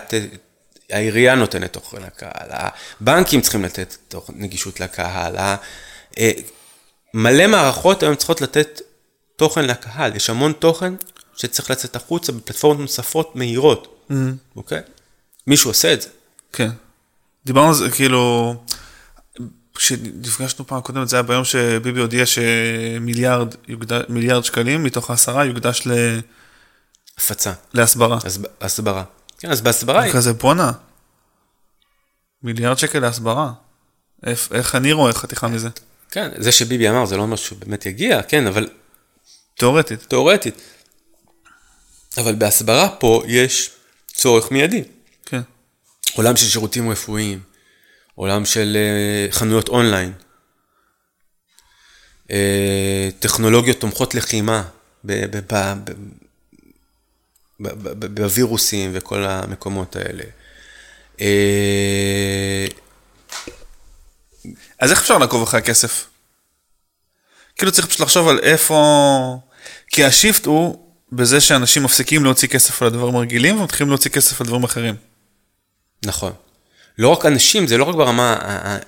העירייה 0.90 1.34
נותנת 1.34 1.72
תוכן 1.72 2.02
לקהל, 2.02 2.48
הבנקים 3.00 3.40
צריכים 3.40 3.64
לתת 3.64 3.96
תוכן, 4.08 4.32
נגישות 4.36 4.80
לקהל, 4.80 5.36
אה, 6.18 6.30
מלא 7.14 7.46
מערכות 7.46 8.02
היום 8.02 8.14
צריכות 8.14 8.40
לתת 8.40 8.80
תוכן 9.36 9.64
לקהל, 9.64 10.16
יש 10.16 10.30
המון 10.30 10.52
תוכן 10.52 10.94
שצריך 11.36 11.70
לצאת 11.70 11.96
החוצה 11.96 12.32
בפלטפורמות 12.32 12.80
נוספות 12.80 13.36
מהירות, 13.36 14.06
אוקיי? 14.56 14.80
מישהו 15.46 15.70
עושה 15.70 15.92
את 15.92 16.02
זה. 16.02 16.08
כן. 16.52 16.70
דיברנו 17.46 17.68
על 17.68 17.74
זה, 17.74 17.90
כאילו, 17.90 18.54
כשנפגשנו 19.76 20.66
פעם 20.66 20.80
קודמת, 20.80 21.08
זה 21.08 21.16
היה 21.16 21.22
ביום 21.22 21.44
שביבי 21.44 22.00
הודיע 22.00 22.24
שמיליארד 22.26 23.54
מיליארד 24.08 24.44
שקלים 24.44 24.84
מתוך 24.84 25.10
העשרה 25.10 25.44
יוקדש 25.44 25.82
ל... 25.86 25.92
הפצה, 27.18 27.52
להסברה. 27.74 28.18
הסב- 28.18 28.46
הסברה. 28.60 29.04
כן, 29.38 29.50
אז 29.50 29.60
בהסברה, 29.60 30.12
כזה 30.12 30.32
בואנה, 30.32 30.72
מיליארד 32.42 32.78
שקל 32.78 32.98
להסברה. 32.98 33.52
איך, 34.26 34.48
איך 34.52 34.74
אני 34.74 34.92
רואה 34.92 35.12
חתיכה 35.12 35.48
מזה? 35.48 35.68
כן, 36.10 36.30
זה 36.38 36.52
שביבי 36.52 36.88
אמר 36.88 37.06
זה 37.06 37.16
לא 37.16 37.22
אומר 37.22 37.36
שהוא 37.36 37.58
באמת 37.58 37.86
יגיע, 37.86 38.22
כן, 38.22 38.46
אבל 38.46 38.68
תיאורטית. 39.58 40.00
תיאורטית. 40.08 40.60
אבל 42.18 42.34
בהסברה 42.34 42.88
פה 42.88 43.22
יש 43.26 43.70
צורך 44.06 44.50
מיידי. 44.50 44.84
כן. 45.26 45.40
עולם 46.14 46.36
של 46.36 46.46
שירותים 46.46 46.90
רפואיים, 46.90 47.40
עולם 48.16 48.44
של 48.44 48.76
אה, 48.76 49.32
חנויות 49.32 49.68
אונליין, 49.68 50.12
אה, 52.30 53.08
טכנולוגיות 53.18 53.80
תומכות 53.80 54.14
לחימה 54.14 54.62
בווירוסים 57.60 58.90
וכל 58.94 59.24
המקומות 59.24 59.96
האלה. 59.96 60.24
אה, 61.20 62.66
אז 64.78 64.90
איך 64.90 65.00
אפשר 65.00 65.18
לעקוב 65.18 65.42
אחרי 65.42 65.60
הכסף? 65.60 66.06
כאילו 67.56 67.72
צריך 67.72 67.86
פשוט 67.86 68.00
לחשוב 68.00 68.28
על 68.28 68.38
איפה... 68.38 69.38
כי 69.88 70.04
השיפט 70.04 70.46
הוא 70.46 70.88
בזה 71.12 71.40
שאנשים 71.40 71.82
מפסיקים 71.82 72.24
להוציא 72.24 72.48
כסף 72.48 72.82
על 72.82 72.88
הדברים 72.88 73.16
הרגילים 73.16 73.60
ומתחילים 73.60 73.88
להוציא 73.88 74.10
כסף 74.10 74.40
על 74.40 74.46
דברים 74.46 74.64
אחרים. 74.64 74.94
נכון. 76.04 76.32
לא 76.98 77.08
רק 77.08 77.26
אנשים, 77.26 77.66
זה 77.66 77.78
לא 77.78 77.84
רק 77.84 77.94
ברמה 77.94 78.36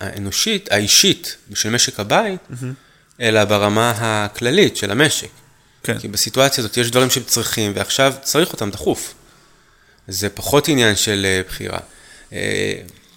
האנושית, 0.01 0.73
האישית 0.73 1.37
של 1.55 1.71
משק 1.71 2.01
הבית, 2.01 2.41
אלא 3.21 3.45
ברמה 3.45 3.93
הכללית 3.97 4.77
של 4.77 4.91
המשק. 4.91 5.29
כן. 5.83 5.99
כי 5.99 6.09
בסיטואציה 6.09 6.65
הזאת 6.65 6.77
יש 6.77 6.91
דברים 6.91 7.11
שהם 7.11 7.23
צריכים, 7.23 7.73
ועכשיו 7.75 8.15
צריך 8.23 8.53
אותם 8.53 8.71
דחוף. 8.71 9.15
זה 10.09 10.29
פחות 10.29 10.69
עניין 10.69 10.97
של 10.97 11.27
אה, 11.29 11.41
בחירה. 11.49 11.79
אה, 12.33 12.73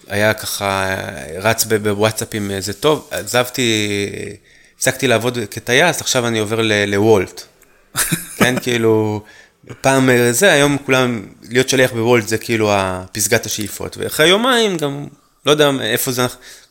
היה 0.07 0.33
ככה, 0.33 0.95
רץ 1.39 1.65
בוואטסאפים, 1.65 2.51
אה, 2.51 2.61
זה 2.61 2.73
טוב, 2.73 3.07
עזבתי, 3.11 3.99
הפסקתי 4.75 5.07
לעבוד 5.07 5.37
כטייס, 5.51 6.01
עכשיו 6.01 6.27
אני 6.27 6.39
עובר 6.39 6.59
לוולט. 6.87 7.41
כן, 8.37 8.55
כאילו, 8.61 9.23
פעם 9.81 10.09
אה, 10.09 10.33
זה, 10.33 10.51
היום 10.51 10.77
כולם, 10.85 11.25
להיות 11.49 11.69
שליח 11.69 11.91
בוולט 11.91 12.27
זה 12.27 12.37
כאילו 12.37 12.71
פסגת 13.11 13.45
השאיפות, 13.45 13.97
ואחרי 13.97 14.27
יומיים 14.27 14.77
גם, 14.77 15.07
לא 15.45 15.51
יודע 15.51 15.71
איפה 15.81 16.11
זה, 16.11 16.25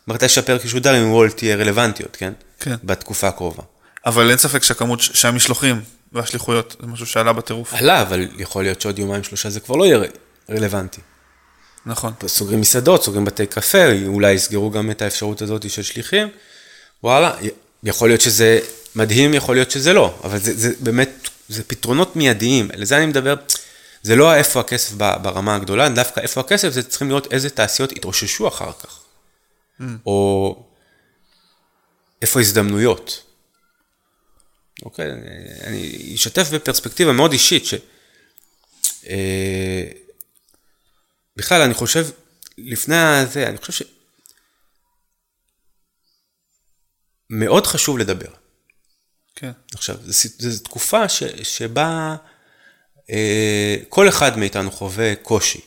מתי 0.08 0.28
שהפרק 0.28 0.64
ישודר, 0.64 1.02
אם 1.02 1.12
וולט 1.12 1.36
תהיה 1.36 1.56
רלוונטיות, 1.56 2.16
כן? 2.16 2.32
כן. 2.60 2.74
בתקופה 2.84 3.28
הקרובה. 3.28 3.62
אבל 4.06 4.30
אין 4.30 4.38
ספק 4.38 4.62
שהכמות, 4.62 5.00
שהמשלוחים 5.00 5.80
והשליחויות 6.12 6.76
זה 6.80 6.86
משהו 6.86 7.06
שעלה 7.06 7.32
בטירוף. 7.32 7.74
עלה, 7.74 8.02
אבל 8.02 8.28
יכול 8.36 8.62
להיות 8.62 8.80
שעוד 8.80 8.98
יומיים 8.98 9.22
שלושה 9.22 9.50
זה 9.50 9.60
כבר 9.60 9.76
לא 9.76 9.84
יהיה 9.84 9.98
רלוונטי. 10.50 11.00
נכון. 11.86 12.12
סוגרים 12.26 12.60
מסעדות, 12.60 13.04
סוגרים 13.04 13.24
בתי 13.24 13.46
קפה, 13.46 13.78
אולי 14.06 14.32
יסגרו 14.32 14.70
גם 14.70 14.90
את 14.90 15.02
האפשרות 15.02 15.42
הזאת 15.42 15.70
של 15.70 15.82
שליחים. 15.82 16.28
וואלה, 17.04 17.32
יכול 17.82 18.08
להיות 18.08 18.20
שזה 18.20 18.58
מדהים, 18.96 19.34
יכול 19.34 19.54
להיות 19.54 19.70
שזה 19.70 19.92
לא, 19.92 20.18
אבל 20.24 20.38
זה, 20.38 20.56
זה 20.56 20.72
באמת, 20.80 21.28
זה 21.50 21.64
פתרונות 21.64 22.16
מיידיים, 22.16 22.68
לזה 22.76 22.96
אני 22.96 23.06
מדבר, 23.06 23.34
זה 24.02 24.16
לא 24.16 24.34
איפה 24.34 24.60
הכסף 24.60 24.92
ברמה 24.92 25.54
הגדולה, 25.54 25.88
דווקא 25.88 26.20
איפה 26.20 26.40
הכסף, 26.40 26.68
זה 26.68 26.82
צריכים 26.82 27.08
לראות 27.08 27.32
איזה 27.32 27.50
תעשיות 27.50 27.92
יתרוששו 27.92 28.48
אחר 28.48 28.72
כך. 28.72 29.00
או 30.06 30.56
איפה 32.22 32.40
הזדמנויות. 32.40 33.22
אוקיי, 34.82 35.10
אני 35.64 36.12
אשתף 36.14 36.50
בפרספקטיבה 36.52 37.12
מאוד 37.12 37.32
אישית, 37.32 37.66
ש... 37.66 37.74
אה, 39.06 39.84
בכלל, 41.36 41.62
אני 41.62 41.74
חושב, 41.74 42.06
לפני 42.58 42.96
הזה, 42.96 43.48
אני 43.48 43.58
חושב 43.58 43.72
ש... 43.72 43.82
מאוד 47.30 47.66
חשוב 47.66 47.98
לדבר. 47.98 48.39
כן. 49.36 49.50
עכשיו, 49.74 49.96
זו 50.38 50.62
תקופה 50.64 51.08
ש, 51.08 51.22
שבה 51.42 52.16
אה, 53.10 53.76
כל 53.88 54.08
אחד 54.08 54.38
מאיתנו 54.38 54.70
חווה 54.70 55.14
קושי 55.14 55.60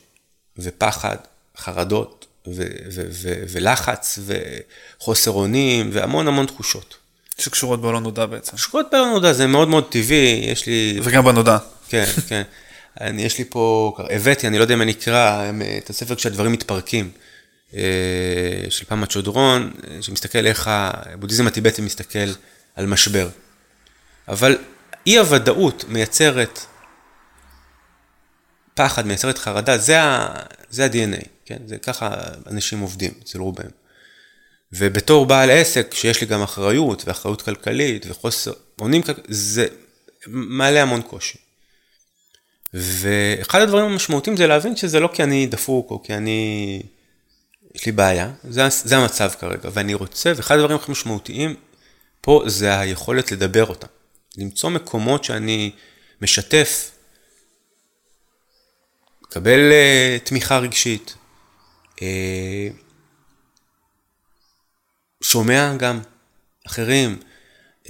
ופחד, 0.58 1.18
חרדות 1.58 2.26
ו, 2.48 2.64
ו, 2.92 3.06
ו, 3.12 3.44
ולחץ 3.50 4.20
וחוסר 4.26 5.32
אונים 5.32 5.90
והמון 5.94 6.28
המון 6.28 6.46
תחושות. 6.46 6.96
שקשורות 7.38 7.82
בלא 7.82 8.00
נודע 8.00 8.26
בעצם. 8.26 8.58
שקורות 8.58 8.86
בלא 8.92 9.06
נודע 9.06 9.34
זה 9.34 9.48
מאוד 9.48 9.68
מאוד 9.68 9.92
טבעי, 9.92 10.46
יש 10.48 10.66
לי... 10.66 11.00
וגם 11.04 11.26
בנודע. 11.26 11.58
כן, 11.90 12.06
כן. 12.28 12.42
אני, 13.02 13.22
יש 13.22 13.38
לי 13.38 13.46
פה, 13.50 13.96
הבאתי, 14.10 14.48
אני 14.48 14.58
לא 14.58 14.64
יודע 14.64 14.74
אם 14.74 14.82
אני 14.82 14.92
אקרא, 14.92 15.52
את 15.78 15.90
הספר 15.90 16.16
כשהדברים 16.16 16.52
מתפרקים, 16.52 17.12
אה, 17.76 17.82
של 18.70 18.86
פמה 18.86 19.06
צ'ודרון, 19.06 19.72
אה, 19.88 20.02
שמסתכל 20.02 20.46
איך 20.46 20.70
הבודהיזם 20.72 21.48
הטיבטי 21.48 21.82
מסתכל 21.82 22.30
על 22.76 22.86
משבר. 22.86 23.30
אבל 24.28 24.58
אי 25.08 25.18
הוודאות 25.18 25.86
מייצרת 25.88 26.60
פחד, 28.74 29.06
מייצרת 29.06 29.38
חרדה, 29.38 29.78
זה, 29.78 30.02
ה, 30.02 30.34
זה 30.70 30.86
ה-DNA, 30.86 31.28
כן? 31.46 31.58
זה 31.66 31.78
ככה 31.78 32.14
אנשים 32.48 32.80
עובדים 32.80 33.12
אצל 33.24 33.40
רובם. 33.40 33.70
ובתור 34.74 35.26
בעל 35.26 35.52
עסק, 35.52 35.94
שיש 35.94 36.22
לי 36.22 36.28
גם 36.28 36.42
אחריות, 36.42 37.04
ואחריות 37.08 37.42
כלכלית, 37.42 38.06
וחוסר 38.10 38.54
אונים, 38.82 39.02
זה 39.28 39.68
מעלה 40.28 40.82
המון 40.82 41.02
קושי. 41.02 41.38
ואחד 42.74 43.62
הדברים 43.62 43.86
המשמעותיים 43.86 44.38
זה 44.38 44.48
להבין 44.48 44.76
שזה 44.76 45.00
לא 45.00 45.10
כי 45.14 45.24
אני 45.24 45.48
דפוק, 45.48 45.92
או 45.92 46.04
כי 46.04 46.14
אני... 46.14 46.82
יש 47.76 47.86
לי 47.86 47.92
בעיה, 47.92 48.32
זה, 48.50 48.62
זה 48.70 48.98
המצב 48.98 49.32
כרגע, 49.40 49.70
ואני 49.74 49.94
רוצה, 49.94 50.34
ואחד 50.36 50.56
הדברים 50.56 50.76
הכי 50.76 50.92
משמעותיים 50.92 51.56
פה 52.22 52.44
זה 52.46 52.80
היכולת 52.80 53.32
לדבר 53.32 53.66
אותם. 53.66 53.88
למצוא 54.38 54.70
מקומות 54.70 55.24
שאני 55.24 55.72
משתף, 56.22 56.92
מקבל 59.22 59.60
uh, 59.72 60.28
תמיכה 60.28 60.58
רגשית, 60.58 61.16
uh, 61.96 62.02
שומע 65.24 65.74
גם 65.78 66.00
אחרים, 66.68 67.20
uh, 67.84 67.90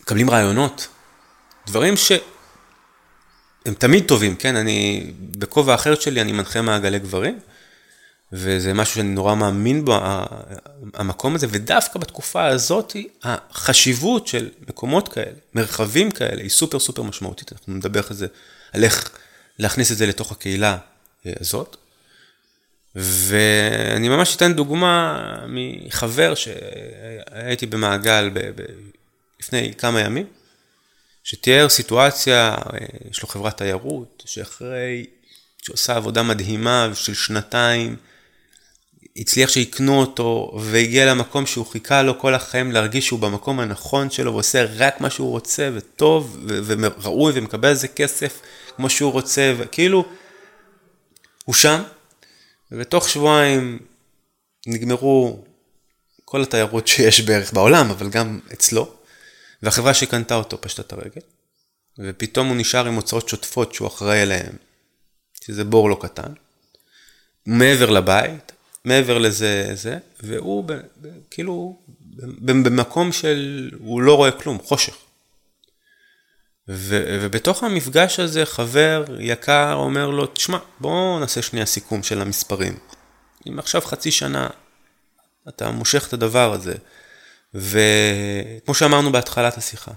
מקבלים 0.00 0.30
רעיונות, 0.30 0.88
דברים 1.66 1.94
שהם 1.96 3.74
תמיד 3.78 4.08
טובים, 4.08 4.36
כן? 4.36 4.56
אני, 4.56 5.10
בכובע 5.20 5.72
האחר 5.72 5.94
שלי 5.94 6.20
אני 6.20 6.32
מנחה 6.32 6.62
מעגלי 6.62 6.98
גברים, 6.98 7.38
וזה 8.32 8.74
משהו 8.74 8.94
שאני 8.94 9.08
נורא 9.08 9.34
מאמין 9.34 9.84
בו, 9.84 9.98
המקום 10.94 11.34
הזה, 11.34 11.46
ודווקא 11.50 11.98
בתקופה 11.98 12.46
הזאת, 12.46 12.96
החשיבות 13.22 14.26
של 14.26 14.50
מקומות 14.68 15.08
כאלה, 15.08 15.36
מרחבים 15.54 16.10
כאלה, 16.10 16.42
היא 16.42 16.50
סופר 16.50 16.78
סופר 16.78 17.02
משמעותית. 17.02 17.52
אנחנו 17.52 17.74
נדבר 17.74 18.00
על 18.10 18.16
זה, 18.16 18.26
על 18.72 18.84
איך 18.84 19.10
להכניס 19.58 19.92
את 19.92 19.96
זה 19.96 20.06
לתוך 20.06 20.32
הקהילה 20.32 20.78
הזאת. 21.26 21.76
ואני 22.94 24.08
ממש 24.08 24.36
אתן 24.36 24.52
דוגמה 24.52 25.22
מחבר 25.48 26.34
שהייתי 26.34 27.66
במעגל 27.66 28.30
ב- 28.32 28.50
ב- 28.60 28.64
לפני 29.40 29.74
כמה 29.78 30.00
ימים, 30.00 30.26
שתיאר 31.24 31.68
סיטואציה, 31.68 32.56
יש 33.10 33.22
לו 33.22 33.28
חברת 33.28 33.56
תיירות, 33.56 34.22
שאחרי, 34.26 35.06
שעושה 35.62 35.96
עבודה 35.96 36.22
מדהימה 36.22 36.90
של 36.94 37.14
שנתיים, 37.14 37.96
הצליח 39.18 39.50
שיקנו 39.50 40.00
אותו 40.00 40.58
והגיע 40.60 41.06
למקום 41.06 41.46
שהוא 41.46 41.66
חיכה 41.66 42.02
לו 42.02 42.18
כל 42.18 42.34
החיים 42.34 42.72
להרגיש 42.72 43.06
שהוא 43.06 43.20
במקום 43.20 43.60
הנכון 43.60 44.10
שלו 44.10 44.32
ועושה 44.32 44.64
רק 44.76 45.00
מה 45.00 45.10
שהוא 45.10 45.30
רוצה 45.30 45.70
וטוב 45.74 46.38
וראוי 46.66 47.32
ומקבל 47.34 47.68
על 47.68 47.74
זה 47.74 47.88
כסף 47.88 48.40
כמו 48.76 48.90
שהוא 48.90 49.12
רוצה 49.12 49.54
וכאילו 49.58 50.04
הוא 51.44 51.54
שם. 51.54 51.82
ובתוך 52.72 53.08
שבועיים 53.08 53.78
נגמרו 54.66 55.44
כל 56.24 56.42
התיירות 56.42 56.88
שיש 56.88 57.20
בערך 57.20 57.52
בעולם 57.52 57.90
אבל 57.90 58.08
גם 58.08 58.40
אצלו. 58.52 58.94
והחברה 59.62 59.94
שקנתה 59.94 60.34
אותו 60.34 60.60
פשטה 60.60 60.82
את 60.82 60.92
הרגל 60.92 61.20
ופתאום 61.98 62.48
הוא 62.48 62.56
נשאר 62.56 62.86
עם 62.86 62.94
הוצאות 62.94 63.28
שוטפות 63.28 63.74
שהוא 63.74 63.88
אחראי 63.88 64.20
עליהן 64.20 64.52
שזה 65.44 65.64
בור 65.64 65.90
לא 65.90 65.98
קטן 66.00 66.32
מעבר 67.46 67.90
לבית 67.90 68.52
מעבר 68.88 69.18
לזה, 69.18 69.70
זה, 69.74 69.98
והוא 70.22 70.64
ב, 70.64 70.72
ב, 70.72 71.08
כאילו 71.30 71.78
במקום 72.40 73.12
של, 73.12 73.70
הוא 73.78 74.02
לא 74.02 74.16
רואה 74.16 74.30
כלום, 74.30 74.58
חושך. 74.64 74.96
ו, 76.68 77.18
ובתוך 77.22 77.62
המפגש 77.62 78.20
הזה 78.20 78.46
חבר 78.46 79.04
יקר 79.18 79.74
אומר 79.74 80.10
לו, 80.10 80.26
תשמע, 80.26 80.58
בוא 80.80 81.20
נעשה 81.20 81.42
שנייה 81.42 81.66
סיכום 81.66 82.02
של 82.02 82.20
המספרים. 82.20 82.78
אם 83.48 83.58
עכשיו 83.58 83.80
חצי 83.80 84.10
שנה 84.10 84.48
אתה 85.48 85.70
מושך 85.70 86.08
את 86.08 86.12
הדבר 86.12 86.52
הזה, 86.52 86.74
וכמו 87.54 88.74
שאמרנו 88.74 89.12
בהתחלת 89.12 89.58
השיחה, 89.58 89.92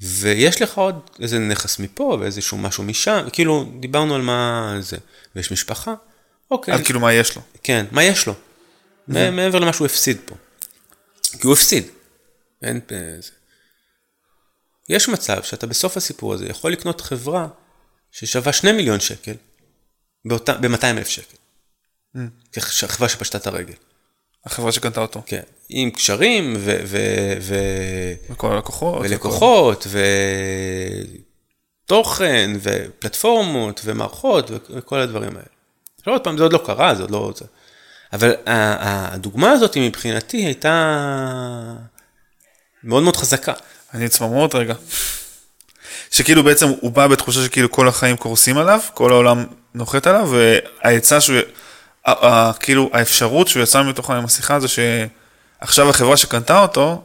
ויש 0.00 0.62
לך 0.62 0.78
עוד 0.78 1.10
איזה 1.20 1.38
נכס 1.38 1.78
מפה 1.78 2.16
ואיזשהו 2.20 2.58
משהו 2.58 2.84
משם, 2.84 3.26
כאילו 3.32 3.72
דיברנו 3.80 4.14
על 4.14 4.22
מה 4.22 4.74
זה, 4.80 4.96
ויש 5.36 5.52
משפחה, 5.52 5.94
אוקיי. 6.50 6.74
אז 6.74 6.80
כאילו 6.84 7.00
מה 7.00 7.12
יש 7.12 7.36
לו? 7.36 7.42
כן, 7.62 7.86
מה 7.90 8.04
יש 8.04 8.26
לו? 8.26 8.34
מעבר 9.08 9.58
למה 9.58 9.72
שהוא 9.72 9.86
הפסיד 9.86 10.18
פה. 10.24 10.34
כי 11.22 11.46
הוא 11.46 11.52
הפסיד. 11.52 11.84
אין... 12.62 12.80
זה. 13.20 13.30
יש 14.88 15.08
מצב 15.08 15.42
שאתה 15.42 15.66
בסוף 15.66 15.96
הסיפור 15.96 16.34
הזה 16.34 16.46
יכול 16.46 16.72
לקנות 16.72 17.00
חברה 17.00 17.48
ששווה 18.12 18.52
2 18.52 18.76
מיליון 18.76 19.00
שקל 19.00 19.34
ב-200 20.24 20.84
אלף 20.84 21.08
שקל. 21.08 21.36
Mm. 22.16 22.20
חברה 22.86 23.08
שפשטה 23.08 23.38
את 23.38 23.46
הרגל. 23.46 23.74
החברה 24.50 24.72
שקנתה 24.72 25.00
אותו. 25.00 25.22
כן, 25.26 25.40
עם 25.68 25.90
קשרים 25.90 26.54
ו... 26.58 26.78
ו, 26.84 26.98
ו 27.40 27.54
וכל 28.30 28.52
הלקוחות. 28.52 29.00
ולקוחות, 29.00 29.86
ותוכן, 31.84 32.50
ופלטפורמות, 32.62 33.80
ומערכות, 33.84 34.50
וכל 34.70 34.98
הדברים 34.98 35.30
האלה. 35.30 35.48
עכשיו 35.98 36.12
עוד 36.12 36.24
פעם, 36.24 36.36
זה 36.36 36.42
עוד 36.42 36.52
לא 36.52 36.62
קרה, 36.66 36.94
זה 36.94 37.02
עוד 37.02 37.10
לא... 37.10 37.32
זה... 37.36 37.44
אבל 38.12 38.34
הדוגמה 38.46 39.50
הזאת 39.50 39.76
מבחינתי 39.76 40.36
הייתה 40.36 40.94
מאוד 42.84 43.02
מאוד 43.02 43.16
חזקה. 43.16 43.52
אני 43.94 44.08
צמרמורת 44.08 44.54
רגע. 44.54 44.74
שכאילו 46.10 46.44
בעצם 46.44 46.68
הוא 46.80 46.90
בא 46.90 47.06
בתחושה 47.06 47.44
שכאילו 47.44 47.70
כל 47.70 47.88
החיים 47.88 48.16
קורסים 48.16 48.58
עליו, 48.58 48.80
כל 48.94 49.12
העולם 49.12 49.46
נוחת 49.74 50.06
עליו, 50.06 50.30
והעצה 50.32 51.20
שהוא, 51.20 51.36
כאילו 52.60 52.90
האפשרות 52.92 53.48
שהוא 53.48 53.62
יצא 53.62 53.82
מתוכה 53.82 54.16
עם 54.16 54.24
השיחה 54.24 54.60
זה 54.60 54.66
שעכשיו 54.68 55.90
החברה 55.90 56.16
שקנתה 56.16 56.62
אותו, 56.62 57.02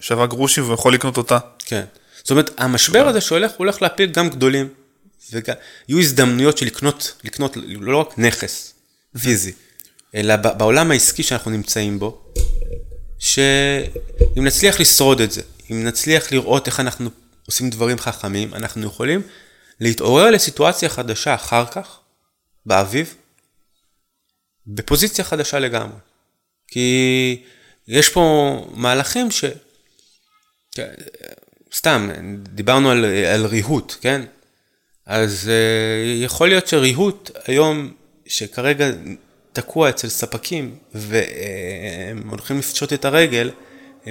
שווה 0.00 0.26
גרושים 0.26 0.64
והוא 0.64 0.74
יכול 0.74 0.94
לקנות 0.94 1.16
אותה. 1.16 1.38
כן. 1.58 1.84
זאת 2.18 2.30
אומרת, 2.30 2.50
המשבר 2.58 3.08
הזה 3.08 3.20
שהולך, 3.20 3.50
הוא 3.50 3.58
הולך 3.58 3.82
להפיל 3.82 4.10
גם 4.10 4.28
גדולים. 4.28 4.68
ויהיו 5.32 6.00
הזדמנויות 6.00 6.58
של 6.58 6.66
לקנות, 6.66 7.14
לקנות 7.24 7.56
לא 7.66 7.96
רק 8.00 8.18
נכס 8.18 8.74
פיזי, 9.22 9.52
אלא 10.14 10.36
בעולם 10.36 10.90
העסקי 10.90 11.22
שאנחנו 11.22 11.50
נמצאים 11.50 11.98
בו, 11.98 12.22
שאם 13.18 14.44
נצליח 14.44 14.80
לשרוד 14.80 15.20
את 15.20 15.32
זה, 15.32 15.42
אם 15.70 15.84
נצליח 15.84 16.32
לראות 16.32 16.66
איך 16.66 16.80
אנחנו 16.80 17.10
עושים 17.46 17.70
דברים 17.70 17.98
חכמים, 17.98 18.54
אנחנו 18.54 18.86
יכולים 18.86 19.22
להתעורר 19.80 20.30
לסיטואציה 20.30 20.88
חדשה 20.88 21.34
אחר 21.34 21.66
כך, 21.66 21.98
באביב, 22.66 23.14
בפוזיציה 24.66 25.24
חדשה 25.24 25.58
לגמרי. 25.58 25.98
כי 26.68 27.42
יש 27.88 28.08
פה 28.08 28.66
מהלכים 28.74 29.30
ש... 29.30 29.44
סתם, 31.74 32.10
דיברנו 32.36 32.90
על, 32.90 33.04
על 33.04 33.46
ריהוט, 33.46 33.94
כן? 34.00 34.22
אז 35.06 35.50
uh, 35.50 36.24
יכול 36.24 36.48
להיות 36.48 36.66
שריהוט 36.66 37.30
היום, 37.46 37.92
שכרגע 38.26 38.90
תקוע 39.52 39.88
אצל 39.88 40.08
ספקים 40.08 40.78
והם 40.94 42.28
הולכים 42.30 42.58
לפשוט 42.58 42.92
את 42.92 43.04
הרגל, 43.04 43.50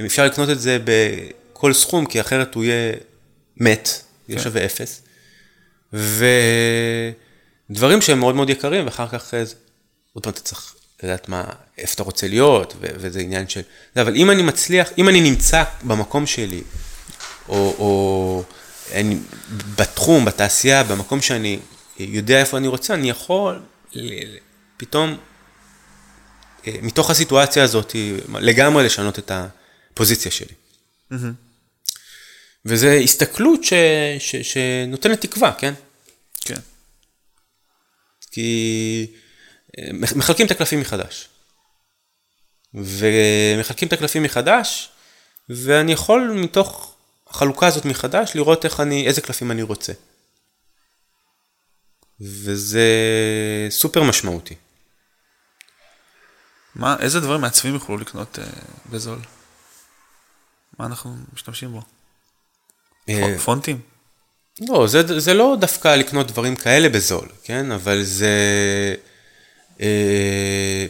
אפשר 0.06 0.26
לקנות 0.26 0.50
את 0.50 0.60
זה 0.60 0.78
בכל 0.84 1.74
סכום, 1.74 2.06
כי 2.06 2.22
אחרת 2.22 2.56
הוא 2.56 2.64
יהיה 2.64 2.94
מת, 3.58 3.90
יהיה 4.30 4.38
כן. 4.40 4.44
שווה 4.44 4.66
אפס. 4.66 5.02
ודברים 7.70 8.02
שהם 8.02 8.20
מאוד 8.20 8.36
מאוד 8.36 8.50
יקרים, 8.50 8.86
ואחר 8.86 9.08
כך, 9.08 9.34
אה, 9.34 9.44
עוד 10.14 10.24
פעם 10.24 10.34
אתה 10.34 10.42
צריך 10.42 10.76
לדעת 11.04 11.30
מה, 11.30 11.44
איפה 11.78 11.94
אתה 11.94 12.04
רוצה 12.04 12.28
להיות, 12.28 12.76
וזה 12.80 13.20
עניין 13.20 13.50
של... 13.50 13.62
אבל 13.96 14.16
אם 14.16 14.32
אני 14.32 14.42
מצליח, 14.42 14.90
אם 14.98 15.10
אני 15.10 15.22
נמצא 15.22 15.64
במקום 15.84 16.26
שלי, 16.26 16.62
או, 17.50 17.56
או 17.78 18.44
אני, 18.92 19.18
בתחום, 19.76 20.26
בתעשייה, 20.26 20.84
במקום 20.84 21.22
שאני 21.22 21.60
יודע 22.00 22.40
איפה 22.40 22.58
אני 22.58 22.68
רוצה, 22.68 22.94
אני 22.94 23.10
יכול 23.10 23.62
פתאום, 24.78 25.18
אה, 26.68 26.76
מתוך 26.82 27.10
הסיטואציה 27.10 27.64
הזאת, 27.64 27.96
לגמרי 28.30 28.84
לשנות 28.86 29.20
את 29.20 29.32
הפוזיציה 29.32 30.32
שלי. 30.32 30.54
Mm-hmm. 31.12 31.16
וזו 32.66 32.88
הסתכלות 32.88 33.64
ש, 33.64 33.74
ש, 34.20 34.36
שנותנת 34.36 35.22
תקווה, 35.22 35.54
כן? 35.58 35.74
כן. 36.42 36.60
כי 38.32 39.08
מחלקים 40.16 40.46
את 40.46 40.52
הקלפים 40.52 40.80
מחדש. 40.80 41.30
ומחלקים 42.74 43.88
את 43.88 43.94
הקלפים 43.94 44.24
מחדש, 44.24 44.90
ואני 45.50 45.92
יכול 45.92 46.32
מתוך 46.36 46.96
החלוקה 47.28 47.68
הזאת 47.68 47.86
מחדש 47.86 48.32
לראות 48.36 48.66
איך 48.66 48.80
אני, 48.80 49.08
איזה 49.08 49.22
קלפים 49.22 49.52
אני 49.52 49.62
רוצה. 49.62 49.94
וזה 52.22 52.88
סופר 53.70 54.04
משמעותי. 54.04 54.56
מה, 56.76 56.96
איזה 57.00 57.20
דברים 57.20 57.42
מעצבים 57.42 57.74
יוכלו 57.74 57.98
לקנות 57.98 58.40
אה, 58.40 58.46
בזול? 58.90 59.20
מה 60.80 60.86
אנחנו 60.86 61.16
משתמשים 61.34 61.72
בו? 61.72 61.82
אה, 63.10 63.40
פונטים? 63.40 63.82
לא, 64.62 64.88
זה, 64.88 65.20
זה 65.20 65.34
לא 65.34 65.56
דווקא 65.60 65.88
לקנות 65.88 66.28
דברים 66.28 66.56
כאלה 66.56 66.90
בזול, 66.90 67.30
כן? 67.44 67.72
אבל 67.72 68.04
זה... 68.04 68.36
אה, 69.84 70.86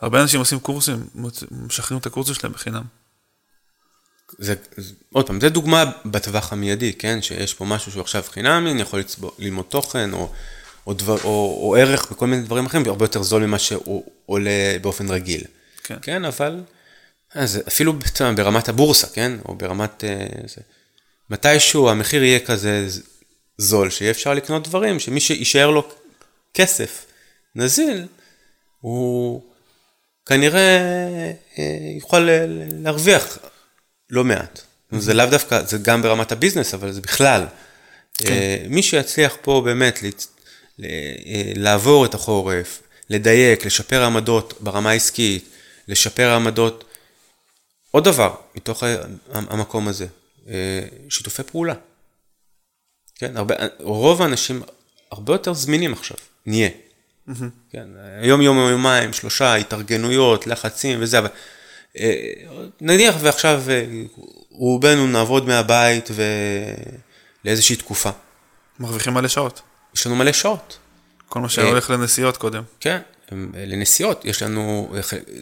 הרבה 0.00 0.22
אנשים 0.22 0.40
עושים 0.40 0.60
קורסים, 0.60 1.06
משחררים 1.50 2.00
את 2.00 2.06
הקורסים 2.06 2.34
שלהם 2.34 2.52
בחינם. 2.52 2.82
זה, 4.38 4.54
עוד 5.12 5.26
פעם, 5.26 5.40
זה 5.40 5.48
דוגמה 5.48 5.84
בטווח 6.04 6.52
המיידי, 6.52 6.92
כן? 6.92 7.22
שיש 7.22 7.54
פה 7.54 7.64
משהו 7.64 7.92
שהוא 7.92 8.00
עכשיו 8.00 8.22
חינמי, 8.22 8.70
אני 8.70 8.82
יכול 8.82 9.00
לצבור, 9.00 9.32
ללמוד 9.38 9.66
תוכן, 9.68 10.12
או, 10.12 10.32
או, 10.86 10.92
דבר, 10.94 11.16
או, 11.24 11.60
או 11.62 11.76
ערך 11.76 12.08
וכל 12.12 12.26
מיני 12.26 12.42
דברים 12.42 12.66
אחרים, 12.66 12.82
והרבה 12.86 13.04
יותר 13.04 13.22
זול 13.22 13.46
ממה 13.46 13.58
שהוא 13.58 14.04
עולה 14.26 14.76
באופן 14.82 15.10
רגיל. 15.10 15.44
כן. 15.84 15.96
כן, 16.02 16.24
אבל 16.24 16.60
אז 17.34 17.60
אפילו 17.68 17.92
ברמת 18.36 18.68
הבורסה, 18.68 19.06
כן? 19.06 19.32
או 19.48 19.54
ברמת... 19.54 20.04
אה, 20.04 20.26
זה, 20.46 20.60
מתישהו 21.30 21.90
המחיר 21.90 22.24
יהיה 22.24 22.38
כזה 22.38 22.86
זול, 23.58 23.90
שיהיה 23.90 24.10
אפשר 24.10 24.34
לקנות 24.34 24.68
דברים, 24.68 25.00
שמי 25.00 25.20
שיישאר 25.20 25.70
לו 25.70 25.88
כסף 26.54 27.06
נזיל, 27.54 28.06
הוא 28.80 29.42
כנראה 30.26 30.78
אה, 31.58 31.64
יוכל 31.96 32.28
להרוויח 32.72 33.38
לא 34.10 34.24
מעט. 34.24 34.58
Mm-hmm. 34.58 34.98
זה 34.98 35.14
לאו 35.14 35.26
דווקא, 35.26 35.62
זה 35.62 35.78
גם 35.78 36.02
ברמת 36.02 36.32
הביזנס, 36.32 36.74
אבל 36.74 36.92
זה 36.92 37.00
בכלל. 37.00 37.46
כן. 38.14 38.32
אה, 38.32 38.56
מי 38.68 38.82
שיצליח 38.82 39.36
פה 39.42 39.62
באמת 39.64 39.98
לעבור 41.54 42.04
את 42.04 42.14
החורף, 42.14 42.82
לדייק, 43.10 43.66
לשפר 43.66 44.02
עמדות 44.04 44.54
ברמה 44.60 44.90
העסקית, 44.90 45.48
לשפר 45.88 46.28
העמדות. 46.28 46.84
עוד 47.90 48.04
דבר, 48.04 48.34
מתוך 48.54 48.82
המקום 49.32 49.88
הזה, 49.88 50.04
אה, 50.04 50.25
שיתופי 51.08 51.42
פעולה. 51.42 51.74
כן, 53.14 53.36
הרבה, 53.36 53.54
רוב 53.80 54.22
האנשים 54.22 54.62
הרבה 55.10 55.34
יותר 55.34 55.54
זמינים 55.54 55.92
עכשיו, 55.92 56.16
נהיה. 56.46 56.68
Mm-hmm. 57.28 57.32
כן, 57.70 57.88
יום, 58.22 58.42
יום, 58.42 58.58
יומיים, 58.58 59.12
שלושה, 59.12 59.54
התארגנויות, 59.54 60.46
לחצים 60.46 60.98
וזה, 61.02 61.18
אבל 61.18 61.28
אה, 61.98 62.32
נניח 62.80 63.14
ועכשיו 63.20 63.62
אה, 63.68 63.84
רובנו 64.50 65.06
נעבוד 65.06 65.46
מהבית 65.46 66.08
ולאיזושהי 67.44 67.76
תקופה. 67.76 68.10
מרוויחים 68.80 69.14
מלא 69.14 69.28
שעות. 69.28 69.62
יש 69.94 70.06
לנו 70.06 70.16
מלא 70.16 70.32
שעות. 70.32 70.78
כל 71.28 71.40
מה 71.40 71.48
שהיה 71.48 71.68
הולך 71.68 71.90
לנסיעות 71.90 72.36
קודם. 72.36 72.62
כן, 72.80 72.98
לנסיעות, 73.54 74.24
יש 74.24 74.42
לנו, 74.42 74.94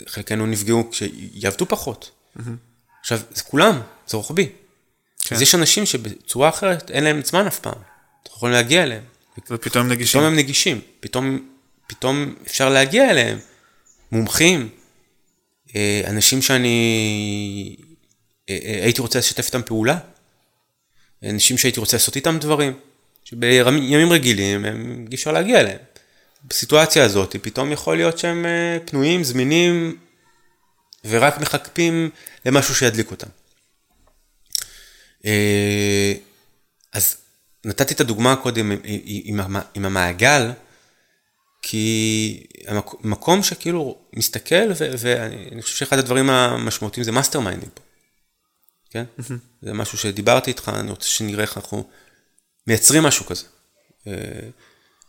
חלקנו 0.06 0.46
נפגעו 0.46 0.90
כשיעבדו 0.90 1.66
פחות. 1.68 2.10
Mm-hmm. 2.10 2.40
עכשיו, 3.00 3.20
זה 3.30 3.42
כולם, 3.42 3.80
זה 4.06 4.16
רוחבי. 4.16 4.48
כן. 5.24 5.34
אז 5.34 5.42
יש 5.42 5.54
אנשים 5.54 5.86
שבצורה 5.86 6.48
אחרת 6.48 6.90
אין 6.90 7.04
להם 7.04 7.22
זמן 7.24 7.46
אף 7.46 7.58
פעם. 7.58 7.74
אנחנו 7.74 8.36
יכולים 8.36 8.54
להגיע 8.54 8.82
אליהם. 8.82 9.02
ופתאום 9.50 9.84
הם 9.84 9.92
נגישים. 9.92 10.20
פתאום 10.20 10.32
הם 10.32 10.38
נגישים. 10.38 10.80
פתאום, 11.00 11.48
פתאום 11.86 12.34
אפשר 12.46 12.68
להגיע 12.68 13.10
אליהם. 13.10 13.38
מומחים, 14.12 14.68
אה, 15.76 16.02
אנשים 16.06 16.42
שאני 16.42 17.76
אה, 18.50 18.58
אה, 18.64 18.80
הייתי 18.84 19.00
רוצה 19.00 19.18
לשתף 19.18 19.46
איתם 19.46 19.62
פעולה. 19.62 19.98
אנשים 21.24 21.58
שהייתי 21.58 21.80
רוצה 21.80 21.96
לעשות 21.96 22.16
איתם 22.16 22.38
דברים. 22.38 22.72
שבימים 23.24 24.12
רגילים 24.12 24.64
הם 24.64 25.06
אי 25.10 25.14
אפשר 25.14 25.32
להגיע 25.32 25.60
אליהם. 25.60 25.78
בסיטואציה 26.44 27.04
הזאת 27.04 27.36
פתאום 27.42 27.72
יכול 27.72 27.96
להיות 27.96 28.18
שהם 28.18 28.46
פנויים, 28.84 29.24
זמינים, 29.24 29.96
ורק 31.04 31.38
מחכים 31.38 32.10
למשהו 32.46 32.74
שידליק 32.74 33.10
אותם. 33.10 33.26
אה, 35.24 36.12
אז 36.92 37.16
נתתי 37.64 37.94
את 37.94 38.00
הדוגמה 38.00 38.36
קודם 38.36 38.70
עם, 38.70 38.78
עם, 39.24 39.56
עם 39.74 39.84
המעגל, 39.84 40.50
כי 41.62 42.46
המקום 43.04 43.42
שכאילו 43.42 43.98
מסתכל, 44.12 44.72
ואני 44.78 45.62
חושב 45.62 45.76
שאחד 45.76 45.98
הדברים 45.98 46.30
המשמעותיים 46.30 47.04
זה 47.04 47.12
mastermind 47.12 47.40
ים 47.40 47.70
פה. 47.74 47.82
כן? 48.90 49.04
זה 49.62 49.72
משהו 49.72 49.98
שדיברתי 49.98 50.50
איתך, 50.50 50.72
אני 50.74 50.90
רוצה 50.90 51.08
שנראה 51.08 51.42
איך 51.42 51.56
אנחנו 51.56 51.88
מייצרים 52.66 53.02
משהו 53.02 53.26
כזה. 53.26 53.44
אה, 54.06 54.12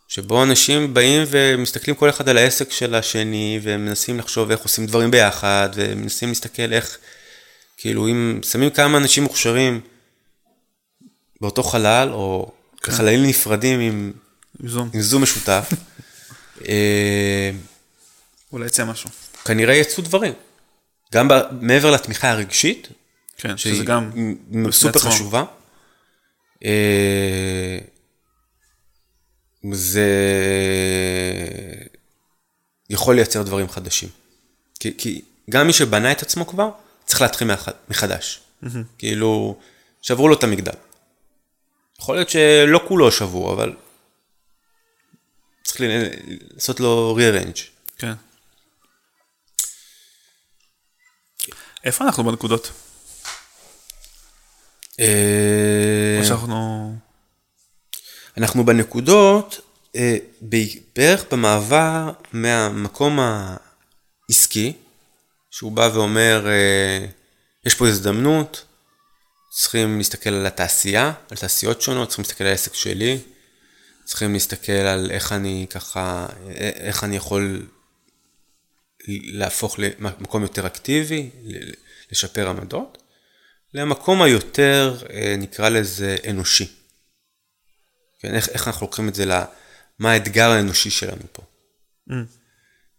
שבו 0.07 0.43
אנשים 0.43 0.93
באים 0.93 1.21
ומסתכלים 1.27 1.95
כל 1.95 2.09
אחד 2.09 2.29
על 2.29 2.37
העסק 2.37 2.71
של 2.71 2.95
השני, 2.95 3.59
ומנסים 3.63 4.19
לחשוב 4.19 4.51
איך 4.51 4.59
עושים 4.59 4.85
דברים 4.85 5.11
ביחד, 5.11 5.69
ומנסים 5.73 6.29
להסתכל 6.29 6.73
איך, 6.73 6.97
כאילו, 7.77 8.07
אם 8.07 8.39
שמים 8.43 8.69
כמה 8.69 8.97
אנשים 8.97 9.23
מוכשרים 9.23 9.81
באותו 11.41 11.63
חלל, 11.63 12.09
או 12.11 12.51
כן. 12.83 12.91
חללים 12.91 13.23
נפרדים 13.23 13.79
עם, 13.79 14.11
עם 14.61 14.69
זום, 14.69 14.89
עם 14.93 15.01
זום 15.01 15.23
משותף, 15.23 15.69
אה, 16.67 17.51
אולי 18.51 18.65
יצא 18.65 18.85
משהו. 18.85 19.09
כנראה 19.45 19.73
יצאו 19.73 20.03
דברים. 20.03 20.33
גם 21.13 21.27
מעבר 21.61 21.91
לתמיכה 21.91 22.31
הרגשית, 22.31 22.87
כן, 23.37 23.57
שזה 23.57 23.83
גם 23.83 24.11
סופר 24.71 24.99
חשובה. 24.99 25.43
אה, 26.65 27.77
זה 29.71 30.09
יכול 32.89 33.15
לייצר 33.15 33.43
דברים 33.43 33.69
חדשים. 33.69 34.09
כי, 34.79 34.93
כי 34.97 35.21
גם 35.49 35.67
מי 35.67 35.73
שבנה 35.73 36.11
את 36.11 36.21
עצמו 36.21 36.47
כבר, 36.47 36.69
צריך 37.05 37.21
להתחיל 37.21 37.47
מחדש. 37.89 38.39
Mm-hmm. 38.63 38.67
כאילו, 38.97 39.57
שברו 40.01 40.27
לו 40.27 40.35
את 40.35 40.43
המגדל. 40.43 40.71
יכול 41.99 42.15
להיות 42.15 42.29
שלא 42.29 42.85
כולו 42.87 43.11
שבור, 43.11 43.53
אבל 43.53 43.73
צריך 45.63 45.81
לעשות 46.53 46.79
לו 46.79 47.17
rearrange. 47.19 47.59
כן. 47.97 48.13
איפה 51.83 52.05
אנחנו 52.05 52.23
בנקודות? 52.23 52.71
אה, 54.99 56.17
או 56.19 56.25
שאנחנו... 56.25 56.95
אנחנו 58.37 58.65
בנקודות, 58.65 59.59
אה, 59.95 60.17
בערך 60.95 61.25
במעבר 61.31 62.11
מהמקום 62.33 63.19
העסקי, 64.29 64.73
שהוא 65.51 65.71
בא 65.71 65.89
ואומר, 65.93 66.47
אה, 66.47 67.05
יש 67.65 67.75
פה 67.75 67.87
הזדמנות, 67.87 68.64
צריכים 69.57 69.97
להסתכל 69.97 70.29
על 70.29 70.45
התעשייה, 70.45 71.13
על 71.31 71.37
תעשיות 71.37 71.81
שונות, 71.81 72.07
צריכים 72.07 72.23
להסתכל 72.23 72.43
על 72.43 72.49
העסק 72.49 72.73
שלי, 72.73 73.19
צריכים 74.03 74.33
להסתכל 74.33 74.71
על 74.71 75.11
איך 75.11 75.31
אני 75.31 75.67
ככה, 75.69 76.27
איך 76.57 77.03
אני 77.03 77.15
יכול 77.15 77.67
להפוך 79.07 79.79
למקום 79.79 80.41
יותר 80.41 80.67
אקטיבי, 80.67 81.29
לשפר 82.11 82.49
עמדות, 82.49 83.03
למקום 83.73 84.21
היותר, 84.21 84.97
אה, 85.09 85.35
נקרא 85.37 85.69
לזה, 85.69 86.17
אנושי. 86.29 86.75
כן, 88.19 88.35
איך, 88.35 88.49
איך 88.49 88.67
אנחנו 88.67 88.85
לוקחים 88.85 89.09
את 89.09 89.15
זה, 89.15 89.25
מה 89.99 90.11
האתגר 90.11 90.49
האנושי 90.49 90.89
שלנו 90.89 91.23
פה. 91.31 91.43
Mm. 92.09 92.13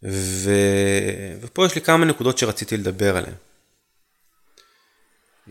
ו... 0.02 0.50
ופה 1.40 1.66
יש 1.66 1.74
לי 1.74 1.80
כמה 1.80 2.04
נקודות 2.04 2.38
שרציתי 2.38 2.76
לדבר 2.76 3.16
עליהן. 3.16 3.34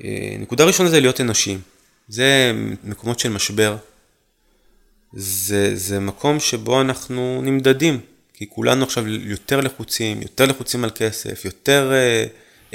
אה, 0.04 0.36
נקודה 0.40 0.64
ראשונה 0.64 0.90
זה 0.90 1.00
להיות 1.00 1.22
אנושיים. 1.22 1.62
זה 2.08 2.52
מקומות 2.84 3.20
של 3.20 3.30
משבר. 3.30 3.78
זה, 5.14 5.76
זה 5.76 6.00
מקום 6.00 6.40
שבו 6.40 6.82
אנחנו 6.82 7.42
נמדדים, 7.44 8.00
כי 8.34 8.50
כולנו 8.50 8.84
עכשיו 8.84 9.08
יותר 9.08 9.62
לחוצים, 9.62 10.22
יותר 10.22 10.46
לחוצים 10.46 10.84
על 10.84 10.90
כסף, 10.96 11.46
יותר 11.46 11.92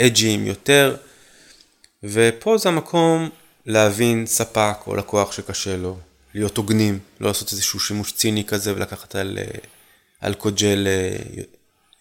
אג'ים, 0.00 0.44
uh, 0.44 0.48
יותר... 0.48 0.96
ופה 2.02 2.58
זה 2.58 2.68
המקום 2.68 3.28
להבין 3.66 4.26
ספק 4.26 4.76
או 4.86 4.96
לקוח 4.96 5.32
שקשה 5.32 5.76
לו, 5.76 5.98
להיות 6.34 6.56
הוגנים, 6.56 6.98
לא 7.20 7.28
לעשות 7.28 7.52
איזשהו 7.52 7.80
שימוש 7.80 8.12
ציני 8.12 8.44
כזה 8.44 8.74
ולקחת 8.76 9.14
על, 9.14 9.38
אה, 9.38 9.44
על 10.20 10.34
אה, 10.86 11.16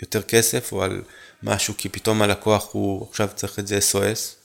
יותר 0.02 0.22
כסף 0.22 0.72
או 0.72 0.84
על 0.84 1.02
משהו 1.44 1.74
כי 1.78 1.90
פתאום 1.90 2.22
הלקוח 2.22 2.70
הוא 2.72 3.08
עכשיו 3.10 3.30
צריך 3.36 3.60
את 3.60 3.68
זה 3.68 3.80
SOS. 3.92 4.39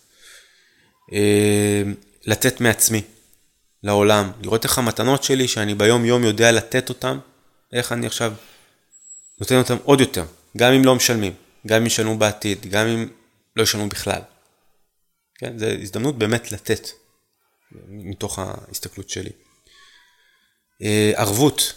אה, 1.12 1.82
לתת 2.24 2.61
מעצמי 2.61 3.02
לעולם, 3.82 4.32
לראות 4.42 4.64
איך 4.64 4.78
המתנות 4.78 5.24
שלי 5.24 5.48
שאני 5.48 5.74
ביום 5.74 6.05
יום 6.05 6.24
יודע 6.24 6.52
לתת 6.52 6.88
אותן, 6.88 7.18
איך 7.72 7.92
אני 7.92 8.07
עכשיו 8.07 8.34
נותן 9.40 9.59
אותן 9.59 9.76
עוד 9.84 10.00
יותר, 10.00 10.24
גם 10.57 10.72
אם 10.72 10.84
לא 10.84 10.94
משלמים, 10.94 11.32
גם 11.66 11.80
אם 11.80 11.86
ישלמו 11.86 12.18
בעתיד, 12.18 12.66
גם 12.66 12.86
אם 12.86 13.09
לא 13.57 13.62
ישלמו 13.62 13.88
בכלל. 13.88 14.20
כן, 15.34 15.59
זו 15.59 15.66
הזדמנות 15.66 16.18
באמת 16.18 16.52
לתת 16.52 16.88
מתוך 17.88 18.38
ההסתכלות 18.38 19.09
שלי. 19.09 19.30
אה, 20.82 21.12
ערבות, 21.16 21.74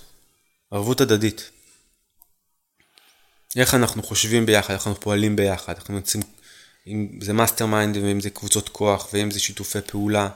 ערבות 0.71 1.01
הדדית. 1.01 1.51
איך 3.55 3.73
אנחנו 3.73 4.03
חושבים 4.03 4.45
ביחד, 4.45 4.73
איך 4.73 4.87
אנחנו 4.87 5.01
פועלים 5.01 5.35
ביחד, 5.35 5.73
אנחנו 5.75 5.95
יוצאים, 5.95 6.23
אם 6.87 7.19
זה 7.21 7.33
mastermind 7.33 7.97
ואם 7.97 8.19
זה 8.19 8.29
קבוצות 8.29 8.69
כוח 8.69 9.09
ואם 9.13 9.31
זה 9.31 9.39
שיתופי 9.39 9.81
פעולה, 9.81 10.29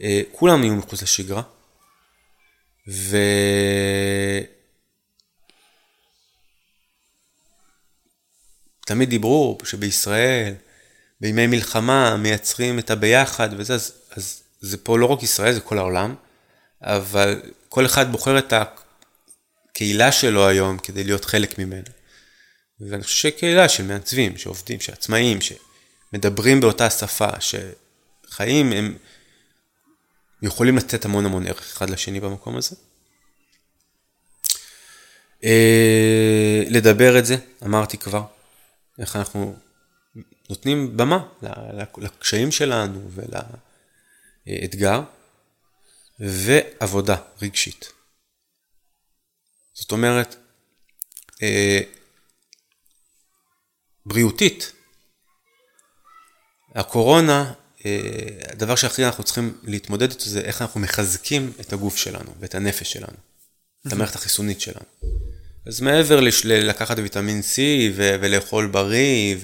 אה, 0.00 0.20
כולם 0.32 0.64
יהיו 0.64 0.74
מחוץ 0.74 1.02
לשגרה. 1.02 1.42
ו... 2.88 3.16
תמיד 8.86 9.10
דיברו 9.10 9.58
שבישראל, 9.64 10.54
בימי 11.20 11.46
מלחמה, 11.46 12.16
מייצרים 12.16 12.78
את 12.78 12.90
הביחד 12.90 13.48
וזה, 13.56 13.74
אז, 13.74 13.92
אז 14.10 14.42
זה 14.60 14.76
פה 14.76 14.98
לא 14.98 15.06
רק 15.06 15.22
ישראל, 15.22 15.52
זה 15.52 15.60
כל 15.60 15.78
העולם, 15.78 16.14
אבל 16.82 17.42
כל 17.68 17.86
אחד 17.86 18.12
בוחר 18.12 18.38
את 18.38 18.52
הקהילה 19.70 20.12
שלו 20.12 20.48
היום 20.48 20.78
כדי 20.78 21.04
להיות 21.04 21.24
חלק 21.24 21.58
ממנה. 21.58 21.90
ואני 22.80 23.02
חושב 23.02 23.28
שקהילה 23.28 23.68
של 23.68 23.82
מעצבים, 23.84 24.38
שעובדים, 24.38 24.80
שעצמאים, 24.80 25.38
שמדברים 25.40 26.60
באותה 26.60 26.90
שפה, 26.90 27.28
שחיים, 27.40 28.72
הם 28.72 28.96
יכולים 30.42 30.76
לתת 30.76 31.04
המון 31.04 31.26
המון 31.26 31.46
ערך 31.46 31.60
אחד 31.60 31.90
לשני 31.90 32.20
במקום 32.20 32.56
הזה. 32.56 32.76
אה, 35.44 36.62
לדבר 36.68 37.18
את 37.18 37.26
זה, 37.26 37.36
אמרתי 37.64 37.98
כבר, 37.98 38.22
איך 38.98 39.16
אנחנו 39.16 39.56
נותנים 40.50 40.96
במה 40.96 41.26
לקשיים 41.98 42.52
שלנו 42.52 43.10
ולאתגר. 44.46 45.02
ועבודה 46.20 47.16
רגשית. 47.42 47.92
זאת 49.74 49.92
אומרת, 49.92 50.36
אה, 51.42 51.80
בריאותית, 54.06 54.72
הקורונה, 56.74 57.52
אה, 57.86 58.00
הדבר 58.48 58.76
שהכי 58.76 59.04
אנחנו 59.04 59.24
צריכים 59.24 59.58
להתמודד 59.62 60.10
איתו 60.10 60.24
זה 60.24 60.40
איך 60.40 60.62
אנחנו 60.62 60.80
מחזקים 60.80 61.52
את 61.60 61.72
הגוף 61.72 61.96
שלנו 61.96 62.34
ואת 62.40 62.54
הנפש 62.54 62.92
שלנו, 62.92 63.16
את 63.86 63.92
המערכת 63.92 64.14
החיסונית 64.14 64.60
שלנו. 64.60 64.86
אז 65.66 65.80
מעבר 65.80 66.20
לקחת 66.44 66.98
ויטמין 66.98 67.40
C 67.40 67.58
ולאכול 67.96 68.66
בריא 68.66 69.36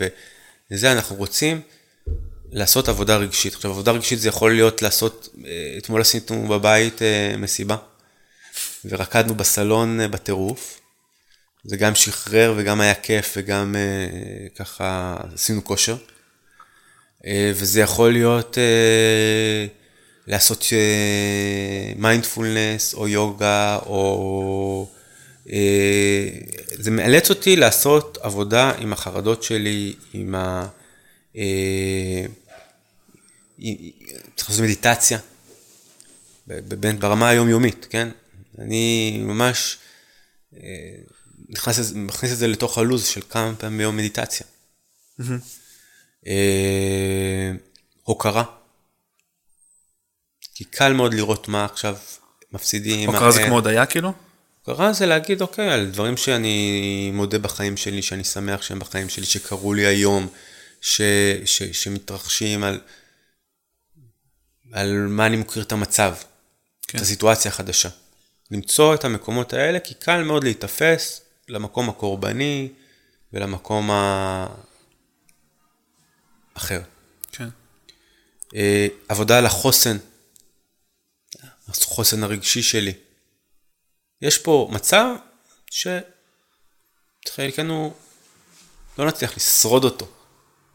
וזה, 0.71 0.93
אנחנו 0.93 1.17
רוצים 1.17 1.61
לעשות 2.53 2.89
עבודה 2.89 3.17
רגשית. 3.17 3.55
עכשיו, 3.55 3.71
עבודה 3.71 3.93
רגשית 3.93 4.19
זה 4.19 4.29
יכול 4.29 4.55
להיות 4.55 4.83
לעשות, 4.83 5.29
אה, 5.45 5.75
אתמול 5.79 6.01
עשינו 6.01 6.49
בבית 6.49 7.03
אה, 7.03 7.35
מסיבה, 7.39 7.77
ורקדנו 8.85 9.35
בסלון 9.35 10.11
בטירוף. 10.11 10.80
זה 11.65 11.77
גם 11.77 11.95
שחרר 11.95 12.55
וגם 12.57 12.81
היה 12.81 12.95
כיף 12.95 13.35
וגם 13.37 13.77
ככה 14.55 15.17
עשינו 15.35 15.65
כושר. 15.65 15.97
וזה 17.31 17.81
יכול 17.81 18.13
להיות 18.13 18.59
לעשות 20.27 20.65
מיינדפולנס 21.97 22.95
או 22.95 23.09
יוגה 23.09 23.79
או... 23.87 24.89
זה 26.73 26.91
מאלץ 26.91 27.31
אותי 27.31 27.57
לעשות 27.57 28.19
עבודה 28.23 28.73
עם 28.79 28.93
החרדות 28.93 29.43
שלי, 29.43 29.95
עם 30.13 30.35
ה... 30.35 30.67
צריך 34.37 34.51
לעשות 34.51 34.65
מדיטציה, 34.65 35.19
ברמה 36.99 37.29
היומיומית, 37.29 37.87
כן? 37.91 38.09
אני 38.59 39.19
ממש 39.25 39.79
אה, 40.57 40.61
נכנס, 41.51 41.93
מכניס 41.95 42.33
את 42.33 42.39
זה 42.39 42.47
לתוך 42.47 42.79
הלו"ז 42.79 43.07
של 43.07 43.21
כמה 43.29 43.55
פעמים 43.55 43.79
ביום 43.79 43.97
מדיטציה. 43.97 44.47
אה, 46.27 47.53
הוקרה. 48.03 48.45
כי 50.55 50.65
קל 50.65 50.93
מאוד 50.93 51.15
לראות 51.15 51.49
מה 51.49 51.65
עכשיו 51.65 51.97
מפסידים. 52.53 53.11
הוקרה 53.11 53.31
זה 53.31 53.43
כמו 53.43 53.55
הודיה 53.55 53.87
כאילו? 53.87 54.13
הוקרה 54.59 54.93
זה 54.93 55.07
להגיד, 55.07 55.41
אוקיי, 55.41 55.71
על 55.71 55.91
דברים 55.91 56.17
שאני 56.17 57.11
מודה 57.15 57.39
בחיים 57.39 57.77
שלי, 57.77 58.03
שאני 58.03 58.25
שמח 58.25 58.63
שהם 58.63 58.79
בחיים 58.79 59.09
שלי, 59.09 59.27
שקרו 59.27 59.75
לי 59.75 59.87
היום, 59.87 60.29
ש, 60.81 61.01
ש, 61.45 61.63
שמתרחשים, 61.63 62.65
על, 62.65 62.81
על 64.73 65.07
מה 65.09 65.27
אני 65.27 65.37
מכיר 65.37 65.63
את 65.63 65.73
המצב, 65.73 66.15
כן. 66.89 66.99
את 66.99 67.03
הסיטואציה 67.03 67.51
החדשה. 67.51 67.89
למצוא 68.51 68.95
את 68.95 69.05
המקומות 69.05 69.53
האלה, 69.53 69.81
כי 69.81 69.95
קל 69.95 70.23
מאוד 70.23 70.45
להיתפס 70.45 71.21
למקום 71.51 71.89
הקורבני 71.89 72.69
ולמקום 73.33 73.91
האחר. 76.57 76.81
כן. 77.33 77.49
אה, 78.55 78.87
עבודה 79.09 79.39
על 79.39 79.47
החוסן, 79.47 79.97
החוסן 81.69 82.23
הרגשי 82.23 82.63
שלי. 82.63 82.93
יש 84.23 84.39
פה 84.39 84.71
מצב 84.73 85.07
שחלקנו 87.27 87.95
לא 88.99 89.07
נצליח 89.07 89.37
לשרוד 89.37 89.85
אותו, 89.85 90.09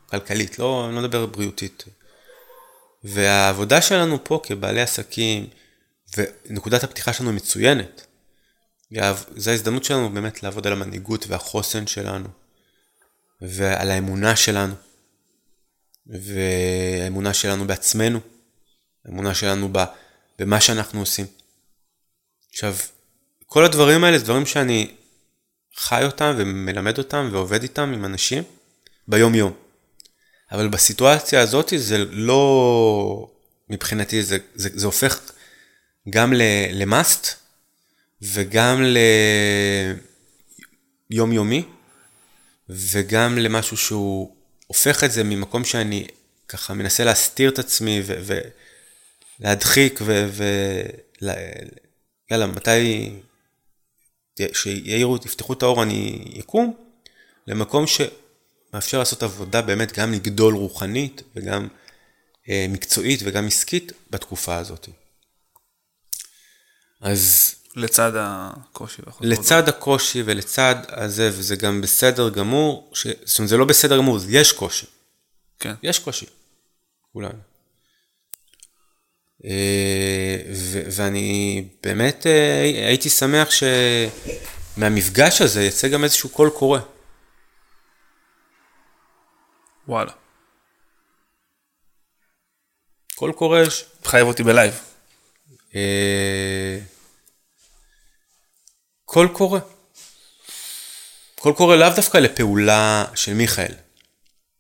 כלכלית, 0.09 0.59
לא, 0.59 0.89
לא 0.93 1.01
מדבר 1.01 1.26
בריאותית. 1.26 1.84
והעבודה 3.03 3.82
שלנו 3.82 4.23
פה 4.23 4.39
כבעלי 4.43 4.82
עסקים, 4.82 5.49
ונקודת 6.17 6.84
הפתיחה 6.84 7.13
שלנו 7.13 7.34
מצוינת. 7.34 8.04
זו 9.36 9.51
ההזדמנות 9.51 9.83
שלנו 9.83 10.09
באמת 10.09 10.43
לעבוד 10.43 10.67
על 10.67 10.73
המנהיגות 10.73 11.27
והחוסן 11.27 11.88
שלנו, 11.88 12.27
ועל 13.41 13.91
האמונה 13.91 14.36
שלנו, 14.36 14.75
והאמונה 16.07 17.33
שלנו 17.33 17.67
בעצמנו, 17.67 18.19
האמונה 19.05 19.36
שלנו 19.36 19.69
במה 20.39 20.61
שאנחנו 20.61 20.99
עושים. 20.99 21.25
עכשיו, 22.49 22.75
כל 23.45 23.65
הדברים 23.65 24.03
האלה 24.03 24.17
זה 24.17 24.23
דברים 24.23 24.45
שאני 24.45 24.95
חי 25.75 26.03
אותם 26.03 26.33
ומלמד 26.38 26.97
אותם 26.97 27.29
ועובד 27.31 27.63
איתם 27.63 27.93
עם 27.93 28.05
אנשים 28.05 28.43
ביום 29.07 29.36
יום. 29.36 29.53
אבל 30.51 30.67
בסיטואציה 30.67 31.41
הזאת 31.41 31.73
זה 31.77 31.97
לא, 31.97 33.27
מבחינתי 33.69 34.23
זה, 34.23 34.38
זה, 34.55 34.69
זה 34.73 34.86
הופך 34.86 35.19
גם 36.09 36.33
למאסט 36.71 37.44
וגם 38.34 38.84
ליומיומי 41.09 41.63
וגם 42.69 43.38
למשהו 43.38 43.78
שהוא 43.78 44.36
הופך 44.67 45.03
את 45.03 45.11
זה 45.11 45.23
ממקום 45.23 45.65
שאני 45.65 46.07
ככה 46.47 46.73
מנסה 46.73 47.03
להסתיר 47.03 47.49
את 47.49 47.59
עצמי 47.59 48.01
ולהדחיק 49.39 49.99
ויאללה, 51.21 52.47
מתי 52.47 53.11
שיעירו, 54.53 55.17
יפתחו 55.26 55.53
את 55.53 55.63
האור 55.63 55.84
אני 55.84 56.26
אקום, 56.39 56.73
למקום 57.47 57.86
שמאפשר 57.88 58.99
לעשות 58.99 59.23
עבודה 59.23 59.61
באמת 59.61 59.99
גם 59.99 60.13
לגדול 60.13 60.55
רוחנית 60.55 61.21
וגם 61.36 61.67
אה, 62.49 62.65
מקצועית 62.69 63.19
וגם 63.23 63.47
עסקית 63.47 63.91
בתקופה 64.09 64.55
הזאת. 64.57 64.89
אז... 67.01 67.55
לצד 67.76 68.11
הקושי. 68.15 69.01
לצד 69.21 69.69
הקושי 69.69 70.23
ולצד 70.26 70.76
הזה, 70.89 71.30
וזה 71.34 71.55
גם 71.55 71.82
בסדר 71.82 72.30
גמור, 72.30 72.91
ש... 72.93 73.07
זאת 73.23 73.39
אומרת 73.39 73.49
זה 73.49 73.57
לא 73.57 73.65
בסדר 73.65 73.97
גמור, 73.97 74.19
יש 74.30 74.51
קושי. 74.51 74.86
כן. 75.59 75.73
יש 75.84 75.99
קושי, 75.99 76.26
כולנו. 77.13 77.39
אה, 79.45 80.38
ואני 80.91 81.67
באמת 81.84 82.28
אה, 82.28 82.61
הייתי 82.88 83.09
שמח 83.09 83.47
שמהמפגש 84.78 85.41
הזה 85.41 85.63
יצא 85.63 85.88
גם 85.88 86.03
איזשהו 86.03 86.30
קול 86.30 86.49
קורא. 86.49 86.80
וואלה. 89.88 90.11
קול 93.15 93.32
קורא... 93.32 93.59
חייב 94.03 94.28
אותי 94.28 94.43
ב 94.43 94.48
live. 94.48 94.73
קול 99.16 99.28
קורא. 99.28 99.59
קול 101.36 101.53
קורא 101.53 101.76
לאו 101.76 101.89
דווקא 101.95 102.18
לפעולה 102.18 103.05
של 103.16 103.34
מיכאל, 103.34 103.72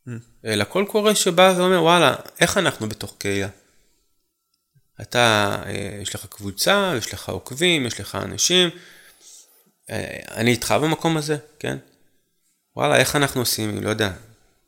mm. 0.07 0.11
אלא 0.45 0.63
קול 0.63 0.85
קורא 0.85 1.13
שבא 1.13 1.53
ואומר, 1.57 1.83
וואלה, 1.83 2.15
איך 2.39 2.57
אנחנו 2.57 2.89
בתוך 2.89 3.15
קהילה? 3.17 3.47
אתה, 5.01 5.55
אה, 5.65 5.99
יש 6.01 6.15
לך 6.15 6.25
קבוצה, 6.25 6.93
יש 6.97 7.13
לך 7.13 7.29
עוקבים, 7.29 7.85
יש 7.85 7.99
לך 7.99 8.15
אנשים, 8.15 8.69
אה, 9.89 10.19
אני 10.31 10.51
איתך 10.51 10.75
במקום 10.81 11.17
הזה, 11.17 11.37
כן? 11.59 11.77
וואלה, 12.75 12.97
איך 12.97 13.15
אנחנו 13.15 13.41
עושים, 13.41 13.83
לא 13.83 13.89
יודע, 13.89 14.11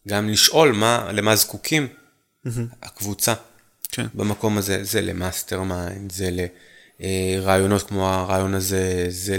גם 0.08 0.30
לשאול 0.30 0.72
מה, 0.72 1.12
למה 1.14 1.36
זקוקים 1.36 1.88
mm-hmm. 1.88 2.50
הקבוצה 2.84 3.34
כן. 3.92 4.08
במקום 4.14 4.58
הזה, 4.58 4.84
זה 4.84 5.02
ל 5.02 5.62
mastermind, 5.62 6.12
זה 6.12 6.32
לרעיונות 7.00 7.88
כמו 7.88 8.10
הרעיון 8.10 8.54
הזה, 8.54 9.06
זה 9.10 9.38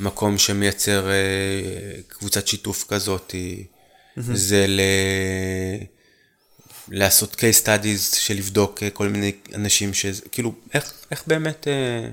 למקום 0.00 0.38
שמייצר 0.38 1.10
אה, 1.10 2.02
קבוצת 2.08 2.46
שיתוף 2.46 2.84
כזאת, 2.88 3.34
mm-hmm. 3.34 4.20
זה 4.32 4.66
ל... 4.68 4.80
לעשות 6.88 7.34
case 7.34 7.64
studies 7.64 8.16
של 8.16 8.34
לבדוק 8.34 8.82
אה, 8.82 8.90
כל 8.90 9.08
מיני 9.08 9.32
אנשים 9.54 9.94
ש... 9.94 10.06
כאילו, 10.32 10.54
איך, 10.74 10.92
איך 11.10 11.22
באמת... 11.26 11.68
אה... 11.68 12.10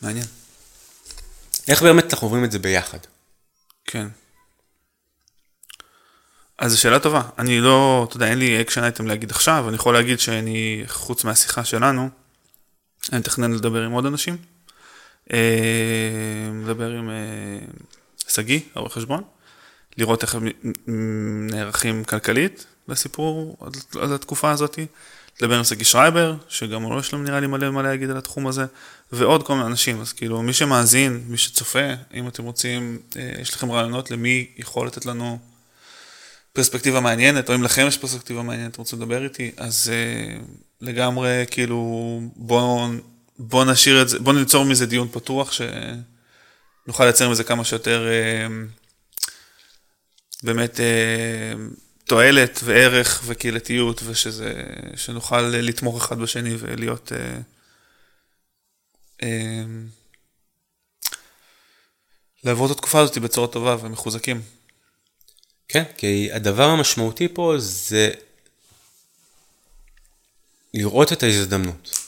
מעניין. 0.00 0.26
איך 1.68 1.82
באמת 1.82 2.14
אנחנו 2.14 2.26
עוברים 2.26 2.44
את 2.44 2.52
זה 2.52 2.58
ביחד? 2.58 2.98
כן. 3.84 4.06
אז 6.60 6.72
זו 6.72 6.80
שאלה 6.80 6.98
טובה. 6.98 7.22
אני 7.38 7.60
לא, 7.60 8.06
אתה 8.08 8.16
יודע, 8.16 8.26
אין 8.26 8.38
לי 8.38 8.60
action 8.60 8.82
item 8.82 9.06
להגיד 9.06 9.30
עכשיו, 9.30 9.68
אני 9.68 9.76
יכול 9.76 9.94
להגיד 9.94 10.20
שאני, 10.20 10.82
חוץ 10.86 11.24
מהשיחה 11.24 11.64
שלנו, 11.64 12.08
אני 13.12 13.18
מתכנן 13.18 13.52
לדבר 13.52 13.82
עם 13.82 13.92
עוד 13.92 14.06
אנשים. 14.06 14.36
לדבר 16.64 16.92
אה, 16.92 16.98
עם 16.98 17.10
אה, 17.10 17.58
שגיא, 18.28 18.60
עורך 18.74 18.92
חשבון. 18.92 19.22
לראות 19.98 20.22
איך 20.22 20.34
הם 20.34 20.48
נערכים 21.50 22.04
כלכלית 22.04 22.66
לסיפור, 22.88 23.56
על 24.00 24.14
התקופה 24.14 24.50
הזאת, 24.50 24.78
לדבר 25.40 25.56
עם 25.58 25.64
סגי 25.64 25.84
שרייבר, 25.84 26.34
שגם 26.48 26.82
הוא 26.82 26.94
לא 26.94 27.00
יש 27.00 27.12
לו 27.12 27.18
נראה 27.18 27.40
לי 27.40 27.46
מלא 27.46 27.70
מלא 27.70 27.88
להגיד 27.88 28.10
על 28.10 28.16
התחום 28.16 28.46
הזה, 28.46 28.66
ועוד 29.12 29.42
כל 29.42 29.54
מיני 29.54 29.66
אנשים, 29.66 30.00
אז 30.00 30.12
כאילו 30.12 30.42
מי 30.42 30.52
שמאזין, 30.52 31.24
מי 31.28 31.38
שצופה, 31.38 31.94
אם 32.14 32.28
אתם 32.28 32.42
רוצים, 32.42 32.98
אה, 33.16 33.32
יש 33.40 33.54
לכם 33.54 33.72
רעיונות 33.72 34.10
למי 34.10 34.46
יכול 34.56 34.86
לתת 34.86 35.06
לנו 35.06 35.38
פרספקטיבה 36.52 37.00
מעניינת, 37.00 37.48
או 37.48 37.54
אם 37.54 37.62
לכם 37.62 37.86
יש 37.88 37.98
פרספקטיבה 37.98 38.42
מעניינת, 38.42 38.76
רוצים 38.76 38.98
לדבר 38.98 39.24
איתי, 39.24 39.50
אז 39.56 39.90
uh, 39.90 40.42
לגמרי 40.80 41.44
כאילו 41.50 42.20
בואו 42.36 42.86
בוא 43.38 43.64
נשאיר 43.64 44.02
את 44.02 44.08
זה, 44.08 44.18
בואו 44.18 44.36
ניצור 44.36 44.64
מזה 44.64 44.86
דיון 44.86 45.08
פתוח, 45.12 45.52
שנוכל 45.52 47.04
לייצר 47.04 47.30
מזה 47.30 47.44
כמה 47.44 47.64
שיותר 47.64 48.08
uh, 48.08 48.80
באמת 50.42 50.80
אה, 50.80 51.52
תועלת 52.04 52.60
וערך 52.64 53.22
וקהילתיות, 53.26 54.02
ושנוכל 54.04 55.40
לתמוך 55.40 56.02
אחד 56.04 56.18
בשני 56.18 56.54
ולהיות... 56.58 57.12
אה, 57.12 57.40
אה, 59.22 59.64
לעבור 62.44 62.66
את 62.66 62.70
התקופה 62.70 63.00
הזאת 63.00 63.18
בצורה 63.18 63.46
טובה 63.46 63.76
ומחוזקים. 63.80 64.42
כן, 65.72 65.82
כי 65.96 66.28
הדבר 66.32 66.64
המשמעותי 66.64 67.28
פה 67.28 67.54
זה 67.58 68.10
לראות 70.74 71.12
את 71.12 71.22
ההזדמנות. 71.22 71.98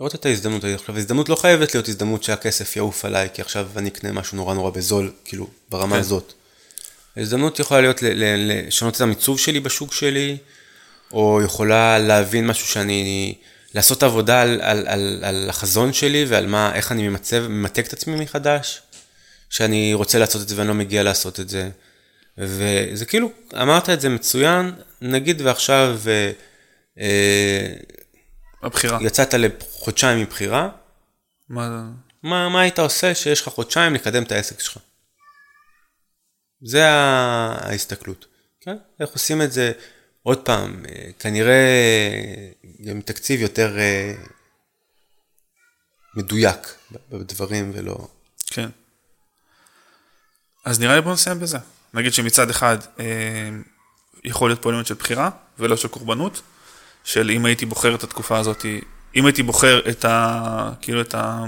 לראות 0.00 0.14
את 0.14 0.26
ההזדמנות. 0.26 0.64
עכשיו, 0.64 0.98
הזדמנות 0.98 1.28
לא 1.28 1.36
חייבת 1.36 1.74
להיות 1.74 1.88
הזדמנות 1.88 2.22
שהכסף 2.22 2.76
יעוף 2.76 3.04
עליי, 3.04 3.28
כי 3.34 3.42
עכשיו 3.42 3.68
אני 3.76 3.88
אקנה 3.88 4.12
משהו 4.12 4.36
נורא 4.36 4.54
נורא 4.54 4.70
בזול, 4.70 5.12
כאילו, 5.24 5.48
ברמה 5.70 5.94
כן. 5.94 6.00
הזאת. 6.00 6.32
ההזדמנות 7.16 7.58
יכולה 7.58 7.80
להיות 7.80 7.98
לשנות 8.02 8.96
את 8.96 9.00
המיצוב 9.00 9.38
שלי 9.38 9.60
בשוק 9.60 9.92
שלי, 9.92 10.36
או 11.12 11.40
יכולה 11.44 11.98
להבין 11.98 12.46
משהו 12.46 12.66
שאני, 12.66 13.34
לעשות 13.74 14.02
עבודה 14.02 14.42
על, 14.42 14.60
על, 14.62 14.86
על, 14.88 15.20
על 15.24 15.50
החזון 15.50 15.92
שלי 15.92 16.24
ועל 16.28 16.46
מה, 16.46 16.74
איך 16.74 16.92
אני 16.92 17.08
ממצב, 17.08 17.46
ממתק 17.48 17.86
את 17.86 17.92
עצמי 17.92 18.16
מחדש, 18.16 18.82
שאני 19.50 19.94
רוצה 19.94 20.18
לעשות 20.18 20.42
את 20.42 20.48
זה 20.48 20.54
ואני 20.58 20.68
לא 20.68 20.74
מגיע 20.74 21.02
לעשות 21.02 21.40
את 21.40 21.48
זה. 21.48 21.70
וזה 22.38 23.06
כאילו, 23.06 23.30
אמרת 23.62 23.90
את 23.90 24.00
זה 24.00 24.08
מצוין, 24.08 24.72
נגיד 25.00 25.40
ועכשיו 25.40 25.98
אה, 26.98 27.74
הבחירה. 28.62 28.98
יצאת 29.02 29.34
לחודשיים 29.34 30.20
מבחירה, 30.20 30.68
מה... 31.48 31.90
מה, 32.22 32.48
מה 32.48 32.60
היית 32.60 32.78
עושה 32.78 33.14
שיש 33.14 33.40
לך 33.40 33.48
חודשיים 33.48 33.94
לקדם 33.94 34.22
את 34.22 34.32
העסק 34.32 34.60
שלך? 34.60 34.78
זה 36.62 36.88
ההסתכלות. 36.88 38.26
כן? 38.60 38.76
איך 39.00 39.10
עושים 39.10 39.42
את 39.42 39.52
זה, 39.52 39.72
עוד 40.22 40.38
פעם, 40.38 40.84
כנראה 41.18 41.60
גם 42.86 43.00
תקציב 43.00 43.40
יותר 43.40 43.78
אה, 43.78 44.14
מדויק 46.14 46.58
בדברים 47.10 47.70
ולא... 47.74 48.08
כן. 48.46 48.68
אז 50.64 50.80
נראה 50.80 50.94
לי 50.94 51.00
בוא 51.00 51.12
נסיים 51.12 51.40
בזה. 51.40 51.58
נגיד 51.94 52.12
שמצד 52.12 52.50
אחד 52.50 52.76
אה, 53.00 53.04
יכול 54.24 54.50
להיות 54.50 54.62
פה 54.62 54.70
אלמנט 54.70 54.86
של 54.86 54.94
בחירה 54.94 55.30
ולא 55.58 55.76
של 55.76 55.88
קורבנות, 55.88 56.42
של 57.04 57.30
אם 57.30 57.44
הייתי 57.44 57.66
בוחר 57.66 57.94
את 57.94 58.04
התקופה 58.04 58.38
הזאת, 58.38 58.66
אם 59.16 59.26
הייתי 59.26 59.42
בוחר 59.42 59.80
את 59.88 60.04
ה... 60.04 60.70
כאילו 60.80 61.00
את 61.00 61.14
ה... 61.14 61.44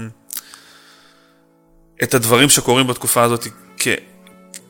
את 2.03 2.13
הדברים 2.13 2.49
שקורים 2.49 2.87
בתקופה 2.87 3.23
הזאת 3.23 3.47
כ... 3.77 3.87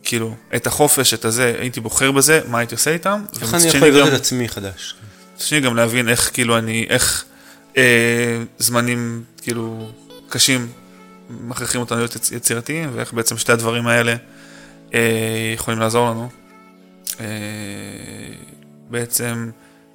כאילו, 0.03 0.35
את 0.55 0.67
החופש, 0.67 1.13
את 1.13 1.25
הזה, 1.25 1.55
הייתי 1.59 1.79
בוחר 1.79 2.11
בזה, 2.11 2.41
מה 2.47 2.59
הייתי 2.59 2.75
עושה 2.75 2.91
איתם. 2.91 3.25
איך 3.41 3.53
אני 3.53 3.67
יכול 3.67 3.87
לבנות 3.87 4.07
את 4.07 4.13
עצמי 4.13 4.49
חדש? 4.49 4.95
שני 5.39 5.59
גם 5.59 5.75
להבין 5.75 6.09
איך, 6.09 6.29
כאילו, 6.33 6.57
אני, 6.57 6.85
איך 6.89 7.25
אה, 7.77 8.43
זמנים, 8.57 9.23
כאילו, 9.41 9.91
קשים 10.29 10.67
מכריחים 11.29 11.81
אותנו 11.81 11.97
להיות 11.97 12.15
יצירתיים, 12.31 12.89
ואיך 12.93 13.13
בעצם 13.13 13.37
שתי 13.37 13.51
הדברים 13.51 13.87
האלה 13.87 14.15
יכולים 15.53 15.79
לעזור 15.79 16.09
לנו. 16.09 16.29
אה, 17.19 17.25
בעצם 18.89 19.49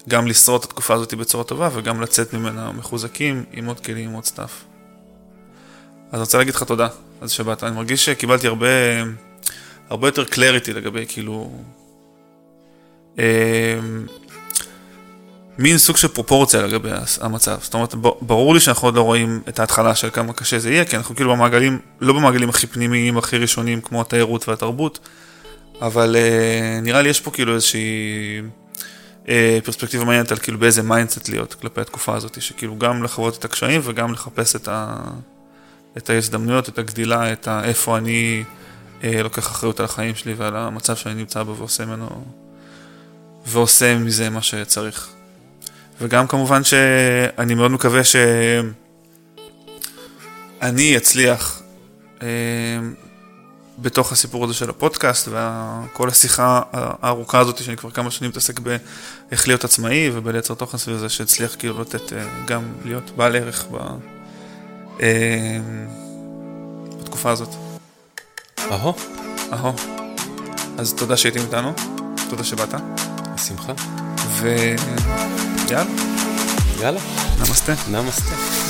גם 0.08 0.26
לשרוד 0.26 0.60
את 0.60 0.64
התקופה 0.64 0.94
הזאת 0.94 1.14
בצורה 1.14 1.44
טובה, 1.44 1.68
וגם 1.72 2.00
לצאת 2.00 2.32
ממנה 2.34 2.72
מחוזקים, 2.72 3.44
עם 3.52 3.66
עוד 3.66 3.80
כלים, 3.80 4.08
עם 4.08 4.14
עוד 4.14 4.24
stuff. 4.24 4.64
אז 6.08 6.14
אני 6.14 6.20
רוצה 6.20 6.38
להגיד 6.38 6.54
לך 6.54 6.62
תודה 6.62 6.88
על 7.20 7.28
זה 7.28 7.34
שבאת. 7.34 7.64
אני 7.64 7.76
מרגיש 7.76 8.04
שקיבלתי 8.04 8.46
הרבה, 8.46 8.66
הרבה 9.88 10.08
יותר 10.08 10.24
clarity 10.24 10.72
לגבי 10.72 11.06
כאילו... 11.08 11.62
אה, 15.60 15.64
מין 15.64 15.78
סוג 15.78 15.96
של 15.96 16.08
פרופורציה 16.08 16.62
לגבי 16.62 16.90
המצב. 17.20 17.58
זאת 17.62 17.74
אומרת, 17.74 17.94
ברור 18.20 18.54
לי 18.54 18.60
שאנחנו 18.60 18.88
עוד 18.88 18.94
לא 18.94 19.02
רואים 19.02 19.42
את 19.48 19.58
ההתחלה 19.58 19.94
של 19.94 20.10
כמה 20.10 20.32
קשה 20.32 20.58
זה 20.58 20.70
יהיה, 20.70 20.84
כי 20.84 20.96
אנחנו 20.96 21.14
כאילו 21.14 21.30
במעגלים, 21.30 21.78
לא 22.00 22.12
במעגלים 22.12 22.48
הכי 22.48 22.66
פנימיים, 22.66 23.18
הכי 23.18 23.38
ראשונים, 23.38 23.80
כמו 23.80 24.00
התיירות 24.00 24.48
והתרבות, 24.48 24.98
אבל 25.80 26.16
uh, 26.16 26.84
נראה 26.84 27.02
לי 27.02 27.08
יש 27.08 27.20
פה 27.20 27.30
כאילו 27.30 27.54
איזושהי 27.54 28.40
uh, 29.24 29.28
פרספקטיבה 29.64 30.04
מעניינת 30.04 30.32
על 30.32 30.38
כאילו 30.38 30.58
באיזה 30.58 30.82
mindset 30.82 31.28
להיות 31.28 31.54
כלפי 31.54 31.80
התקופה 31.80 32.14
הזאת, 32.14 32.42
שכאילו 32.42 32.78
גם 32.78 33.02
לחוות 33.02 33.38
את 33.38 33.44
הקשיים 33.44 33.80
וגם 33.84 34.12
לחפש 34.12 34.56
את, 34.56 34.68
ה, 34.68 34.96
את 35.96 36.10
ההזדמנויות, 36.10 36.68
את 36.68 36.78
הגדילה, 36.78 37.32
את 37.32 37.48
ה, 37.48 37.64
איפה 37.64 37.98
אני 37.98 38.44
uh, 39.00 39.04
לוקח 39.22 39.46
אחריות 39.46 39.80
על 39.80 39.84
החיים 39.84 40.14
שלי 40.14 40.34
ועל 40.34 40.56
המצב 40.56 40.96
שאני 40.96 41.14
נמצא 41.14 41.42
בו 41.42 41.56
ועושה 41.56 41.86
ממנו, 41.86 42.24
ועושה 43.46 43.98
מזה 43.98 44.30
מה 44.30 44.42
שצריך. 44.42 45.19
וגם 46.00 46.26
כמובן 46.26 46.64
שאני 46.64 47.54
מאוד 47.54 47.70
מקווה 47.70 48.04
שאני 48.04 48.72
אצליח 50.96 51.62
אה, 52.22 52.28
בתוך 53.78 54.12
הסיפור 54.12 54.44
הזה 54.44 54.54
של 54.54 54.70
הפודקאסט 54.70 55.28
וכל 55.28 56.08
השיחה 56.08 56.62
הארוכה 56.72 57.38
הזאת 57.38 57.58
שאני 57.58 57.76
כבר 57.76 57.90
כמה 57.90 58.10
שנים 58.10 58.30
מתעסק 58.30 58.58
באיך 58.58 59.48
להיות 59.48 59.64
עצמאי 59.64 60.10
ובלייצר 60.14 60.54
תוכן 60.54 60.78
סביב 60.78 60.96
זה 60.96 61.08
שהצליח 61.08 61.56
כאילו 61.58 61.80
לתת 61.80 62.12
אה, 62.12 62.24
גם 62.46 62.62
להיות 62.84 63.10
בעל 63.16 63.36
ערך 63.36 63.66
ב, 63.70 63.76
אה, 65.02 65.58
בתקופה 67.00 67.30
הזאת. 67.30 67.54
אהו. 68.70 68.94
אהו. 69.52 69.72
אז 70.78 70.94
תודה 70.94 71.16
שהייתם 71.16 71.40
איתנו, 71.40 71.72
תודה 72.30 72.44
שבאת. 72.44 72.74
בשמחה. 73.34 73.72
ו... 74.40 74.48
יאללה. 75.70 75.90
יאללה. 76.80 77.00
נמסטה. 77.38 77.72
נמסטה. 77.90 78.69